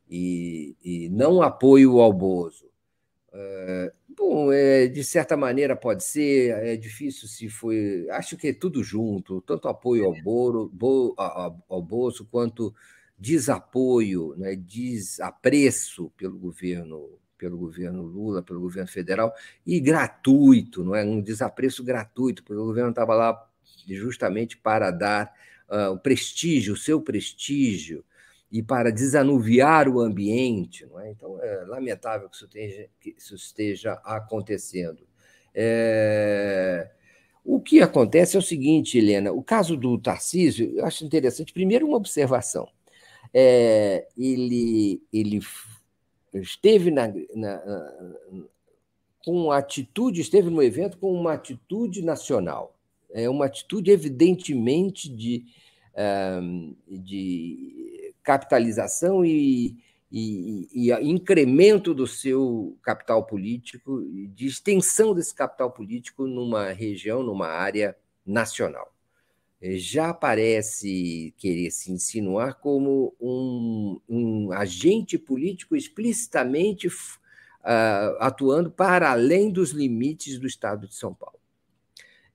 E, 0.08 0.74
e 0.82 1.08
não 1.10 1.42
apoio 1.42 2.00
ao 2.00 2.12
Bozo. 2.12 2.66
É, 3.32 3.92
bom, 4.16 4.50
é, 4.50 4.86
de 4.86 5.04
certa 5.04 5.36
maneira 5.36 5.76
pode 5.76 6.02
ser, 6.04 6.52
é 6.64 6.76
difícil 6.76 7.28
se 7.28 7.50
foi. 7.50 8.06
Acho 8.10 8.36
que 8.36 8.48
é 8.48 8.52
tudo 8.54 8.82
junto, 8.82 9.42
tanto 9.42 9.68
apoio 9.68 10.06
ao, 10.06 10.14
Boro, 10.22 10.70
bo, 10.72 11.14
ao, 11.18 11.62
ao 11.68 11.82
Bolso 11.82 12.24
quanto 12.24 12.74
desapoio, 13.18 14.34
né, 14.36 14.56
desapreço 14.56 16.10
pelo 16.16 16.38
governo, 16.38 17.18
pelo 17.36 17.56
governo 17.58 18.02
Lula, 18.02 18.42
pelo 18.42 18.60
governo 18.60 18.88
federal, 18.88 19.32
e 19.66 19.78
gratuito, 19.80 20.84
não 20.84 20.94
é? 20.94 21.04
Um 21.04 21.20
desapreço 21.20 21.84
gratuito, 21.84 22.42
porque 22.42 22.60
o 22.60 22.66
governo 22.66 22.90
estava 22.90 23.14
lá 23.14 23.48
justamente 23.88 24.56
para 24.56 24.90
dar 24.90 25.32
uh, 25.68 25.92
o 25.92 25.98
prestígio, 25.98 26.74
o 26.74 26.76
seu 26.76 27.00
prestígio, 27.00 28.04
e 28.50 28.62
para 28.62 28.90
desanuviar 28.90 29.88
o 29.88 30.00
ambiente. 30.00 30.86
Não 30.86 31.00
é? 31.00 31.10
Então, 31.10 31.42
é 31.42 31.64
lamentável 31.64 32.28
que 32.28 32.36
isso 32.36 32.44
esteja, 32.46 32.88
que 33.00 33.14
isso 33.16 33.34
esteja 33.34 33.92
acontecendo. 34.04 35.06
É... 35.54 36.90
O 37.44 37.60
que 37.60 37.80
acontece 37.80 38.36
é 38.36 38.38
o 38.38 38.42
seguinte, 38.42 38.98
Helena: 38.98 39.30
o 39.32 39.42
caso 39.42 39.76
do 39.76 39.96
Tarcísio, 39.98 40.72
eu 40.76 40.84
acho 40.84 41.04
interessante. 41.04 41.52
Primeiro, 41.52 41.86
uma 41.86 41.96
observação. 41.96 42.68
É, 43.32 44.06
ele, 44.16 45.02
ele 45.12 45.40
esteve 46.40 46.90
na, 46.90 47.12
na, 47.34 47.62
com 49.24 49.50
atitude, 49.50 50.20
esteve 50.20 50.50
no 50.50 50.62
evento 50.62 50.98
com 50.98 51.12
uma 51.12 51.32
atitude 51.32 52.02
nacional, 52.02 52.76
é 53.10 53.28
uma 53.28 53.46
atitude 53.46 53.90
evidentemente 53.90 55.08
de, 55.08 55.44
de 56.88 58.14
capitalização 58.22 59.24
e, 59.24 59.76
e, 60.10 60.68
e, 60.72 60.92
incremento 61.10 61.94
do 61.94 62.06
seu 62.06 62.76
capital 62.82 63.24
político, 63.24 64.02
de 64.34 64.46
extensão 64.46 65.14
desse 65.14 65.34
capital 65.34 65.70
político 65.70 66.26
numa 66.26 66.72
região, 66.72 67.22
numa 67.22 67.48
área 67.48 67.96
nacional. 68.24 68.95
Eh, 69.60 69.78
já 69.78 70.12
parece 70.12 71.34
querer 71.38 71.70
se 71.70 71.90
insinuar 71.90 72.58
como 72.60 73.14
um, 73.20 74.00
um 74.08 74.52
agente 74.52 75.18
político 75.18 75.74
explicitamente 75.74 76.88
uh, 76.88 78.16
atuando 78.20 78.70
para 78.70 79.10
além 79.10 79.50
dos 79.50 79.70
limites 79.70 80.38
do 80.38 80.46
Estado 80.46 80.86
de 80.86 80.94
São 80.94 81.14
Paulo. 81.14 81.38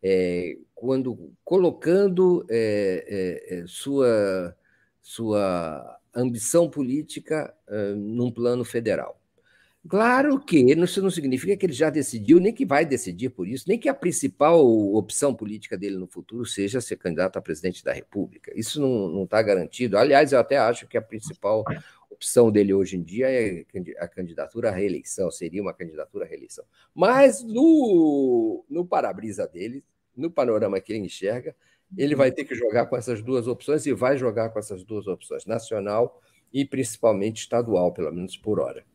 É, 0.03 0.57
quando 0.73 1.31
colocando 1.43 2.43
é, 2.49 3.61
é, 3.61 3.67
sua 3.67 4.55
sua 4.99 5.99
ambição 6.13 6.67
política 6.69 7.53
uh, 7.67 7.95
num 7.95 8.31
plano 8.31 8.65
federal. 8.65 9.20
Claro 9.87 10.39
que 10.39 10.59
isso 10.59 11.01
não 11.01 11.09
significa 11.09 11.57
que 11.57 11.65
ele 11.65 11.73
já 11.73 11.89
decidiu, 11.89 12.39
nem 12.39 12.53
que 12.53 12.65
vai 12.65 12.85
decidir 12.85 13.29
por 13.29 13.47
isso, 13.47 13.65
nem 13.67 13.79
que 13.79 13.89
a 13.89 13.93
principal 13.93 14.63
opção 14.93 15.33
política 15.33 15.75
dele 15.75 15.97
no 15.97 16.05
futuro 16.05 16.45
seja 16.45 16.79
ser 16.79 16.97
candidato 16.97 17.37
a 17.37 17.41
presidente 17.41 17.83
da 17.83 17.91
República. 17.91 18.51
Isso 18.55 18.79
não 18.79 19.23
está 19.23 19.41
garantido. 19.41 19.97
Aliás, 19.97 20.31
eu 20.31 20.39
até 20.39 20.57
acho 20.57 20.87
que 20.87 20.97
a 20.97 21.01
principal 21.01 21.63
opção 22.11 22.51
dele 22.51 22.71
hoje 22.73 22.95
em 22.95 23.01
dia 23.01 23.27
é 23.31 23.65
a 23.97 24.07
candidatura 24.07 24.69
à 24.69 24.71
reeleição, 24.71 25.31
seria 25.31 25.61
uma 25.61 25.73
candidatura 25.73 26.25
à 26.25 26.27
reeleição. 26.27 26.63
Mas 26.93 27.43
no, 27.43 28.63
no 28.69 28.85
para-brisa 28.85 29.47
dele, 29.47 29.83
no 30.15 30.29
panorama 30.29 30.79
que 30.79 30.93
ele 30.93 30.99
enxerga, 30.99 31.55
ele 31.97 32.15
vai 32.15 32.31
ter 32.31 32.45
que 32.45 32.53
jogar 32.53 32.85
com 32.85 32.95
essas 32.95 33.23
duas 33.23 33.47
opções 33.47 33.85
e 33.87 33.93
vai 33.93 34.15
jogar 34.15 34.49
com 34.49 34.59
essas 34.59 34.83
duas 34.83 35.07
opções, 35.07 35.47
nacional 35.47 36.21
e 36.53 36.63
principalmente 36.63 37.41
estadual, 37.41 37.91
pelo 37.91 38.11
menos 38.11 38.37
por 38.37 38.59
hora. 38.59 38.85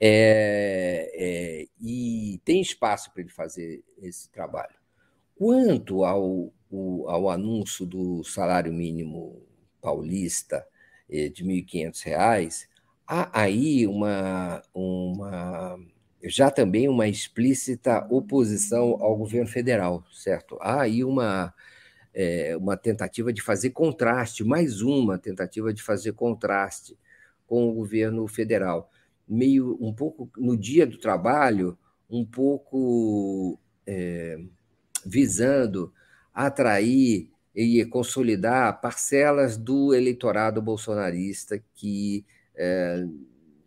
É, 0.00 1.10
é, 1.14 1.66
e 1.80 2.40
tem 2.44 2.60
espaço 2.60 3.12
para 3.12 3.22
ele 3.22 3.30
fazer 3.30 3.82
esse 4.02 4.30
trabalho. 4.30 4.74
Quanto 5.36 6.04
ao, 6.04 6.52
o, 6.70 7.08
ao 7.08 7.30
anúncio 7.30 7.86
do 7.86 8.22
salário 8.24 8.72
mínimo 8.72 9.42
paulista 9.80 10.66
é, 11.08 11.28
de 11.28 11.42
R$ 11.42 11.62
1.500, 11.62 12.66
há 13.06 13.40
aí 13.42 13.86
uma, 13.86 14.62
uma 14.74 15.78
já 16.22 16.50
também 16.50 16.88
uma 16.88 17.08
explícita 17.08 18.06
oposição 18.10 18.96
ao 19.00 19.16
governo 19.16 19.48
federal, 19.48 20.04
certo? 20.12 20.58
Há 20.60 20.82
aí 20.82 21.02
uma, 21.02 21.54
é, 22.12 22.56
uma 22.56 22.76
tentativa 22.76 23.32
de 23.32 23.40
fazer 23.42 23.70
contraste, 23.70 24.44
mais 24.44 24.82
uma 24.82 25.18
tentativa 25.18 25.72
de 25.72 25.82
fazer 25.82 26.12
contraste 26.12 26.98
com 27.46 27.68
o 27.68 27.72
governo 27.72 28.28
federal. 28.28 28.90
Meio 29.30 29.78
um 29.80 29.92
pouco 29.92 30.28
no 30.36 30.56
dia 30.56 30.86
do 30.86 30.98
trabalho, 30.98 31.78
um 32.10 32.24
pouco 32.24 33.58
é, 33.86 34.38
visando 35.06 35.92
atrair 36.34 37.30
e 37.54 37.84
consolidar 37.86 38.80
parcelas 38.80 39.56
do 39.56 39.94
eleitorado 39.94 40.60
bolsonarista 40.60 41.62
que 41.74 42.24
é, 42.56 43.06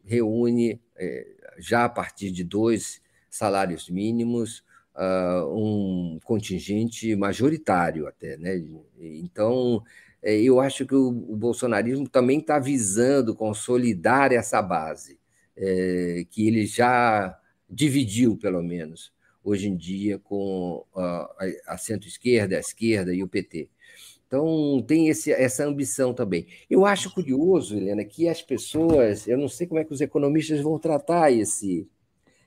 reúne 0.04 0.80
é, 0.96 1.28
já 1.58 1.86
a 1.86 1.90
partir 1.90 2.32
de 2.32 2.44
dois 2.44 3.02
salários 3.30 3.90
mínimos, 3.90 4.64
uh, 4.96 5.46
um 5.56 6.20
contingente 6.24 7.16
majoritário 7.16 8.08
até. 8.08 8.38
Né? 8.38 8.62
Então, 9.00 9.84
é, 10.22 10.36
eu 10.36 10.60
acho 10.60 10.86
que 10.86 10.96
o, 10.96 11.08
o 11.08 11.36
bolsonarismo 11.36 12.08
também 12.08 12.40
está 12.40 12.60
visando 12.60 13.36
consolidar 13.36 14.32
essa 14.32 14.62
base, 14.62 15.20
é, 15.56 16.26
que 16.30 16.48
ele 16.48 16.66
já 16.66 17.38
dividiu, 17.70 18.38
pelo 18.38 18.62
menos, 18.62 19.12
hoje 19.44 19.68
em 19.68 19.76
dia, 19.76 20.20
com 20.20 20.86
a, 20.96 21.36
a 21.68 21.78
centro-esquerda, 21.78 22.58
a 22.58 22.60
esquerda 22.60 23.14
e 23.14 23.24
o 23.24 23.28
PT. 23.28 23.70
Então, 24.28 24.84
tem 24.88 25.10
esse, 25.10 25.32
essa 25.32 25.64
ambição 25.64 26.12
também. 26.12 26.48
Eu 26.68 26.86
acho 26.86 27.14
curioso, 27.14 27.78
Helena, 27.78 28.04
que 28.04 28.28
as 28.28 28.42
pessoas, 28.42 29.28
eu 29.28 29.38
não 29.38 29.48
sei 29.48 29.68
como 29.68 29.80
é 29.80 29.84
que 29.84 29.94
os 29.94 30.02
economistas 30.02 30.60
vão 30.60 30.80
tratar 30.80 31.32
esse, 31.32 31.88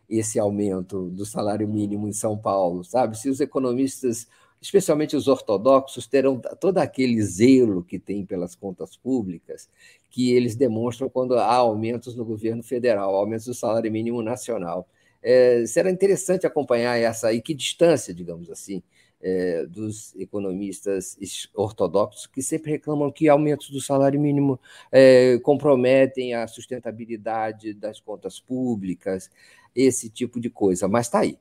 esse 0.09 0.37
aumento 0.39 1.09
do 1.11 1.25
salário 1.25 1.69
mínimo 1.69 2.09
em 2.09 2.13
São 2.13 2.37
Paulo, 2.37 2.83
sabe? 2.83 3.17
Se 3.17 3.29
os 3.29 3.41
economistas, 3.41 4.27
especialmente 4.61 5.17
os 5.17 5.29
ortodoxos, 5.29 6.07
terão 6.07 6.41
todo 6.61 6.79
aquele 6.79 7.23
zelo 7.23 7.83
que 7.83 7.99
tem 7.99 8.25
pelas 8.25 8.55
contas 8.55 8.97
públicas, 8.97 9.69
que 10.11 10.33
eles 10.33 10.57
demonstram 10.57 11.09
quando 11.09 11.35
há 11.35 11.55
aumentos 11.55 12.17
no 12.17 12.25
governo 12.25 12.63
federal, 12.63 13.15
aumentos 13.15 13.47
do 13.47 13.55
salário 13.55 13.91
mínimo 13.91 14.23
nacional. 14.23 14.89
É, 15.23 15.65
será 15.67 15.91
interessante 15.91 16.47
acompanhar 16.47 16.97
essa 16.97 17.33
e 17.33 17.41
que 17.41 17.55
distância, 17.55 18.15
digamos 18.15 18.51
assim, 18.51 18.83
é, 19.21 19.67
dos 19.67 20.15
economistas 20.17 21.17
ortodoxos 21.55 22.27
que 22.27 22.43
sempre 22.43 22.73
reclamam 22.73 23.11
que 23.11 23.29
aumentos 23.29 23.71
do 23.71 23.81
salário 23.81 24.21
mínimo 24.21 24.61
é, 24.93 25.39
comprometem 25.43 26.35
a 26.35 26.47
sustentabilidade 26.47 27.75
das 27.75 27.99
contas 27.99 28.39
públicas, 28.39 29.31
esse 29.75 30.09
tipo 30.09 30.39
de 30.39 30.51
coisa. 30.51 30.87
Mas 30.87 31.07
está 31.07 31.21
aí. 31.21 31.39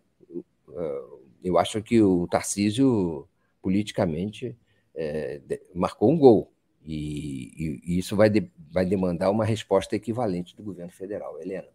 Eu 1.46 1.60
acho 1.60 1.80
que 1.84 2.02
o 2.02 2.28
Tarcísio, 2.28 3.30
politicamente, 3.62 4.58
é, 4.96 5.40
marcou 5.76 6.12
um 6.12 6.18
gol. 6.18 6.52
E, 6.84 7.82
e, 7.86 8.00
isso 8.00 8.16
vai, 8.16 8.32
de, 8.32 8.52
vai 8.72 8.84
demandar 8.84 9.30
uma 9.30 9.46
resposta 9.46 9.96
equivalente 9.96 10.56
do 10.56 10.64
governo 10.64 10.92
federal. 10.92 11.40
Helena. 11.40 11.68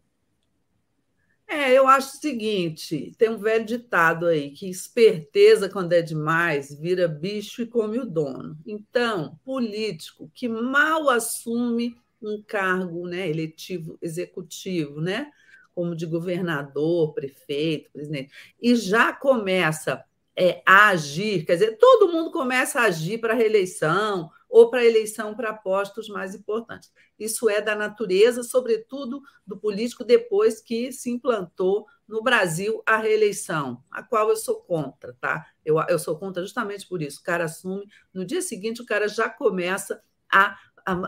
É, 1.47 1.73
eu 1.73 1.87
acho 1.87 2.17
o 2.17 2.21
seguinte: 2.21 3.13
tem 3.17 3.31
um 3.31 3.39
velho 3.39 3.65
ditado 3.65 4.27
aí 4.27 4.51
que 4.51 4.69
esperteza, 4.69 5.69
quando 5.69 5.93
é 5.93 6.03
demais, 6.03 6.75
vira 6.77 7.07
bicho 7.07 7.63
e 7.63 7.67
come 7.67 8.01
o 8.01 8.05
dono. 8.05 8.59
Então, 8.67 9.39
político 9.45 10.29
que 10.35 10.49
mal 10.49 11.09
assume 11.09 11.97
um 12.21 12.43
cargo 12.45 13.07
né, 13.07 13.29
eletivo 13.29 13.97
executivo, 14.03 15.01
né, 15.01 15.31
como 15.75 15.95
de 15.95 16.07
governador, 16.07 17.15
prefeito, 17.15 17.91
presidente, 17.93 18.33
e 18.61 18.75
já 18.75 19.13
começa 19.13 20.05
é, 20.37 20.63
a 20.65 20.89
agir, 20.89 21.45
quer 21.45 21.55
dizer, 21.55 21.77
todo 21.79 22.11
mundo 22.11 22.31
começa 22.31 22.81
a 22.81 22.85
agir 22.85 23.19
para 23.19 23.35
a 23.35 23.37
reeleição 23.37 24.31
ou 24.49 24.71
para 24.71 24.81
a 24.81 24.85
eleição 24.85 25.35
para 25.35 25.53
postos 25.53 26.09
mais 26.09 26.35
importantes. 26.35 26.91
Isso 27.19 27.49
é 27.49 27.61
da 27.61 27.75
natureza, 27.75 28.43
sobretudo 28.43 29.23
do 29.47 29.59
político, 29.59 30.03
depois 30.03 30.61
que 30.61 30.91
se 30.93 31.11
implantou 31.11 31.87
no 32.09 32.23
Brasil 32.23 32.83
a 32.85 32.97
reeleição, 32.97 33.85
a 33.91 34.03
qual 34.03 34.29
eu 34.31 34.37
sou 34.37 34.57
contra, 34.57 35.17
tá? 35.21 35.47
Eu, 35.65 35.77
eu 35.89 35.99
sou 35.99 36.19
contra 36.19 36.43
justamente 36.43 36.89
por 36.89 37.01
isso. 37.01 37.21
O 37.21 37.23
cara 37.23 37.45
assume, 37.45 37.87
no 38.13 38.25
dia 38.25 38.43
seguinte, 38.43 38.83
o 38.83 38.87
cara 38.87 39.07
já 39.07 39.29
começa 39.29 40.03
a, 40.33 40.59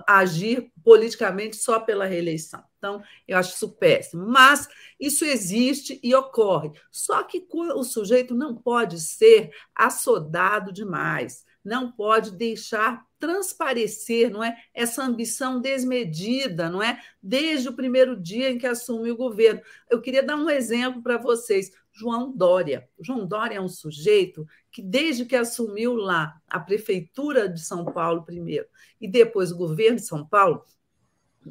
agir 0.07 0.73
politicamente 0.85 1.57
só 1.57 1.81
pela 1.81 2.05
reeleição. 2.05 2.63
Então, 2.79 3.03
eu 3.27 3.39
acho 3.39 3.55
isso 3.55 3.69
péssimo. 3.77 4.27
Mas 4.27 4.69
isso 4.99 5.25
existe 5.25 6.01
e 6.03 6.15
ocorre. 6.15 6.73
Só 6.91 7.23
que 7.23 7.47
o 7.53 7.85
sujeito 7.85 8.35
não 8.35 8.57
pode 8.57 9.01
ser 9.01 9.51
assodado 9.75 10.73
demais 10.73 11.45
não 11.65 11.91
pode 11.93 12.33
deixar 12.33 13.05
transparecer, 13.19 14.31
não 14.31 14.43
é, 14.43 14.57
essa 14.75 15.05
ambição 15.05 15.61
desmedida, 15.61 16.69
não 16.69 16.83
é, 16.83 17.01
desde 17.23 17.69
o 17.69 17.73
primeiro 17.73 18.21
dia 18.21 18.51
em 18.51 18.59
que 18.59 18.67
assumiu 18.67 19.15
o 19.15 19.17
governo. 19.17 19.61
Eu 19.89 20.01
queria 20.01 20.23
dar 20.23 20.37
um 20.37 20.51
exemplo 20.51 21.01
para 21.03 21.19
vocês. 21.19 21.71
João 21.93 22.33
Dória. 22.33 22.89
João 22.99 23.27
Dória 23.27 23.57
é 23.57 23.61
um 23.61 23.69
sujeito 23.69 24.47
que, 24.71 24.83
desde 24.83 25.25
que 25.25 25.37
assumiu 25.37 25.95
lá 25.95 26.41
a 26.49 26.59
prefeitura 26.59 27.49
de 27.49 27.61
São 27.61 27.85
Paulo 27.85 28.25
primeiro 28.25 28.67
e 29.01 29.07
depois 29.07 29.53
o 29.53 29.57
governo 29.57 29.97
de 29.97 30.07
São 30.07 30.27
Paulo, 30.27 30.65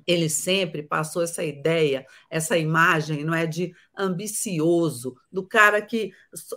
ele 0.08 0.30
sempre 0.30 0.84
passou 0.84 1.22
essa 1.22 1.44
ideia, 1.44 2.06
essa 2.30 2.58
imagem, 2.58 3.24
não 3.24 3.34
é 3.34 3.46
de 3.46 3.74
ambicioso, 3.98 5.16
do 5.32 5.46
cara 5.46 5.82
que 5.82 6.14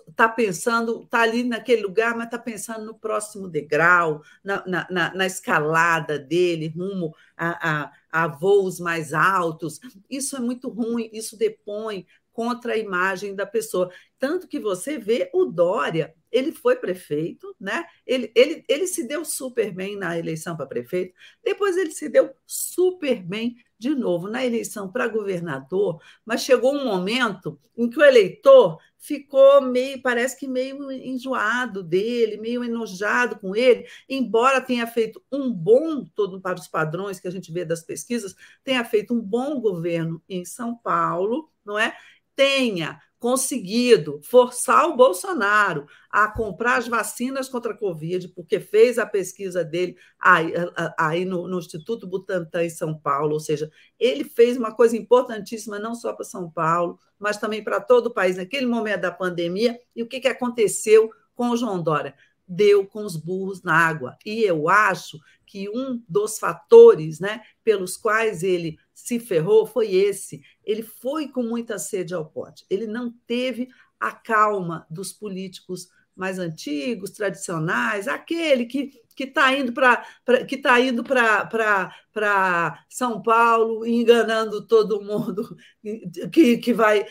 está 0.08 0.28
pensando, 0.28 1.02
está 1.02 1.22
ali 1.22 1.42
naquele 1.42 1.82
lugar, 1.82 2.14
mas 2.14 2.26
está 2.26 2.38
pensando 2.38 2.84
no 2.84 2.94
próximo 2.94 3.48
degrau, 3.48 4.22
na, 4.42 4.64
na, 4.66 5.14
na 5.14 5.26
escalada 5.26 6.18
dele, 6.18 6.68
rumo 6.68 7.14
a, 7.36 7.84
a, 7.84 7.92
a 8.12 8.28
voos 8.28 8.78
mais 8.78 9.12
altos. 9.12 9.80
Isso 10.08 10.36
é 10.36 10.40
muito 10.40 10.68
ruim, 10.68 11.10
isso 11.12 11.36
depõe 11.36 12.06
contra 12.34 12.74
a 12.74 12.76
imagem 12.76 13.34
da 13.34 13.46
pessoa. 13.46 13.90
Tanto 14.18 14.48
que 14.48 14.58
você 14.58 14.98
vê 14.98 15.30
o 15.32 15.44
Dória, 15.44 16.14
ele 16.30 16.50
foi 16.50 16.76
prefeito, 16.76 17.54
né? 17.60 17.84
Ele, 18.06 18.32
ele, 18.34 18.64
ele 18.68 18.86
se 18.86 19.06
deu 19.06 19.24
super 19.24 19.72
bem 19.72 19.96
na 19.96 20.18
eleição 20.18 20.56
para 20.56 20.66
prefeito, 20.66 21.14
depois 21.42 21.76
ele 21.76 21.90
se 21.90 22.08
deu 22.08 22.34
super 22.46 23.22
bem 23.22 23.56
de 23.78 23.94
novo 23.94 24.28
na 24.28 24.44
eleição 24.44 24.90
para 24.90 25.08
governador, 25.08 26.00
mas 26.24 26.42
chegou 26.42 26.74
um 26.74 26.84
momento 26.84 27.58
em 27.76 27.90
que 27.90 27.98
o 27.98 28.04
eleitor 28.04 28.78
ficou 28.98 29.60
meio, 29.60 30.00
parece 30.00 30.38
que 30.38 30.48
meio 30.48 30.90
enjoado 30.90 31.82
dele, 31.82 32.38
meio 32.38 32.64
enojado 32.64 33.38
com 33.38 33.54
ele, 33.54 33.86
embora 34.08 34.60
tenha 34.60 34.86
feito 34.86 35.22
um 35.30 35.52
bom, 35.52 36.04
todo 36.14 36.40
para 36.40 36.58
os 36.58 36.66
padrões 36.66 37.20
que 37.20 37.28
a 37.28 37.30
gente 37.30 37.52
vê 37.52 37.64
das 37.64 37.82
pesquisas, 37.82 38.34
tenha 38.62 38.84
feito 38.84 39.12
um 39.12 39.20
bom 39.20 39.60
governo 39.60 40.22
em 40.28 40.44
São 40.44 40.74
Paulo, 40.74 41.50
não 41.64 41.78
é? 41.78 41.94
tenha 42.34 43.00
conseguido 43.24 44.20
forçar 44.22 44.86
o 44.86 44.96
Bolsonaro 44.98 45.86
a 46.10 46.30
comprar 46.30 46.76
as 46.76 46.86
vacinas 46.86 47.48
contra 47.48 47.72
a 47.72 47.76
Covid, 47.76 48.28
porque 48.28 48.60
fez 48.60 48.98
a 48.98 49.06
pesquisa 49.06 49.64
dele 49.64 49.96
aí, 50.20 50.52
aí 50.98 51.24
no, 51.24 51.48
no, 51.48 51.58
Instituto 51.58 52.06
Butantan 52.06 52.66
em 52.66 52.68
São 52.68 52.94
Paulo, 52.94 53.32
ou 53.32 53.40
seja, 53.40 53.70
ele 53.98 54.24
fez 54.24 54.58
uma 54.58 54.74
coisa 54.74 54.94
importantíssima 54.94 55.78
não 55.78 55.94
só 55.94 56.12
para 56.12 56.26
São 56.26 56.50
Paulo, 56.50 56.98
mas 57.18 57.38
também 57.38 57.64
para 57.64 57.80
todo 57.80 58.08
o 58.08 58.12
país 58.12 58.36
naquele 58.36 58.66
momento 58.66 59.00
da 59.00 59.10
pandemia. 59.10 59.80
E 59.96 60.02
o 60.02 60.06
que, 60.06 60.20
que 60.20 60.28
aconteceu 60.28 61.10
com 61.34 61.48
o 61.48 61.56
João 61.56 61.82
Dória? 61.82 62.14
Deu 62.46 62.86
com 62.86 63.06
os 63.06 63.16
burros 63.16 63.62
na 63.62 63.74
água. 63.74 64.18
E 64.26 64.42
eu 64.42 64.68
acho 64.68 65.18
que 65.46 65.66
um 65.70 66.02
dos 66.06 66.38
fatores 66.38 67.20
né, 67.20 67.40
pelos 67.64 67.96
quais 67.96 68.42
ele 68.42 68.76
se 68.94 69.18
ferrou 69.18 69.66
foi 69.66 69.94
esse. 69.94 70.40
Ele 70.62 70.82
foi 70.82 71.28
com 71.28 71.42
muita 71.42 71.78
sede 71.78 72.14
ao 72.14 72.30
pote. 72.30 72.64
Ele 72.70 72.86
não 72.86 73.12
teve 73.26 73.68
a 73.98 74.12
calma 74.12 74.86
dos 74.88 75.12
políticos 75.12 75.88
mais 76.16 76.38
antigos, 76.38 77.10
tradicionais, 77.10 78.08
aquele 78.08 78.66
que 78.66 79.04
que 79.14 79.24
está 79.24 79.56
indo 79.56 79.72
para 79.72 80.04
que 80.46 80.56
está 80.56 80.80
indo 80.80 81.04
para 81.04 82.84
São 82.88 83.22
Paulo 83.22 83.86
enganando 83.86 84.66
todo 84.66 85.02
mundo 85.02 85.56
que, 86.32 86.58
que 86.58 86.72
vai 86.72 87.04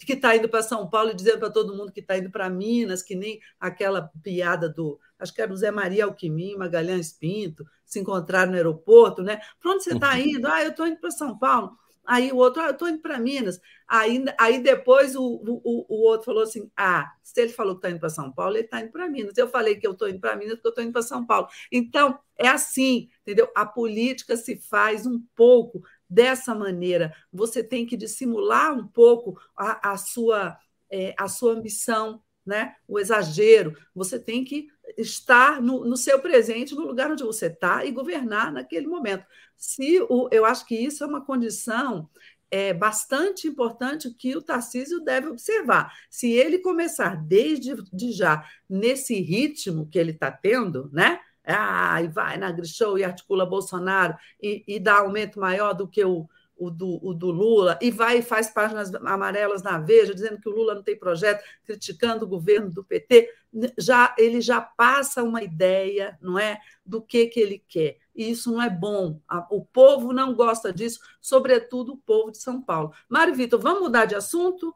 que 0.00 0.14
está 0.14 0.34
indo 0.34 0.48
para 0.48 0.62
São 0.62 0.88
Paulo 0.88 1.10
e 1.10 1.14
dizendo 1.14 1.40
para 1.40 1.50
todo 1.50 1.76
mundo 1.76 1.92
que 1.92 2.00
está 2.00 2.16
indo 2.16 2.30
para 2.30 2.48
Minas 2.48 3.02
que 3.02 3.14
nem 3.14 3.38
aquela 3.60 4.10
piada 4.22 4.68
do 4.68 4.98
acho 5.18 5.34
que 5.34 5.42
era 5.42 5.52
o 5.52 5.56
Zé 5.56 5.70
Maria 5.70 6.04
Alquimim 6.04 6.56
Magalhães 6.56 7.12
Pinto 7.12 7.64
se 7.84 8.00
encontraram 8.00 8.52
no 8.52 8.56
aeroporto, 8.56 9.22
né? 9.22 9.38
Para 9.60 9.72
onde 9.72 9.84
você 9.84 9.92
está 9.92 10.12
uhum. 10.12 10.18
indo? 10.18 10.48
Ah, 10.48 10.62
eu 10.62 10.70
estou 10.70 10.86
indo 10.86 10.98
para 10.98 11.10
São 11.10 11.38
Paulo. 11.38 11.76
Aí 12.06 12.32
o 12.32 12.36
outro, 12.36 12.62
ah, 12.62 12.66
eu 12.66 12.72
estou 12.72 12.88
indo 12.88 13.00
para 13.00 13.18
Minas. 13.18 13.60
Aí, 13.86 14.24
aí 14.38 14.60
depois 14.60 15.14
o, 15.14 15.22
o, 15.22 15.86
o 15.88 16.02
outro 16.08 16.26
falou 16.26 16.42
assim: 16.42 16.70
ah, 16.76 17.12
se 17.22 17.40
ele 17.40 17.52
falou 17.52 17.74
que 17.74 17.78
está 17.78 17.90
indo 17.90 18.00
para 18.00 18.08
São 18.08 18.32
Paulo, 18.32 18.56
ele 18.56 18.64
está 18.64 18.80
indo 18.80 18.90
para 18.90 19.08
Minas. 19.08 19.36
Eu 19.36 19.48
falei 19.48 19.76
que 19.76 19.86
eu 19.86 19.92
estou 19.92 20.08
indo 20.08 20.20
para 20.20 20.36
Minas 20.36 20.54
porque 20.54 20.68
eu 20.68 20.70
estou 20.70 20.84
indo 20.84 20.92
para 20.92 21.02
São 21.02 21.24
Paulo. 21.24 21.48
Então, 21.70 22.18
é 22.36 22.48
assim, 22.48 23.08
entendeu? 23.22 23.50
A 23.54 23.64
política 23.64 24.36
se 24.36 24.56
faz 24.56 25.06
um 25.06 25.22
pouco 25.36 25.82
dessa 26.08 26.54
maneira. 26.54 27.14
Você 27.32 27.62
tem 27.62 27.86
que 27.86 27.96
dissimular 27.96 28.72
um 28.76 28.86
pouco 28.86 29.40
a, 29.56 29.92
a 29.92 29.96
sua, 29.96 30.58
é, 30.90 31.14
a 31.18 31.28
sua 31.28 31.52
ambição, 31.52 32.22
né? 32.44 32.74
o 32.86 32.98
exagero. 32.98 33.76
Você 33.94 34.18
tem 34.18 34.44
que 34.44 34.68
estar 34.96 35.60
no, 35.60 35.84
no, 35.84 35.96
seu 35.96 36.18
presente, 36.20 36.74
no 36.74 36.86
lugar 36.86 37.10
onde 37.10 37.24
você 37.24 37.46
está, 37.46 37.84
e 37.84 37.90
governar 37.90 38.52
naquele 38.52 38.86
momento. 38.86 39.24
Se 39.56 40.00
o, 40.08 40.28
eu 40.30 40.44
acho 40.44 40.66
que 40.66 40.74
isso 40.74 41.04
é 41.04 41.06
uma 41.06 41.24
condição 41.24 42.08
é, 42.50 42.74
bastante 42.74 43.48
importante 43.48 44.12
que 44.12 44.36
o 44.36 44.42
Tarcísio 44.42 45.00
deve 45.00 45.28
observar. 45.28 45.92
Se 46.10 46.30
ele 46.30 46.58
começar 46.58 47.16
desde 47.16 47.74
de 47.92 48.12
já 48.12 48.44
nesse 48.68 49.14
ritmo 49.20 49.88
que 49.88 49.98
ele 49.98 50.10
está 50.10 50.30
tendo, 50.30 50.90
né? 50.92 51.18
Ah, 51.44 52.00
e 52.00 52.08
vai 52.08 52.36
na 52.36 52.52
Grishow 52.52 52.96
e 52.98 53.02
articula 53.02 53.44
Bolsonaro 53.44 54.16
e, 54.40 54.62
e 54.68 54.78
dá 54.78 54.98
aumento 54.98 55.40
maior 55.40 55.72
do 55.72 55.88
que 55.88 56.04
o, 56.04 56.28
o 56.62 56.70
do, 56.70 57.04
o 57.04 57.12
do, 57.12 57.30
Lula, 57.32 57.76
e 57.82 57.90
vai 57.90 58.18
e 58.18 58.22
faz 58.22 58.48
páginas 58.48 58.94
amarelas 58.94 59.64
na 59.64 59.78
Veja, 59.78 60.14
dizendo 60.14 60.40
que 60.40 60.48
o 60.48 60.52
Lula 60.52 60.76
não 60.76 60.82
tem 60.82 60.96
projeto, 60.96 61.42
criticando 61.64 62.24
o 62.24 62.28
governo 62.28 62.70
do 62.70 62.84
PT, 62.84 63.28
já 63.76 64.14
ele 64.16 64.40
já 64.40 64.60
passa 64.60 65.24
uma 65.24 65.42
ideia, 65.42 66.16
não 66.22 66.38
é, 66.38 66.60
do 66.86 67.02
que, 67.02 67.26
que 67.26 67.40
ele 67.40 67.64
quer. 67.68 67.98
E 68.14 68.30
isso 68.30 68.52
não 68.52 68.62
é 68.62 68.70
bom. 68.70 69.20
O 69.50 69.64
povo 69.64 70.12
não 70.12 70.34
gosta 70.34 70.72
disso, 70.72 71.00
sobretudo 71.20 71.94
o 71.94 71.98
povo 71.98 72.30
de 72.30 72.38
São 72.38 72.62
Paulo. 72.62 72.92
Mário 73.08 73.34
Vitor, 73.34 73.58
vamos 73.58 73.82
mudar 73.82 74.04
de 74.04 74.14
assunto? 74.14 74.72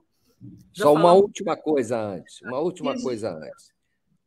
Já 0.73 0.85
Só 0.85 0.93
falamos... 0.93 1.05
uma 1.05 1.13
última 1.13 1.57
coisa 1.57 2.01
antes, 2.01 2.43
uma 2.43 2.59
última 2.59 3.01
coisa 3.01 3.31
antes, 3.31 3.73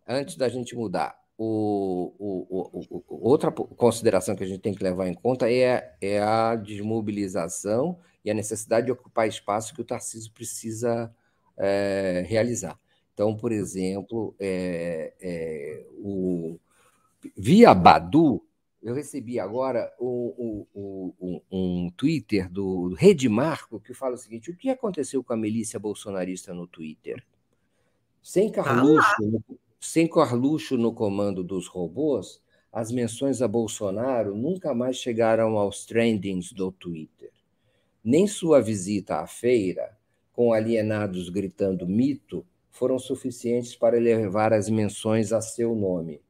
antes 0.08 0.38
da 0.38 0.48
gente 0.48 0.76
mudar 0.76 1.19
o, 1.42 2.14
o, 2.20 3.04
o, 3.08 3.30
outra 3.30 3.50
consideração 3.50 4.36
que 4.36 4.44
a 4.44 4.48
gente 4.48 4.60
tem 4.60 4.74
que 4.74 4.84
levar 4.84 5.08
em 5.08 5.14
conta 5.14 5.50
é, 5.50 5.96
é 6.02 6.20
a 6.20 6.54
desmobilização 6.54 7.98
e 8.26 8.30
a 8.30 8.34
necessidade 8.34 8.88
de 8.88 8.92
ocupar 8.92 9.26
espaço 9.26 9.74
que 9.74 9.80
o 9.80 9.86
Tarcísio 9.86 10.34
precisa 10.34 11.10
é, 11.58 12.26
realizar. 12.28 12.78
Então, 13.14 13.38
por 13.38 13.54
exemplo, 13.54 14.36
é, 14.38 15.14
é, 15.22 15.86
o, 15.94 16.60
via 17.38 17.74
Badu, 17.74 18.46
eu 18.84 18.94
recebi 18.94 19.40
agora 19.40 19.94
um, 19.98 20.66
um, 20.76 21.12
um, 21.22 21.42
um 21.50 21.90
Twitter 21.92 22.50
do 22.50 22.94
Redmarco 22.96 23.80
que 23.80 23.94
fala 23.94 24.16
o 24.16 24.18
seguinte: 24.18 24.52
o 24.52 24.58
que 24.58 24.70
aconteceu 24.70 25.24
com 25.24 25.32
a 25.32 25.38
milícia 25.38 25.80
bolsonarista 25.80 26.54
no 26.54 26.68
Twitter? 26.68 27.26
Sem 28.22 28.52
Carluxo, 28.52 29.42
ah. 29.50 29.69
Sem 29.80 30.10
Carluxo 30.10 30.78
no 30.78 30.94
comando 30.94 31.42
dos 31.42 31.68
robôs, 31.68 32.42
as 32.72 32.92
menções 32.92 33.42
a 33.42 33.48
Bolsonaro 33.48 34.36
nunca 34.36 34.74
mais 34.74 34.98
chegaram 34.98 35.58
aos 35.58 35.86
trendings 35.86 36.52
do 36.52 36.70
Twitter. 36.70 37.32
Nem 38.04 38.28
sua 38.28 38.62
visita 38.62 39.22
à 39.22 39.26
feira, 39.26 39.98
com 40.34 40.52
alienados 40.52 41.30
gritando 41.30 41.88
mito, 41.88 42.46
foram 42.70 43.00
suficientes 43.00 43.74
para 43.74 43.96
elevar 43.96 44.52
as 44.52 44.70
menções 44.70 45.32
a 45.32 45.40
seu 45.40 45.74
nome. 45.74 46.22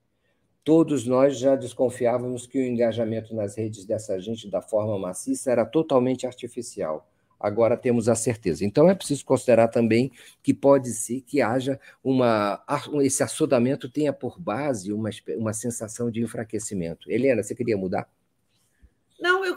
Todos 0.64 1.08
nós 1.08 1.38
já 1.38 1.56
desconfiávamos 1.56 2.45
que 2.45 2.60
o 2.60 2.64
engajamento 2.64 3.36
nas 3.36 3.58
redes 3.58 3.84
dessa 3.84 4.20
gente 4.20 4.47
da 4.47 4.62
forma 4.62 4.97
maciça 5.00 5.52
era 5.52 5.66
totalmente 5.66 6.28
artificial. 6.28 7.10
Agora 7.40 7.78
temos 7.78 8.10
a 8.10 8.16
certeza. 8.16 8.66
Então 8.66 8.90
é 8.90 8.96
preciso 8.96 9.24
considerar 9.24 9.70
também 9.70 10.12
que 10.44 10.54
pode 10.54 10.90
ser 10.90 11.22
que 11.22 11.42
haja 11.42 11.80
uma 12.04 12.62
esse 13.02 13.24
assodamento 13.24 13.90
tenha 13.90 14.12
por 14.12 14.40
base 14.40 14.92
uma, 14.92 15.10
uma 15.38 15.54
sensação 15.54 16.12
de 16.12 16.22
enfraquecimento. 16.22 17.10
Helena, 17.10 17.42
você 17.42 17.56
queria 17.56 17.78
mudar? 17.78 18.10
Não, 19.20 19.44
eu, 19.44 19.54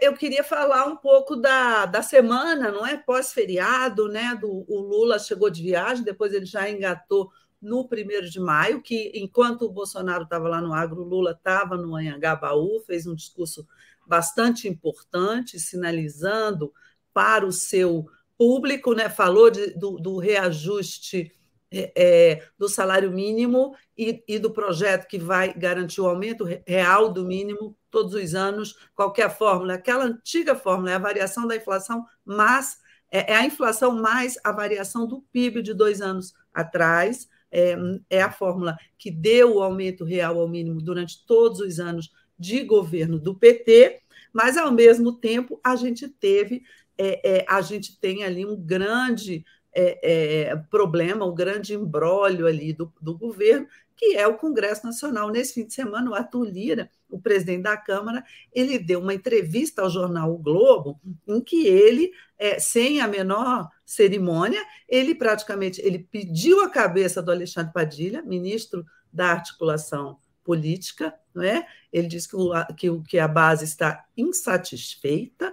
eu 0.00 0.14
queria 0.14 0.44
falar 0.44 0.86
um 0.86 0.96
pouco 0.96 1.34
da, 1.34 1.84
da 1.84 2.00
semana, 2.00 2.70
não 2.70 2.86
é? 2.86 2.96
Pós-feriado, 2.96 4.08
né? 4.08 4.38
Do, 4.40 4.64
o 4.68 4.80
Lula 4.80 5.18
chegou 5.18 5.50
de 5.50 5.62
viagem, 5.62 6.04
depois 6.04 6.32
ele 6.32 6.46
já 6.46 6.70
engatou 6.70 7.30
no 7.60 7.88
primeiro 7.88 8.30
de 8.30 8.38
maio, 8.38 8.82
que 8.82 9.10
enquanto 9.14 9.62
o 9.62 9.72
Bolsonaro 9.72 10.24
estava 10.24 10.48
lá 10.48 10.60
no 10.60 10.72
agro, 10.72 11.02
o 11.02 11.08
Lula 11.08 11.32
estava 11.32 11.76
no 11.76 11.96
Anhangabaú, 11.96 12.80
fez 12.86 13.06
um 13.06 13.14
discurso 13.16 13.66
bastante 14.06 14.68
importante, 14.68 15.58
sinalizando 15.58 16.72
para 17.14 17.46
o 17.46 17.52
seu 17.52 18.06
público, 18.36 18.92
né? 18.92 19.08
falou 19.08 19.48
de, 19.48 19.68
do, 19.78 19.92
do 19.92 20.18
reajuste 20.18 21.32
é, 21.76 21.92
é, 21.96 22.42
do 22.58 22.68
salário 22.68 23.10
mínimo 23.10 23.74
e, 23.96 24.22
e, 24.28 24.38
do 24.38 24.50
projeto 24.52 25.08
que 25.08 25.18
vai 25.18 25.52
garantir 25.52 26.00
o 26.00 26.06
aumento 26.06 26.46
real 26.66 27.12
do 27.12 27.24
mínimo 27.24 27.76
todos 27.90 28.14
os 28.14 28.34
anos, 28.34 28.76
qualquer 28.94 29.28
fórmula, 29.36 29.74
aquela 29.74 30.04
antiga 30.04 30.54
fórmula, 30.54 30.92
é 30.92 30.94
a 30.94 30.98
variação 30.98 31.46
da 31.46 31.56
inflação, 31.56 32.04
mas 32.24 32.78
é, 33.10 33.32
é 33.32 33.36
a 33.36 33.44
inflação 33.44 33.92
mais 33.92 34.36
a 34.44 34.52
variação 34.52 35.06
do 35.06 35.22
PIB 35.32 35.62
de 35.62 35.74
dois 35.74 36.00
anos 36.00 36.34
atrás, 36.52 37.28
é, 37.50 37.76
é 38.10 38.22
a 38.22 38.30
fórmula 38.30 38.76
que 38.98 39.10
deu 39.10 39.56
o 39.56 39.62
aumento 39.62 40.04
real 40.04 40.40
ao 40.40 40.48
mínimo 40.48 40.80
durante 40.80 41.24
todos 41.26 41.60
os 41.60 41.78
anos 41.80 42.12
de 42.38 42.62
governo 42.62 43.18
do 43.18 43.34
PT, 43.34 44.00
mas 44.32 44.56
ao 44.56 44.72
mesmo 44.72 45.12
tempo 45.12 45.60
a 45.62 45.76
gente 45.76 46.08
teve, 46.08 46.62
é, 46.98 47.38
é, 47.38 47.44
a 47.48 47.60
gente 47.60 47.98
tem 47.98 48.24
ali 48.24 48.44
um 48.46 48.56
grande 48.56 49.44
é, 49.74 50.48
é, 50.50 50.56
problema, 50.70 51.26
um 51.26 51.34
grande 51.34 51.74
embrólio 51.74 52.46
ali 52.46 52.72
do, 52.72 52.92
do 53.00 53.16
governo, 53.18 53.66
que 53.96 54.16
é 54.16 54.26
o 54.26 54.36
Congresso 54.36 54.86
Nacional. 54.86 55.30
Nesse 55.30 55.54
fim 55.54 55.66
de 55.66 55.74
semana, 55.74 56.10
o 56.10 56.14
Arthur 56.14 56.44
Lira, 56.44 56.90
o 57.08 57.20
presidente 57.20 57.62
da 57.62 57.76
Câmara, 57.76 58.24
ele 58.52 58.78
deu 58.78 59.00
uma 59.00 59.14
entrevista 59.14 59.82
ao 59.82 59.90
jornal 59.90 60.32
o 60.32 60.38
Globo, 60.38 61.00
em 61.26 61.40
que 61.40 61.66
ele, 61.66 62.12
é, 62.38 62.58
sem 62.58 63.00
a 63.00 63.08
menor 63.08 63.68
cerimônia, 63.84 64.60
ele 64.88 65.14
praticamente 65.14 65.80
ele 65.80 65.98
pediu 65.98 66.62
a 66.62 66.70
cabeça 66.70 67.22
do 67.22 67.30
Alexandre 67.30 67.72
Padilha, 67.72 68.22
ministro 68.22 68.84
da 69.12 69.32
Articulação 69.32 70.18
Política, 70.42 71.14
não 71.34 71.42
é? 71.42 71.66
Ele 71.92 72.06
disse 72.06 72.28
que, 72.28 72.36
o, 72.36 72.52
que, 72.76 73.02
que 73.08 73.18
a 73.18 73.28
base 73.28 73.64
está 73.64 74.04
insatisfeita 74.16 75.52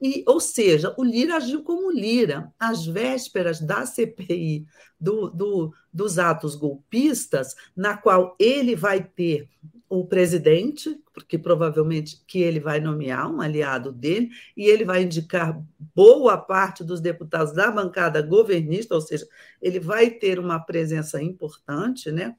e, 0.00 0.24
ou 0.26 0.40
seja, 0.40 0.94
o 0.96 1.04
Lira 1.04 1.36
agiu 1.36 1.62
como 1.62 1.90
Lira. 1.90 2.52
Às 2.58 2.86
vésperas 2.86 3.60
da 3.60 3.84
CPI 3.84 4.66
do, 4.98 5.28
do, 5.30 5.74
dos 5.92 6.18
atos 6.18 6.54
golpistas, 6.54 7.54
na 7.76 7.96
qual 7.96 8.34
ele 8.38 8.74
vai 8.74 9.02
ter 9.02 9.48
o 9.88 10.06
presidente, 10.06 11.02
porque 11.12 11.36
provavelmente 11.36 12.22
que 12.24 12.40
ele 12.40 12.60
vai 12.60 12.78
nomear 12.78 13.28
um 13.28 13.40
aliado 13.40 13.90
dele, 13.90 14.30
e 14.56 14.66
ele 14.66 14.84
vai 14.84 15.02
indicar 15.02 15.60
boa 15.94 16.38
parte 16.38 16.84
dos 16.84 17.00
deputados 17.00 17.52
da 17.52 17.70
bancada 17.72 18.22
governista, 18.22 18.94
ou 18.94 19.00
seja, 19.00 19.26
ele 19.60 19.80
vai 19.80 20.08
ter 20.08 20.38
uma 20.38 20.60
presença 20.60 21.20
importante 21.20 22.12
né, 22.12 22.36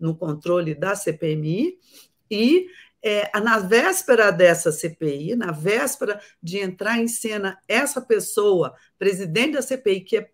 no 0.00 0.16
controle 0.16 0.74
da 0.74 0.96
CPMI, 0.96 1.78
e 2.30 2.66
é, 3.04 3.30
na 3.38 3.58
véspera 3.58 4.30
dessa 4.30 4.72
CPI, 4.72 5.36
na 5.36 5.52
véspera 5.52 6.18
de 6.42 6.58
entrar 6.58 6.98
em 6.98 7.06
cena 7.06 7.58
essa 7.68 8.00
pessoa, 8.00 8.74
presidente 8.98 9.52
da 9.52 9.62
CPI, 9.62 10.00
que 10.00 10.16
é 10.16 10.30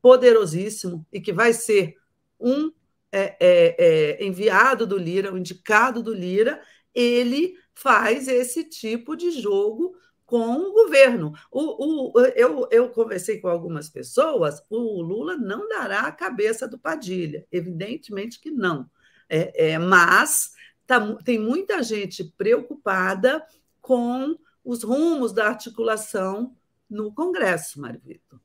poderosíssimo 0.00 1.06
e 1.12 1.20
que 1.20 1.34
vai 1.34 1.52
ser 1.52 1.96
um 2.40 2.72
é, 3.12 3.36
é, 3.38 3.76
é, 3.78 4.24
enviado 4.24 4.86
do 4.86 4.96
Lira, 4.96 5.32
um 5.32 5.36
indicado 5.36 6.02
do 6.02 6.14
Lira, 6.14 6.62
ele 6.94 7.54
faz 7.74 8.26
esse 8.26 8.64
tipo 8.64 9.14
de 9.14 9.30
jogo 9.30 9.94
com 10.24 10.54
o 10.54 10.72
governo. 10.72 11.34
O, 11.50 12.18
o, 12.18 12.20
eu, 12.34 12.66
eu 12.70 12.88
conversei 12.88 13.38
com 13.38 13.48
algumas 13.48 13.90
pessoas, 13.90 14.62
o 14.70 15.02
Lula 15.02 15.36
não 15.36 15.68
dará 15.68 16.00
a 16.00 16.12
cabeça 16.12 16.66
do 16.66 16.78
Padilha, 16.78 17.46
evidentemente 17.52 18.40
que 18.40 18.50
não. 18.50 18.88
É, 19.28 19.72
é, 19.72 19.78
mas 19.78 20.53
tá, 20.86 21.14
tem 21.24 21.38
muita 21.38 21.82
gente 21.82 22.24
preocupada 22.36 23.44
com 23.80 24.36
os 24.64 24.82
rumos 24.82 25.32
da 25.32 25.46
articulação 25.46 26.54
no 26.88 27.12
Congresso, 27.12 27.80
Mário 27.80 28.00
Vitor. 28.04 28.40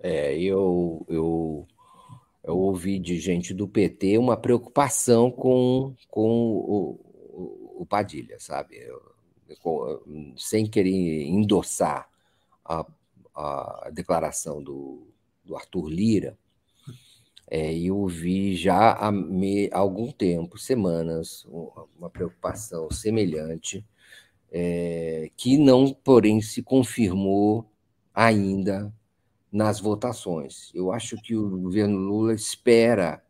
É, 0.00 0.38
eu, 0.38 1.06
eu, 1.08 1.66
eu 2.42 2.58
ouvi 2.58 2.98
de 2.98 3.18
gente 3.18 3.54
do 3.54 3.66
PT 3.66 4.18
uma 4.18 4.36
preocupação 4.36 5.30
com, 5.30 5.94
com 6.10 6.28
o, 6.28 7.00
o, 7.32 7.82
o 7.82 7.86
Padilha, 7.86 8.38
sabe? 8.38 8.76
Eu, 8.76 9.02
eu, 9.48 10.34
sem 10.36 10.66
querer 10.66 11.24
endossar 11.24 12.08
a, 12.64 12.84
a 13.34 13.90
declaração 13.92 14.62
do, 14.62 15.06
do 15.44 15.56
Arthur 15.56 15.88
Lira, 15.88 16.38
é, 17.48 17.72
eu 17.78 18.06
vi 18.06 18.56
já 18.56 18.92
há, 18.92 19.12
me, 19.12 19.70
há 19.72 19.78
algum 19.78 20.10
tempo, 20.10 20.58
semanas, 20.58 21.46
uma 21.96 22.10
preocupação 22.10 22.90
semelhante, 22.90 23.84
é, 24.50 25.30
que 25.36 25.56
não, 25.58 25.92
porém, 25.92 26.40
se 26.40 26.62
confirmou 26.62 27.70
ainda 28.14 28.92
nas 29.52 29.80
votações. 29.80 30.72
Eu 30.74 30.92
acho 30.92 31.16
que 31.16 31.36
o 31.36 31.48
governo 31.60 31.98
Lula 31.98 32.34
espera, 32.34 33.22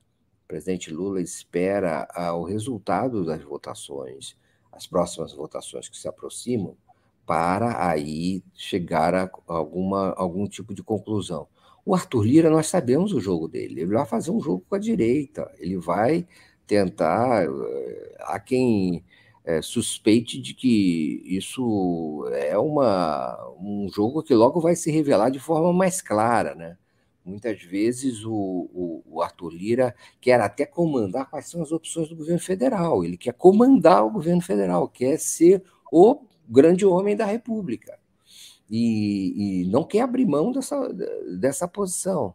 o 0.44 0.48
presidente 0.48 0.90
Lula 0.92 1.20
espera 1.20 2.08
o 2.34 2.44
resultado 2.44 3.24
das 3.24 3.42
votações, 3.42 4.36
as 4.72 4.86
próximas 4.86 5.32
votações 5.32 5.88
que 5.88 5.96
se 5.96 6.08
aproximam, 6.08 6.76
para 7.26 7.88
aí 7.90 8.42
chegar 8.54 9.14
a 9.14 9.30
alguma, 9.46 10.12
algum 10.16 10.46
tipo 10.46 10.72
de 10.72 10.82
conclusão. 10.82 11.48
O 11.86 11.94
Arthur 11.94 12.24
Lira, 12.26 12.50
nós 12.50 12.66
sabemos 12.66 13.12
o 13.12 13.20
jogo 13.20 13.46
dele. 13.46 13.82
Ele 13.82 13.94
vai 13.94 14.04
fazer 14.04 14.32
um 14.32 14.40
jogo 14.40 14.64
com 14.68 14.74
a 14.74 14.78
direita. 14.78 15.48
Ele 15.58 15.76
vai 15.78 16.26
tentar. 16.66 17.44
Eh, 17.44 18.16
há 18.20 18.40
quem 18.40 19.04
é, 19.44 19.62
suspeite 19.62 20.40
de 20.40 20.52
que 20.54 21.22
isso 21.24 22.28
é 22.34 22.58
uma, 22.58 23.38
um 23.60 23.88
jogo 23.88 24.22
que 24.22 24.34
logo 24.34 24.60
vai 24.60 24.74
se 24.74 24.90
revelar 24.90 25.30
de 25.30 25.38
forma 25.38 25.72
mais 25.72 26.02
clara, 26.02 26.54
né? 26.56 26.76
Muitas 27.24 27.62
vezes 27.62 28.24
o, 28.24 28.32
o, 28.32 29.02
o, 29.06 29.22
Arthur 29.22 29.50
Lira 29.50 29.94
quer 30.20 30.40
até 30.40 30.66
comandar 30.66 31.30
quais 31.30 31.48
são 31.48 31.62
as 31.62 31.72
opções 31.72 32.08
do 32.08 32.16
governo 32.16 32.40
federal. 32.40 33.04
Ele 33.04 33.16
quer 33.16 33.34
comandar 33.34 34.04
o 34.04 34.10
governo 34.10 34.42
federal, 34.42 34.88
quer 34.88 35.18
ser 35.18 35.62
o 35.92 36.20
grande 36.48 36.84
homem 36.86 37.16
da 37.16 37.26
República 37.26 37.98
e, 38.70 39.62
e 39.62 39.64
não 39.66 39.84
quer 39.84 40.00
abrir 40.00 40.26
mão 40.26 40.52
dessa, 40.52 40.92
dessa 41.38 41.68
posição. 41.68 42.34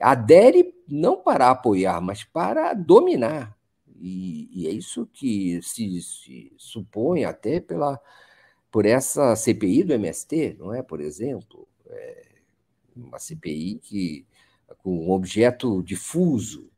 Adere 0.00 0.74
não 0.88 1.16
para 1.16 1.50
apoiar, 1.50 2.00
mas 2.00 2.24
para 2.24 2.74
dominar. 2.74 3.56
E, 4.00 4.48
e 4.52 4.66
é 4.66 4.70
isso 4.70 5.06
que 5.12 5.60
se, 5.62 6.02
se, 6.02 6.52
supõe 6.56 7.24
até 7.24 7.60
pela, 7.60 8.00
por 8.70 8.84
essa 8.84 9.36
CPI 9.36 9.84
do 9.84 9.92
MST, 9.92 10.56
não 10.58 10.74
é? 10.74 10.82
Por 10.82 11.00
exemplo, 11.00 11.68
é 11.86 12.26
uma 12.96 13.18
CPI 13.18 13.78
que 13.82 14.26
com 14.78 15.06
um 15.06 15.10
objeto 15.12 15.82
difuso, 15.82 16.68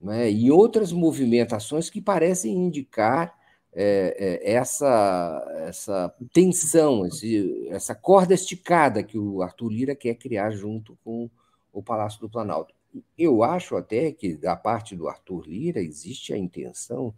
não 0.00 0.12
é? 0.12 0.30
e 0.30 0.50
outras 0.50 0.90
movimentações 0.92 1.88
que 1.88 2.00
parecem 2.00 2.52
indicar 2.52 3.38
é, 3.74 4.40
é, 4.44 4.52
essa, 4.52 5.64
essa 5.66 6.14
tensão, 6.32 7.06
esse, 7.06 7.68
essa 7.68 7.94
corda 7.94 8.34
esticada 8.34 9.02
que 9.02 9.18
o 9.18 9.42
Arthur 9.42 9.68
Lira 9.68 9.94
quer 9.94 10.14
criar 10.14 10.50
junto 10.50 10.98
com 11.04 11.30
o 11.72 11.82
Palácio 11.82 12.20
do 12.20 12.28
Planalto. 12.28 12.74
Eu 13.16 13.42
acho 13.42 13.76
até 13.76 14.12
que, 14.12 14.34
da 14.34 14.54
parte 14.54 14.94
do 14.94 15.08
Arthur 15.08 15.46
Lira, 15.46 15.80
existe 15.80 16.34
a 16.34 16.38
intenção 16.38 17.14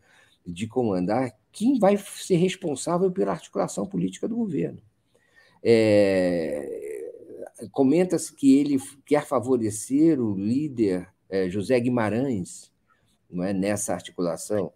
de 0.47 0.67
comandar 0.67 1.35
quem 1.51 1.79
vai 1.79 1.97
ser 1.97 2.37
responsável 2.37 3.11
pela 3.11 3.33
articulação 3.33 3.87
política 3.87 4.29
do 4.29 4.37
governo. 4.37 4.81
É, 5.63 6.95
Comenta-se 7.71 8.35
que 8.35 8.59
ele 8.59 8.79
quer 9.07 9.25
favorecer 9.25 10.21
o 10.21 10.35
líder 10.35 11.09
é, 11.29 11.49
José 11.49 11.79
Guimarães 11.79 12.71
não 13.31 13.45
é, 13.45 13.53
nessa 13.53 13.95
articulação. 13.95 14.73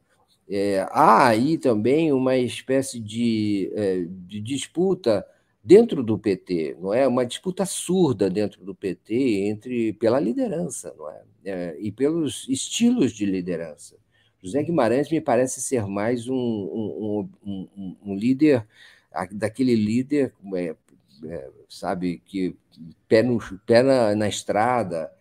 É, 0.50 0.86
há 0.90 1.28
aí 1.28 1.58
também 1.58 2.12
uma 2.12 2.36
espécie 2.36 2.98
de, 2.98 3.70
é, 3.74 4.04
de, 4.08 4.40
disputa 4.40 5.26
dentro 5.62 6.02
do 6.02 6.18
PT, 6.18 6.76
não 6.80 6.94
é? 6.94 7.06
Uma 7.06 7.26
disputa 7.26 7.66
surda 7.66 8.30
dentro 8.30 8.64
do 8.64 8.74
PT 8.74 9.14
entre 9.46 9.92
pela 9.94 10.18
liderança, 10.18 10.94
não 10.96 11.10
é? 11.10 11.22
é 11.44 11.76
e 11.78 11.92
pelos 11.92 12.48
estilos 12.48 13.12
de 13.12 13.26
liderança. 13.26 13.96
José 14.42 14.62
Guimarães 14.62 15.10
me 15.10 15.20
parece 15.20 15.60
ser 15.60 15.86
mais 15.86 16.28
um, 16.28 16.34
um, 16.34 17.28
um, 17.44 17.96
um 18.02 18.14
líder 18.14 18.66
daquele 19.32 19.74
líder 19.74 20.32
é, 20.54 20.76
é, 21.24 21.50
sabe, 21.68 22.22
que 22.24 22.54
pé, 23.08 23.22
no, 23.22 23.38
pé 23.66 23.82
na, 23.82 24.14
na 24.14 24.28
estrada, 24.28 25.12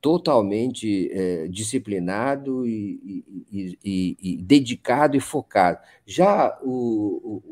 totalmente 0.00 1.10
é, 1.12 1.48
disciplinado 1.48 2.66
e, 2.66 3.24
e, 3.50 3.78
e, 3.84 4.16
e, 4.22 4.36
dedicado 4.36 5.16
e 5.16 5.20
focado. 5.20 5.78
Já 6.06 6.58
o, 6.62 7.42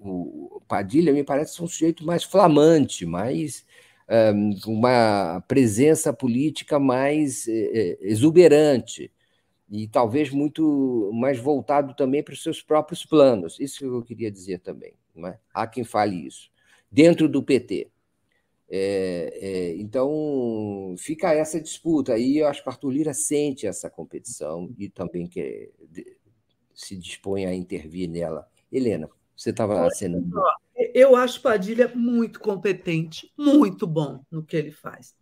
o, 0.00 0.56
o, 0.56 0.62
Padilha 0.66 1.12
me 1.12 1.22
parece 1.22 1.62
um 1.62 1.66
sujeito 1.66 2.04
mais 2.06 2.24
flamante, 2.24 3.04
mais 3.04 3.66
é, 4.08 4.32
uma 4.66 5.42
presença 5.46 6.12
política 6.12 6.78
mais 6.78 7.46
é, 7.48 7.98
exuberante 8.00 9.10
e 9.70 9.88
talvez 9.88 10.30
muito 10.30 11.10
mais 11.14 11.38
voltado 11.38 11.94
também 11.94 12.22
para 12.22 12.34
os 12.34 12.42
seus 12.42 12.60
próprios 12.60 13.06
planos. 13.06 13.58
Isso 13.58 13.78
que 13.78 13.84
eu 13.84 14.02
queria 14.02 14.30
dizer 14.30 14.58
também. 14.58 14.92
Não 15.14 15.28
é? 15.28 15.38
Há 15.52 15.66
quem 15.66 15.82
fale 15.82 16.26
isso. 16.26 16.50
Dentro 16.90 17.26
do 17.26 17.42
PT. 17.42 17.90
É, 18.74 19.38
é, 19.40 19.76
então, 19.76 20.94
fica 20.98 21.32
essa 21.34 21.60
disputa. 21.60 22.14
Aí 22.14 22.38
eu 22.38 22.46
acho 22.46 22.62
que 22.62 22.68
o 22.68 22.72
Arthur 22.72 22.90
Lira 22.90 23.12
sente 23.12 23.66
essa 23.66 23.90
competição 23.90 24.72
e 24.78 24.88
também 24.88 25.26
que 25.26 25.70
se 26.74 26.96
dispõe 26.96 27.44
a 27.44 27.54
intervir 27.54 28.08
nela. 28.08 28.48
Helena, 28.72 29.10
você 29.36 29.50
estava 29.50 29.86
acenando. 29.86 30.30
Eu 30.94 31.14
acho 31.14 31.42
Padilha 31.42 31.92
muito 31.94 32.40
competente, 32.40 33.30
muito 33.36 33.86
bom 33.86 34.24
no 34.30 34.42
que 34.42 34.56
ele 34.56 34.70
faz 34.70 35.14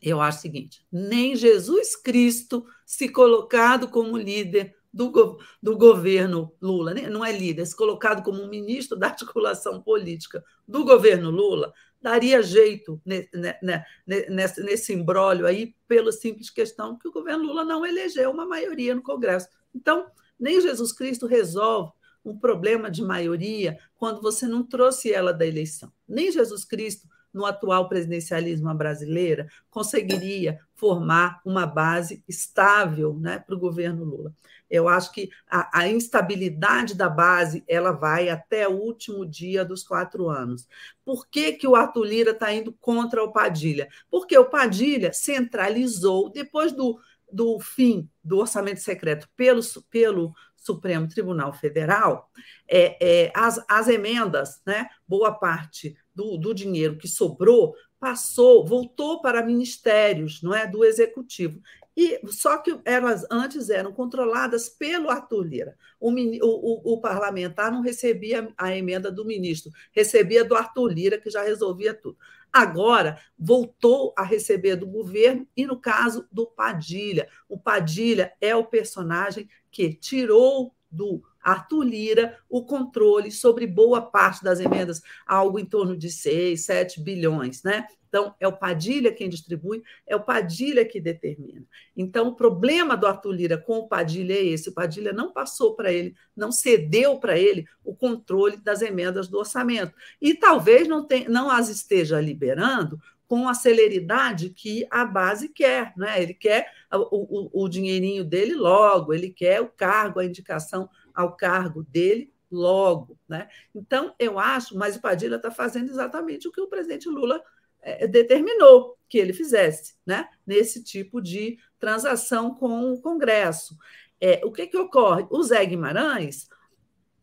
eu 0.00 0.20
acho 0.20 0.38
o 0.38 0.42
seguinte: 0.42 0.84
nem 0.90 1.36
Jesus 1.36 1.96
Cristo 1.96 2.64
se 2.86 3.08
colocado 3.08 3.88
como 3.88 4.16
líder 4.16 4.74
do, 4.92 5.38
do 5.62 5.76
governo 5.76 6.52
Lula, 6.60 6.92
né? 6.92 7.08
não 7.08 7.24
é 7.24 7.32
líder, 7.32 7.64
se 7.64 7.74
colocado 7.74 8.22
como 8.22 8.46
ministro 8.46 8.98
da 8.98 9.08
articulação 9.08 9.80
política 9.80 10.44
do 10.68 10.84
governo 10.84 11.30
Lula, 11.30 11.72
daria 12.02 12.42
jeito 12.42 13.00
nesse, 13.06 14.62
nesse 14.62 14.92
imbróglio 14.92 15.46
aí, 15.46 15.74
pela 15.86 16.10
simples 16.10 16.50
questão 16.50 16.98
que 16.98 17.06
o 17.06 17.12
governo 17.12 17.44
Lula 17.44 17.64
não 17.64 17.86
elegeu 17.86 18.30
uma 18.30 18.44
maioria 18.44 18.94
no 18.94 19.02
Congresso. 19.02 19.48
Então, 19.74 20.06
nem 20.38 20.60
Jesus 20.60 20.92
Cristo 20.92 21.26
resolve 21.26 21.92
um 22.24 22.36
problema 22.36 22.90
de 22.90 23.02
maioria 23.02 23.78
quando 23.94 24.20
você 24.20 24.46
não 24.46 24.62
trouxe 24.64 25.12
ela 25.12 25.32
da 25.32 25.46
eleição. 25.46 25.92
Nem 26.08 26.30
Jesus 26.30 26.64
Cristo 26.64 27.08
no 27.32 27.46
atual 27.46 27.88
presidencialismo 27.88 28.72
brasileira, 28.74 29.48
conseguiria 29.70 30.58
formar 30.74 31.40
uma 31.44 31.66
base 31.66 32.22
estável 32.28 33.16
né, 33.18 33.38
para 33.38 33.54
o 33.54 33.58
governo 33.58 34.04
Lula. 34.04 34.34
Eu 34.68 34.88
acho 34.88 35.12
que 35.12 35.30
a, 35.48 35.80
a, 35.80 35.88
instabilidade 35.88 36.94
da 36.94 37.08
base 37.08 37.62
ela 37.68 37.92
vai 37.92 38.30
até 38.30 38.66
o 38.66 38.72
último 38.72 39.24
dia 39.26 39.64
dos 39.64 39.84
quatro 39.84 40.30
anos. 40.30 40.66
Por 41.04 41.28
que, 41.28 41.52
que 41.52 41.68
o 41.68 41.76
Arthur 41.76 42.04
Lira 42.04 42.30
está 42.30 42.52
indo 42.52 42.72
contra 42.80 43.22
o 43.22 43.30
Padilha? 43.30 43.88
Porque 44.10 44.36
o 44.36 44.46
Padilha 44.48 45.12
centralizou, 45.12 46.30
depois 46.30 46.72
do, 46.72 46.98
do 47.30 47.60
fim 47.60 48.08
do 48.24 48.38
orçamento 48.38 48.80
secreto 48.80 49.28
pelo, 49.36 49.60
pelo 49.90 50.34
Supremo 50.56 51.06
Tribunal 51.06 51.52
Federal, 51.52 52.30
é, 52.68 52.96
é, 53.26 53.32
as, 53.34 53.62
as 53.68 53.88
emendas, 53.88 54.62
né, 54.64 54.88
boa 55.06 55.32
parte 55.32 55.96
do, 56.14 56.36
do 56.36 56.54
dinheiro 56.54 56.96
que 56.96 57.08
sobrou 57.08 57.74
passou, 57.98 58.66
voltou 58.66 59.20
para 59.22 59.46
ministérios, 59.46 60.42
não 60.42 60.52
é, 60.52 60.66
do 60.66 60.84
executivo. 60.84 61.60
E 61.96 62.20
só 62.28 62.58
que 62.58 62.76
elas 62.84 63.24
antes 63.30 63.70
eram 63.70 63.92
controladas 63.92 64.68
pelo 64.68 65.08
Arthur 65.10 65.42
Lira. 65.42 65.76
O, 66.00 66.10
o, 66.10 66.94
o, 66.94 67.00
parlamentar 67.00 67.70
não 67.70 67.80
recebia 67.80 68.52
a 68.56 68.76
emenda 68.76 69.12
do 69.12 69.24
ministro, 69.24 69.70
recebia 69.92 70.44
do 70.44 70.56
Arthur 70.56 70.88
Lira, 70.88 71.20
que 71.20 71.30
já 71.30 71.42
resolvia 71.42 71.94
tudo. 71.94 72.16
Agora 72.52 73.18
voltou 73.38 74.12
a 74.16 74.24
receber 74.24 74.76
do 74.76 74.86
governo, 74.86 75.46
e 75.56 75.64
no 75.64 75.78
caso 75.78 76.26
do 76.32 76.46
Padilha. 76.46 77.28
O 77.48 77.58
Padilha 77.58 78.32
é 78.40 78.54
o 78.56 78.64
personagem 78.64 79.48
que 79.70 79.94
tirou 79.94 80.74
do 80.90 81.22
Arthur 81.42 81.82
Lira 81.82 82.38
o 82.48 82.64
controle 82.64 83.30
sobre 83.30 83.66
boa 83.66 84.00
parte 84.00 84.42
das 84.42 84.60
emendas, 84.60 85.02
algo 85.26 85.58
em 85.58 85.64
torno 85.64 85.96
de 85.96 86.10
6, 86.10 86.64
7 86.64 87.00
bilhões, 87.00 87.62
né? 87.62 87.86
Então, 88.12 88.34
é 88.38 88.46
o 88.46 88.52
Padilha 88.52 89.10
quem 89.10 89.26
distribui, 89.26 89.82
é 90.06 90.14
o 90.14 90.22
Padilha 90.22 90.84
que 90.84 91.00
determina. 91.00 91.64
Então, 91.96 92.28
o 92.28 92.36
problema 92.36 92.94
do 92.94 93.06
Arthur 93.06 93.32
Lira 93.32 93.56
com 93.56 93.78
o 93.78 93.88
Padilha 93.88 94.34
é 94.34 94.44
esse: 94.44 94.68
o 94.68 94.74
Padilha 94.74 95.14
não 95.14 95.32
passou 95.32 95.74
para 95.74 95.90
ele, 95.90 96.14
não 96.36 96.52
cedeu 96.52 97.18
para 97.18 97.38
ele 97.38 97.64
o 97.82 97.96
controle 97.96 98.58
das 98.58 98.82
emendas 98.82 99.28
do 99.28 99.38
orçamento. 99.38 99.94
E 100.20 100.34
talvez 100.34 100.86
não, 100.86 101.06
tem, 101.06 101.26
não 101.26 101.50
as 101.50 101.70
esteja 101.70 102.20
liberando 102.20 103.00
com 103.26 103.48
a 103.48 103.54
celeridade 103.54 104.50
que 104.50 104.86
a 104.90 105.06
base 105.06 105.48
quer. 105.48 105.94
Né? 105.96 106.22
Ele 106.22 106.34
quer 106.34 106.70
o, 106.92 107.60
o, 107.60 107.64
o 107.64 107.68
dinheirinho 107.70 108.26
dele 108.26 108.54
logo, 108.54 109.14
ele 109.14 109.30
quer 109.30 109.62
o 109.62 109.68
cargo, 109.68 110.20
a 110.20 110.24
indicação 110.26 110.86
ao 111.14 111.36
cargo 111.36 111.82
dele 111.84 112.32
logo. 112.50 113.18
Né? 113.28 113.48
Então, 113.74 114.14
eu 114.18 114.38
acho, 114.38 114.76
mas 114.76 114.96
o 114.96 115.00
Padilha 115.00 115.36
está 115.36 115.50
fazendo 115.50 115.90
exatamente 115.90 116.46
o 116.46 116.52
que 116.52 116.60
o 116.60 116.68
presidente 116.68 117.08
Lula 117.08 117.42
é, 117.80 118.06
determinou 118.06 118.96
que 119.08 119.18
ele 119.18 119.32
fizesse, 119.32 119.94
né? 120.06 120.28
nesse 120.46 120.82
tipo 120.82 121.20
de 121.20 121.58
transação 121.78 122.54
com 122.54 122.92
o 122.92 123.00
Congresso. 123.00 123.76
É, 124.20 124.40
o 124.44 124.52
que, 124.52 124.66
que 124.66 124.76
ocorre? 124.76 125.26
O 125.30 125.42
Zé 125.42 125.64
Guimarães, 125.64 126.48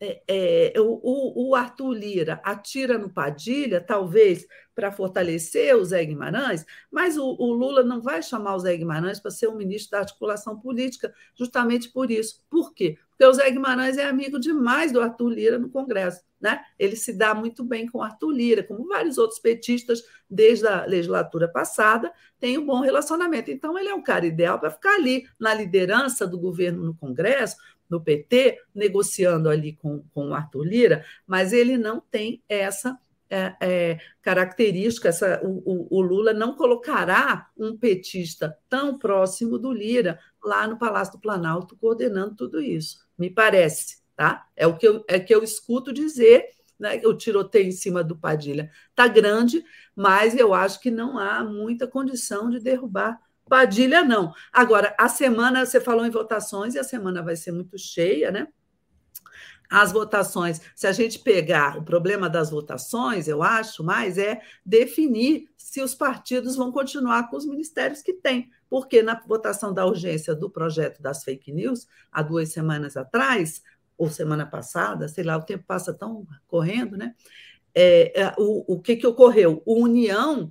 é, 0.00 0.22
é, 0.74 0.80
o, 0.80 1.50
o, 1.50 1.54
Arthur 1.54 1.92
Lira 1.92 2.40
atira 2.42 2.96
no 2.96 3.10
Padilha, 3.10 3.82
talvez 3.82 4.46
para 4.74 4.90
fortalecer 4.90 5.76
o 5.76 5.84
Zé 5.84 6.02
Guimarães, 6.06 6.64
mas 6.90 7.18
o, 7.18 7.36
o, 7.38 7.52
Lula 7.52 7.82
não 7.82 8.00
vai 8.00 8.22
chamar 8.22 8.54
o 8.54 8.60
Zé 8.60 8.74
Guimarães 8.78 9.20
para 9.20 9.30
ser 9.30 9.48
o 9.48 9.54
ministro 9.54 9.90
da 9.90 9.98
articulação 9.98 10.58
política, 10.58 11.12
justamente 11.34 11.90
por 11.90 12.10
isso. 12.10 12.42
Por 12.48 12.72
quê? 12.72 12.96
Porque 13.10 13.26
o 13.26 13.32
Zé 13.34 13.50
Guimarães 13.50 13.98
é 13.98 14.06
amigo 14.06 14.40
demais 14.40 14.90
do 14.90 15.02
Arthur 15.02 15.28
Lira 15.28 15.58
no 15.58 15.68
Congresso. 15.68 16.22
Né? 16.40 16.58
Ele 16.78 16.96
se 16.96 17.12
dá 17.12 17.34
muito 17.34 17.62
bem 17.62 17.86
com 17.86 17.98
o 17.98 18.02
Arthur 18.02 18.30
Lira, 18.30 18.62
como 18.62 18.88
vários 18.88 19.18
outros 19.18 19.38
petistas 19.38 20.02
desde 20.28 20.66
a 20.66 20.86
legislatura 20.86 21.46
passada, 21.46 22.10
tem 22.38 22.56
um 22.56 22.64
bom 22.64 22.80
relacionamento. 22.80 23.50
Então, 23.50 23.78
ele 23.78 23.90
é 23.90 23.94
um 23.94 24.02
cara 24.02 24.24
ideal 24.24 24.58
para 24.58 24.70
ficar 24.70 24.94
ali 24.94 25.26
na 25.38 25.52
liderança 25.52 26.26
do 26.26 26.38
governo 26.38 26.82
no 26.82 26.94
Congresso, 26.94 27.56
no 27.90 28.00
PT, 28.00 28.58
negociando 28.74 29.48
ali 29.48 29.72
com, 29.72 30.04
com 30.14 30.28
o 30.28 30.34
Arthur 30.34 30.62
Lira, 30.62 31.04
mas 31.26 31.52
ele 31.52 31.76
não 31.76 32.00
tem 32.00 32.42
essa 32.48 32.98
é, 33.28 33.54
é, 33.60 33.98
característica, 34.22 35.08
essa, 35.08 35.40
o, 35.44 35.86
o, 35.96 36.00
Lula 36.00 36.32
não 36.32 36.54
colocará 36.54 37.48
um 37.56 37.76
petista 37.76 38.58
tão 38.68 38.98
próximo 38.98 39.56
do 39.56 39.72
Lira 39.72 40.18
lá 40.42 40.66
no 40.66 40.78
Palácio 40.78 41.14
do 41.14 41.20
Planalto 41.20 41.76
coordenando 41.76 42.34
tudo 42.34 42.60
isso, 42.60 43.06
me 43.16 43.30
parece, 43.30 43.98
tá? 44.16 44.46
É 44.56 44.66
o 44.66 44.76
que 44.76 44.88
eu, 44.88 45.04
é 45.06 45.20
que 45.20 45.32
eu 45.32 45.44
escuto 45.44 45.92
dizer, 45.92 46.44
né? 46.76 47.00
O 47.04 47.14
tiroteio 47.14 47.68
em 47.68 47.72
cima 47.72 48.02
do 48.02 48.16
Padilha 48.16 48.70
está 48.88 49.06
grande, 49.06 49.62
mas 49.94 50.36
eu 50.36 50.52
acho 50.52 50.80
que 50.80 50.90
não 50.90 51.16
há 51.16 51.44
muita 51.44 51.86
condição 51.86 52.50
de 52.50 52.58
derrubar 52.58 53.20
Padilha, 53.50 54.04
não. 54.04 54.32
Agora, 54.52 54.94
a 54.96 55.08
semana, 55.08 55.66
você 55.66 55.80
falou 55.80 56.06
em 56.06 56.10
votações, 56.10 56.74
e 56.74 56.78
a 56.78 56.84
semana 56.84 57.20
vai 57.20 57.34
ser 57.34 57.50
muito 57.50 57.76
cheia, 57.76 58.30
né? 58.30 58.46
as 59.70 59.92
votações, 59.92 60.60
se 60.74 60.88
a 60.88 60.92
gente 60.92 61.20
pegar 61.20 61.78
o 61.78 61.84
problema 61.84 62.28
das 62.28 62.50
votações, 62.50 63.28
eu 63.28 63.40
acho, 63.40 63.84
mais 63.84 64.18
é 64.18 64.40
definir 64.66 65.48
se 65.56 65.80
os 65.80 65.94
partidos 65.94 66.56
vão 66.56 66.72
continuar 66.72 67.30
com 67.30 67.36
os 67.36 67.46
ministérios 67.46 68.02
que 68.02 68.14
têm. 68.14 68.50
Porque 68.68 69.00
na 69.00 69.22
votação 69.24 69.72
da 69.72 69.86
urgência 69.86 70.34
do 70.34 70.50
projeto 70.50 71.00
das 71.00 71.22
fake 71.22 71.52
news, 71.52 71.86
há 72.10 72.20
duas 72.20 72.48
semanas 72.48 72.96
atrás, 72.96 73.62
ou 73.96 74.10
semana 74.10 74.44
passada, 74.44 75.06
sei 75.06 75.22
lá, 75.22 75.36
o 75.36 75.44
tempo 75.44 75.62
passa 75.64 75.94
tão 75.94 76.26
correndo, 76.48 76.96
né? 76.96 77.14
É, 77.72 78.22
é 78.22 78.34
o, 78.36 78.74
o 78.74 78.80
que, 78.80 78.96
que 78.96 79.06
ocorreu? 79.06 79.62
O 79.64 79.80
União 79.84 80.50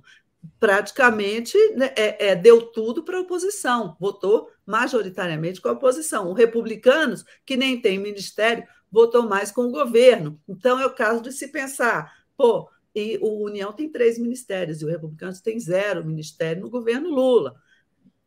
praticamente 0.58 1.56
né, 1.74 1.92
é, 1.96 2.28
é, 2.28 2.36
deu 2.36 2.62
tudo 2.62 3.02
para 3.02 3.18
a 3.18 3.20
oposição, 3.20 3.96
votou 4.00 4.50
majoritariamente 4.66 5.60
com 5.60 5.68
a 5.68 5.72
oposição. 5.72 6.30
Os 6.30 6.38
republicanos, 6.38 7.24
que 7.44 7.56
nem 7.56 7.80
tem 7.80 7.98
ministério, 7.98 8.64
votou 8.90 9.28
mais 9.28 9.50
com 9.50 9.62
o 9.62 9.70
governo. 9.70 10.40
Então, 10.48 10.78
é 10.78 10.86
o 10.86 10.94
caso 10.94 11.22
de 11.22 11.32
se 11.32 11.48
pensar, 11.48 12.12
pô, 12.36 12.68
e 12.94 13.18
o 13.22 13.44
União 13.44 13.72
tem 13.72 13.88
três 13.88 14.18
ministérios 14.18 14.80
e 14.80 14.84
o 14.84 14.88
Republicanos 14.88 15.40
tem 15.40 15.58
zero 15.60 16.04
ministério 16.04 16.62
no 16.62 16.70
governo 16.70 17.08
Lula. 17.08 17.54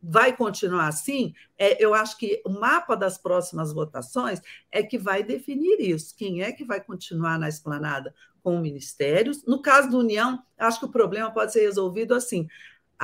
Vai 0.01 0.35
continuar 0.35 0.87
assim? 0.87 1.33
É, 1.57 1.81
eu 1.83 1.93
acho 1.93 2.17
que 2.17 2.41
o 2.45 2.49
mapa 2.49 2.95
das 2.95 3.17
próximas 3.17 3.73
votações 3.73 4.41
é 4.71 4.83
que 4.83 4.97
vai 4.97 5.23
definir 5.23 5.79
isso. 5.79 6.15
Quem 6.15 6.41
é 6.41 6.51
que 6.51 6.65
vai 6.65 6.81
continuar 6.81 7.39
na 7.39 7.47
esplanada 7.47 8.13
com 8.43 8.59
ministérios? 8.59 9.43
No 9.45 9.61
caso 9.61 9.89
do 9.89 9.99
União, 9.99 10.43
acho 10.57 10.79
que 10.79 10.85
o 10.85 10.91
problema 10.91 11.31
pode 11.31 11.53
ser 11.53 11.61
resolvido 11.61 12.13
assim 12.13 12.47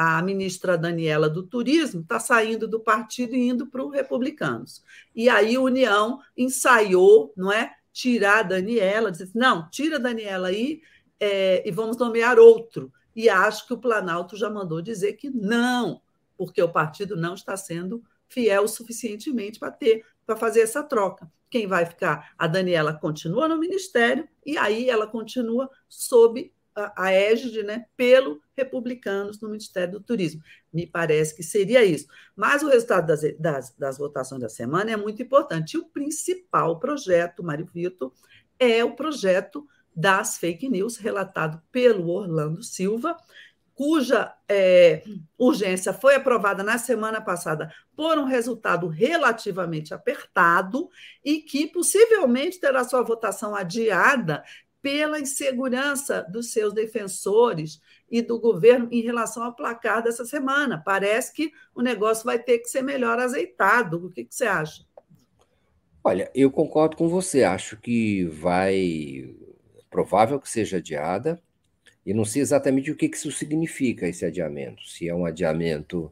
a 0.01 0.21
ministra 0.21 0.77
Daniela 0.77 1.29
do 1.29 1.43
Turismo 1.43 1.99
está 1.99 2.21
saindo 2.21 2.69
do 2.69 2.79
partido 2.79 3.35
e 3.35 3.49
indo 3.49 3.67
para 3.67 3.83
os 3.83 3.93
republicanos. 3.93 4.81
E 5.13 5.27
aí 5.27 5.55
a 5.55 5.61
União 5.61 6.21
ensaiou, 6.37 7.33
não 7.35 7.51
é? 7.51 7.75
Tirar 7.91 8.39
a 8.39 8.43
Daniela, 8.43 9.11
disse, 9.11 9.37
não, 9.37 9.69
tira 9.69 9.97
a 9.97 9.99
Daniela 9.99 10.47
aí, 10.47 10.81
é, 11.19 11.67
e 11.67 11.71
vamos 11.71 11.97
nomear 11.97 12.39
outro. 12.39 12.93
E 13.13 13.27
acho 13.27 13.67
que 13.67 13.73
o 13.73 13.77
Planalto 13.77 14.37
já 14.37 14.49
mandou 14.49 14.81
dizer 14.81 15.13
que 15.13 15.29
não, 15.29 16.01
porque 16.37 16.61
o 16.61 16.71
partido 16.71 17.17
não 17.17 17.33
está 17.33 17.57
sendo 17.57 18.01
fiel 18.29 18.69
suficientemente 18.69 19.59
para 19.59 19.71
ter 19.71 20.05
para 20.29 20.35
fazer 20.35 20.61
essa 20.61 20.83
troca. 20.83 21.27
Quem 21.49 21.65
vai 21.65 21.87
ficar? 21.87 22.33
A 22.37 22.45
Daniela 22.45 22.93
continua 22.93 23.47
no 23.47 23.57
ministério 23.57 24.29
e 24.45 24.59
aí 24.59 24.87
ela 24.87 25.07
continua 25.07 25.67
sob 25.87 26.53
a, 26.95 27.11
égide, 27.11 27.63
né, 27.63 27.87
pelo 27.97 28.39
republicanos 28.55 29.41
no 29.41 29.49
Ministério 29.49 29.93
do 29.93 29.99
Turismo. 29.99 30.43
Me 30.71 30.85
parece 30.85 31.35
que 31.35 31.41
seria 31.41 31.83
isso. 31.83 32.05
Mas 32.35 32.61
o 32.61 32.69
resultado 32.69 33.07
das, 33.07 33.21
das, 33.39 33.75
das 33.75 33.97
votações 33.97 34.39
da 34.39 34.49
semana 34.49 34.91
é 34.91 34.95
muito 34.95 35.19
importante. 35.19 35.73
E 35.73 35.79
o 35.79 35.85
principal 35.85 36.79
projeto, 36.79 37.43
Mário 37.43 37.65
Vitor, 37.65 38.13
é 38.59 38.83
o 38.83 38.95
projeto 38.95 39.67
das 39.95 40.37
fake 40.37 40.69
news, 40.69 40.97
relatado 40.97 41.59
pelo 41.71 42.07
Orlando 42.07 42.61
Silva, 42.61 43.17
cuja 43.79 44.35
é, 44.45 45.03
urgência 45.37 45.93
foi 45.93 46.15
aprovada 46.15 46.61
na 46.61 46.77
semana 46.77 47.21
passada 47.21 47.73
por 47.95 48.17
um 48.17 48.25
resultado 48.25 48.89
relativamente 48.89 49.93
apertado 49.93 50.89
e 51.23 51.37
que 51.37 51.65
possivelmente 51.65 52.59
terá 52.59 52.83
sua 52.83 53.01
votação 53.03 53.55
adiada 53.55 54.43
pela 54.81 55.17
insegurança 55.17 56.27
dos 56.29 56.51
seus 56.51 56.73
defensores 56.73 57.81
e 58.11 58.21
do 58.21 58.37
governo 58.37 58.89
em 58.91 58.99
relação 58.99 59.43
ao 59.43 59.55
placar 59.55 60.03
dessa 60.03 60.25
semana. 60.25 60.83
Parece 60.85 61.31
que 61.31 61.49
o 61.73 61.81
negócio 61.81 62.25
vai 62.25 62.37
ter 62.37 62.59
que 62.59 62.67
ser 62.67 62.81
melhor 62.81 63.17
azeitado. 63.17 64.07
O 64.07 64.09
que, 64.11 64.25
que 64.25 64.35
você 64.35 64.45
acha? 64.45 64.83
Olha, 66.03 66.29
eu 66.35 66.51
concordo 66.51 66.97
com 66.97 67.07
você. 67.07 67.45
Acho 67.45 67.77
que 67.77 68.25
vai. 68.25 69.33
Provável 69.89 70.37
que 70.37 70.49
seja 70.49 70.79
adiada. 70.79 71.41
E 72.05 72.13
não 72.13 72.25
sei 72.25 72.41
exatamente 72.41 72.91
o 72.91 72.95
que 72.95 73.05
isso 73.05 73.31
significa, 73.31 74.07
esse 74.07 74.25
adiamento. 74.25 74.87
Se 74.87 75.07
é 75.07 75.13
um 75.13 75.25
adiamento 75.25 76.11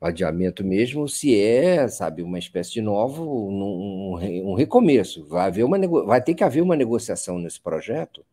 adiamento 0.00 0.64
mesmo, 0.64 1.08
se 1.08 1.40
é, 1.40 1.86
sabe, 1.86 2.22
uma 2.22 2.38
espécie 2.38 2.72
de 2.72 2.82
novo, 2.82 3.24
um, 3.24 4.50
um 4.50 4.54
recomeço. 4.54 5.24
Vai, 5.26 5.46
haver 5.46 5.64
uma, 5.64 5.78
vai 6.04 6.20
ter 6.20 6.34
que 6.34 6.42
haver 6.42 6.60
uma 6.60 6.74
negociação 6.74 7.38
nesse 7.38 7.60
projeto 7.60 8.24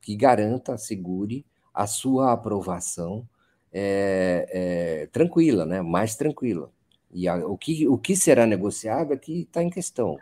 que 0.00 0.16
garanta, 0.16 0.74
assegure 0.74 1.46
a 1.72 1.86
sua 1.86 2.32
aprovação 2.32 3.26
é, 3.72 4.46
é, 4.50 5.06
tranquila, 5.06 5.64
né? 5.64 5.80
mais 5.80 6.16
tranquila. 6.16 6.70
E 7.12 7.28
a, 7.28 7.36
o, 7.46 7.56
que, 7.56 7.86
o 7.88 7.96
que 7.96 8.16
será 8.16 8.44
negociado 8.44 9.12
aqui 9.12 9.42
está 9.42 9.62
em 9.62 9.70
questão. 9.70 10.18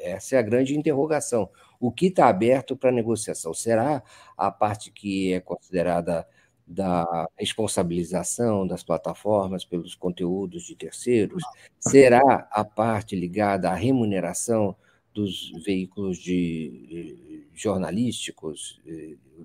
Essa 0.00 0.36
é 0.36 0.38
a 0.38 0.42
grande 0.42 0.76
interrogação. 0.76 1.50
O 1.80 1.92
que 1.92 2.06
está 2.06 2.28
aberto 2.28 2.76
para 2.76 2.90
negociação? 2.90 3.54
Será 3.54 4.02
a 4.36 4.50
parte 4.50 4.90
que 4.90 5.32
é 5.32 5.40
considerada 5.40 6.26
da 6.66 7.26
responsabilização 7.38 8.66
das 8.66 8.82
plataformas 8.82 9.64
pelos 9.64 9.94
conteúdos 9.94 10.64
de 10.64 10.76
terceiros? 10.76 11.42
Será 11.80 12.48
a 12.50 12.64
parte 12.64 13.16
ligada 13.16 13.70
à 13.70 13.74
remuneração 13.74 14.76
dos 15.14 15.50
veículos 15.64 16.18
de, 16.18 17.46
jornalísticos, 17.54 18.80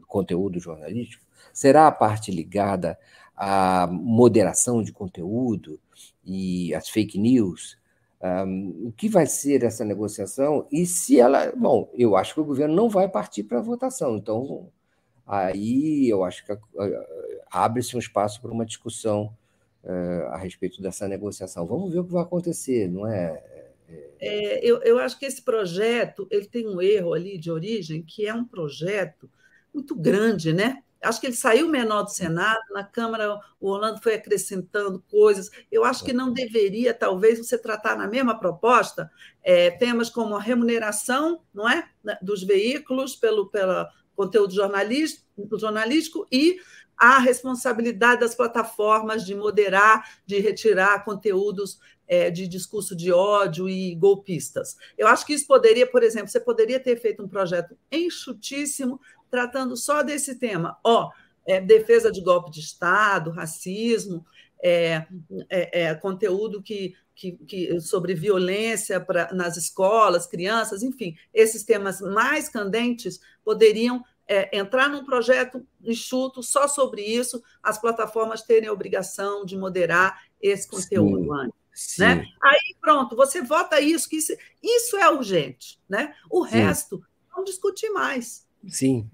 conteúdo 0.08 0.60
jornalístico? 0.60 1.24
Será 1.54 1.88
a 1.88 1.92
parte 1.92 2.32
ligada 2.32 2.98
à 3.36 3.88
moderação 3.88 4.84
de 4.84 4.92
conteúdo 4.92 5.80
e 6.26 6.74
às 6.76 6.90
fake 6.90 7.18
news? 7.18 7.78
O 8.86 8.92
que 8.94 9.10
vai 9.10 9.26
ser 9.26 9.64
essa 9.64 9.84
negociação? 9.84 10.66
E 10.72 10.86
se 10.86 11.20
ela. 11.20 11.52
Bom, 11.56 11.90
eu 11.94 12.16
acho 12.16 12.34
que 12.34 12.40
o 12.40 12.46
governo 12.46 12.74
não 12.74 12.90
vai 12.90 13.10
partir 13.10 13.44
para 13.44 13.60
votação, 13.60 14.16
então 14.16 14.70
aí 15.28 16.08
eu 16.08 16.24
acho 16.24 16.46
que 16.46 16.58
abre-se 17.52 17.96
um 17.96 18.00
espaço 18.00 18.42
para 18.42 18.52
uma 18.52 18.66
discussão 18.66 19.36
uh, 19.84 20.28
a 20.30 20.38
respeito 20.38 20.82
dessa 20.82 21.08
negociação. 21.08 21.68
Vamos 21.68 21.92
ver 21.92 22.00
o 22.00 22.06
que 22.06 22.14
vai 22.14 22.24
acontecer, 22.24 22.88
não 22.90 23.06
é? 23.06 23.44
é 24.22 24.66
eu, 24.66 24.82
eu 24.84 25.00
acho 25.00 25.20
que 25.20 25.26
esse 25.26 25.42
projeto 25.42 26.26
ele 26.32 26.46
tem 26.46 26.68
um 26.68 26.82
erro 26.82 27.14
ali 27.14 27.38
de 27.38 27.52
origem, 27.52 28.02
que 28.02 28.26
é 28.26 28.34
um 28.34 28.46
projeto 28.46 29.30
muito 29.74 29.96
grande, 29.96 30.54
né? 30.54 30.82
Acho 31.04 31.20
que 31.20 31.28
ele 31.28 31.36
saiu 31.36 31.68
menor 31.68 32.04
do 32.04 32.10
Senado, 32.10 32.62
na 32.72 32.84
Câmara 32.84 33.40
o 33.60 33.70
Orlando 33.70 34.02
foi 34.02 34.16
acrescentando 34.16 35.04
coisas. 35.10 35.50
Eu 35.72 35.84
acho 35.84 36.04
que 36.04 36.14
não 36.14 36.32
deveria, 36.32 36.94
talvez, 36.94 37.40
você 37.40 37.58
tratar 37.58 37.96
na 37.98 38.08
mesma 38.08 38.40
proposta 38.40 39.12
é, 39.44 39.70
temas 39.72 40.10
como 40.10 40.36
a 40.36 40.42
remuneração 40.42 41.42
não 41.54 41.70
é? 41.70 41.90
dos 42.22 42.44
veículos 42.44 43.16
pelo, 43.16 43.50
pela, 43.50 43.90
conteúdo 44.16 44.54
jornalístico, 44.54 45.26
jornalístico 45.58 46.28
e 46.32 46.58
a 46.98 47.20
responsabilidade 47.20 48.22
das 48.22 48.36
plataformas 48.36 49.26
de 49.26 49.36
moderar, 49.36 50.22
de 50.26 50.40
retirar 50.40 51.04
conteúdos 51.04 51.80
é, 52.08 52.30
de 52.30 52.48
discurso 52.48 52.96
de 52.96 53.12
ódio 53.12 53.68
e 53.68 53.96
golpistas. 53.96 54.78
Eu 54.98 55.08
acho 55.08 55.26
que 55.26 55.34
isso 55.34 55.48
poderia, 55.48 55.88
por 55.88 56.04
exemplo, 56.04 56.30
você 56.30 56.40
poderia 56.40 56.80
ter 56.80 57.00
feito 57.00 57.24
um 57.24 57.28
projeto 57.28 57.76
enxutíssimo 57.92 59.00
tratando 59.34 59.76
só 59.76 60.04
desse 60.04 60.36
tema. 60.36 60.78
Ó, 60.84 61.10
é, 61.44 61.60
defesa 61.60 62.12
de 62.12 62.22
golpe 62.22 62.52
de 62.52 62.60
Estado, 62.60 63.32
racismo, 63.32 64.24
é, 64.64 65.08
é, 65.50 65.86
é 65.86 65.96
conteúdo 65.96 66.62
que, 66.62 66.96
que, 67.16 67.32
que, 67.32 67.82
sobre 67.82 68.14
violência 68.14 69.02
pra, 69.02 69.34
nas 69.34 69.58
escolas, 69.58 70.28
crianças, 70.28 70.84
enfim, 70.84 71.18
esses 71.34 71.64
temas 71.64 72.00
mais 72.00 72.48
candentes 72.48 73.20
poderiam 73.44 74.04
é, 74.28 74.56
entrar 74.56 74.88
num 74.88 75.04
projeto 75.04 75.66
enxuto 75.84 76.44
só 76.44 76.68
sobre 76.68 77.02
isso, 77.02 77.42
as 77.64 77.82
plataformas 77.82 78.44
terem 78.44 78.70
a 78.70 78.74
obrigação 78.74 79.44
de 79.44 79.58
moderar 79.58 80.22
esse 80.40 80.68
conteúdo 80.68 81.24
sim, 81.24 81.30
antes. 81.32 81.98
Né? 81.98 82.28
Aí 82.40 82.76
pronto, 82.80 83.16
você 83.16 83.42
vota 83.42 83.82
isso, 83.82 84.08
que 84.08 84.18
isso, 84.18 84.32
isso 84.62 84.96
é 84.96 85.10
urgente. 85.10 85.80
Né? 85.90 86.14
O 86.30 86.46
sim. 86.46 86.52
resto, 86.52 87.04
não 87.36 87.44
discutir 87.44 87.90
mais. 87.90 88.46
Sim. 88.68 89.10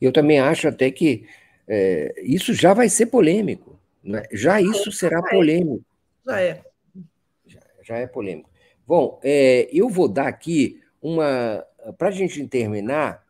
Eu 0.00 0.12
também 0.12 0.40
acho 0.40 0.68
até 0.68 0.90
que 0.90 1.26
é, 1.66 2.14
isso 2.22 2.52
já 2.52 2.74
vai 2.74 2.88
ser 2.88 3.06
polêmico. 3.06 3.78
Né? 4.02 4.22
Já 4.32 4.60
isso 4.60 4.88
é, 4.88 4.92
será 4.92 5.22
polêmico. 5.22 5.84
Já 6.26 6.40
é. 6.40 6.62
Já, 7.46 7.60
já 7.82 7.98
é 7.98 8.06
polêmico. 8.06 8.50
Bom, 8.86 9.20
é, 9.22 9.68
eu 9.72 9.88
vou 9.88 10.08
dar 10.08 10.26
aqui 10.26 10.80
uma. 11.00 11.64
Para 11.98 12.08
a 12.08 12.12
gente 12.12 12.46
terminar, 12.46 13.24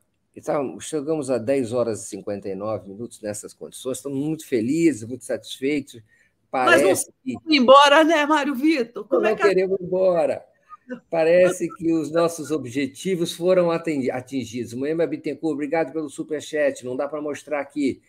chegamos 0.81 1.31
a 1.31 1.39
10 1.39 1.73
horas 1.73 2.05
e 2.05 2.09
59 2.09 2.89
minutos 2.89 3.21
nessas 3.21 3.55
condições, 3.55 3.99
estamos 3.99 4.19
muito 4.19 4.47
felizes, 4.47 5.05
muito 5.05 5.25
satisfeitos. 5.25 6.03
Parece 6.51 6.85
Mas 6.85 7.07
não 7.25 7.41
que... 7.41 7.57
embora, 7.57 8.05
né, 8.05 8.27
Mário 8.27 8.55
Vitor? 8.55 9.07
Como 9.07 9.23
não 9.23 9.31
é 9.31 9.35
que... 9.35 9.43
queremos 9.43 9.81
ir 9.81 9.85
embora. 9.85 10.45
Parece 11.09 11.69
que 11.77 11.93
os 11.93 12.11
nossos 12.11 12.51
objetivos 12.51 13.35
foram 13.35 13.71
atingidos. 13.71 14.75
Moema 14.75 15.07
Bittencourt, 15.07 15.55
obrigado 15.55 15.93
pelo 15.93 16.11
superchat. 16.11 16.85
Não 16.85 16.97
dá 16.97 17.09
para 17.09 17.23
mostrar 17.23 17.61
aqui. 17.61 18.01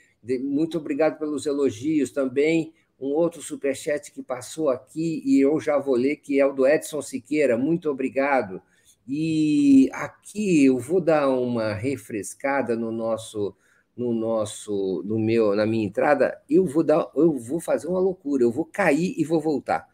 Muito 0.42 0.78
obrigado 0.78 1.20
pelos 1.20 1.46
elogios 1.46 2.12
também. 2.12 2.74
Um 3.00 3.08
outro 3.08 3.42
superchat 3.42 4.12
que 4.12 4.24
passou 4.24 4.70
aqui 4.70 5.22
e 5.26 5.40
eu 5.40 5.60
já 5.60 5.78
vou 5.78 5.96
ler, 5.96 6.18
que 6.18 6.40
é 6.40 6.46
o 6.46 6.54
do 6.54 6.66
Edson 6.68 7.02
Siqueira. 7.02 7.58
Muito 7.58 7.90
obrigado. 7.90 8.62
E 9.08 9.90
aqui 9.94 10.66
eu 10.66 10.80
vou 10.80 11.02
dar 11.02 11.30
uma 11.30 11.74
refrescada 11.74 12.76
no 12.76 12.92
nosso 12.92 13.56
no 13.96 14.12
nosso 14.14 15.04
no 15.06 15.20
meu 15.20 15.56
na 15.56 15.66
minha 15.68 15.86
entrada, 15.86 16.42
eu 16.50 16.66
vou 16.66 16.84
dar 16.84 17.12
eu 17.16 17.38
vou 17.38 17.60
fazer 17.60 17.88
uma 17.88 18.00
loucura, 18.00 18.44
eu 18.44 18.52
vou 18.52 18.66
cair 18.66 19.14
e 19.18 19.24
vou 19.24 19.40
voltar. 19.42 19.88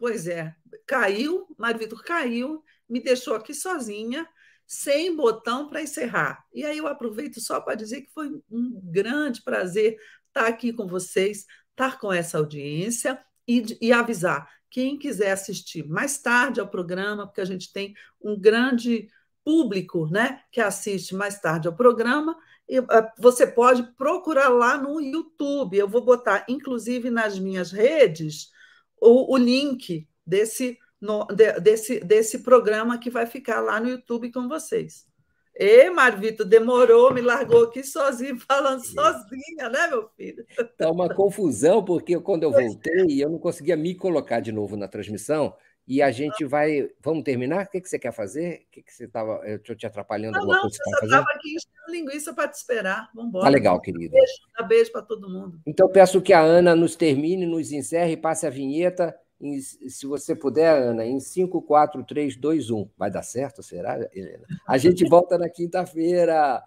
Pois 0.00 0.26
é, 0.26 0.56
caiu, 0.86 1.46
Mário 1.58 1.78
Vitor 1.78 2.02
caiu, 2.02 2.64
me 2.88 3.02
deixou 3.02 3.34
aqui 3.34 3.52
sozinha, 3.52 4.26
sem 4.66 5.14
botão 5.14 5.68
para 5.68 5.82
encerrar. 5.82 6.42
E 6.54 6.64
aí 6.64 6.78
eu 6.78 6.86
aproveito 6.86 7.38
só 7.38 7.60
para 7.60 7.74
dizer 7.74 8.00
que 8.00 8.10
foi 8.10 8.30
um 8.50 8.80
grande 8.82 9.42
prazer 9.42 9.98
estar 10.28 10.46
aqui 10.46 10.72
com 10.72 10.86
vocês, 10.86 11.44
estar 11.72 12.00
com 12.00 12.10
essa 12.10 12.38
audiência 12.38 13.22
e, 13.46 13.76
e 13.78 13.92
avisar 13.92 14.48
quem 14.70 14.98
quiser 14.98 15.32
assistir 15.32 15.86
mais 15.86 16.16
tarde 16.16 16.60
ao 16.60 16.68
programa, 16.68 17.26
porque 17.26 17.42
a 17.42 17.44
gente 17.44 17.70
tem 17.70 17.92
um 18.22 18.40
grande 18.40 19.06
público 19.44 20.06
né, 20.06 20.40
que 20.50 20.62
assiste 20.62 21.14
mais 21.14 21.38
tarde 21.38 21.68
ao 21.68 21.76
programa, 21.76 22.34
ah, 22.88 23.12
você 23.18 23.46
pode 23.46 23.82
procurar 23.98 24.48
lá 24.48 24.78
no 24.78 24.98
YouTube. 24.98 25.76
Eu 25.76 25.88
vou 25.88 26.02
botar, 26.02 26.46
inclusive, 26.48 27.10
nas 27.10 27.38
minhas 27.38 27.70
redes 27.70 28.48
o, 29.00 29.34
o 29.34 29.36
link 29.36 30.06
desse, 30.26 30.78
no, 31.00 31.24
de, 31.26 31.60
desse, 31.60 32.00
desse 32.00 32.40
programa 32.40 32.98
que 32.98 33.10
vai 33.10 33.26
ficar 33.26 33.60
lá 33.60 33.80
no 33.80 33.88
YouTube 33.88 34.30
com 34.32 34.48
vocês. 34.48 35.08
E 35.54 35.90
Marvito 35.90 36.44
demorou, 36.44 37.12
me 37.12 37.20
largou 37.20 37.64
aqui 37.64 37.82
sozinho, 37.84 38.38
falando 38.48 38.84
sozinha, 38.84 39.68
né, 39.68 39.88
meu 39.88 40.08
filho? 40.16 40.44
Tá 40.76 40.90
uma 40.90 41.12
confusão, 41.12 41.84
porque 41.84 42.18
quando 42.20 42.44
eu 42.44 42.52
voltei, 42.52 43.22
eu 43.22 43.28
não 43.28 43.38
conseguia 43.38 43.76
me 43.76 43.94
colocar 43.94 44.40
de 44.40 44.52
novo 44.52 44.76
na 44.76 44.88
transmissão, 44.88 45.54
e 45.90 46.00
a 46.00 46.12
gente 46.12 46.44
vai. 46.44 46.88
Vamos 47.00 47.24
terminar? 47.24 47.66
O 47.66 47.68
que, 47.68 47.80
que 47.80 47.88
você 47.88 47.98
quer 47.98 48.12
fazer? 48.12 48.64
O 48.68 48.70
que, 48.70 48.80
que 48.80 48.94
você 48.94 49.06
estava. 49.06 49.42
Eu 49.44 49.56
estou 49.56 49.74
te 49.74 49.84
atrapalhando 49.84 50.34
não, 50.34 50.42
alguma 50.42 50.54
não, 50.54 50.62
coisa 50.62 50.78
você 50.84 51.04
estava 51.04 51.26
aqui 51.34 51.48
enchendo 51.48 51.90
linguiça 51.90 52.32
para 52.32 52.46
te 52.46 52.54
esperar. 52.54 53.10
Vamos 53.12 53.30
embora. 53.30 53.44
Tá 53.46 53.50
legal, 53.50 53.80
querida. 53.80 54.12
Beijo, 54.12 54.32
dá 54.56 54.62
beijo 54.64 54.92
para 54.92 55.02
todo 55.02 55.28
mundo. 55.28 55.60
Então, 55.66 55.88
peço 55.88 56.22
que 56.22 56.32
a 56.32 56.38
Ana 56.38 56.76
nos 56.76 56.94
termine, 56.94 57.44
nos 57.44 57.72
encerre, 57.72 58.16
passe 58.16 58.46
a 58.46 58.50
vinheta. 58.50 59.18
Em, 59.40 59.60
se 59.60 60.06
você 60.06 60.36
puder, 60.36 60.80
Ana, 60.80 61.04
em 61.04 61.18
5, 61.18 61.60
4, 61.60 62.04
3, 62.04 62.36
2, 62.36 62.70
1. 62.70 62.88
Vai 62.96 63.10
dar 63.10 63.24
certo, 63.24 63.60
será, 63.60 63.98
Helena? 64.14 64.46
A 64.68 64.78
gente 64.78 65.04
volta 65.08 65.36
na 65.36 65.48
quinta-feira. 65.48 66.62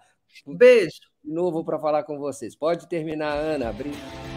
Beijo. 0.45 0.99
De 1.23 1.31
novo 1.31 1.63
para 1.63 1.79
falar 1.79 2.03
com 2.03 2.19
vocês. 2.19 2.57
Pode 2.57 2.89
terminar, 2.89 3.37
Ana. 3.37 3.69
Obrigado. 3.69 4.32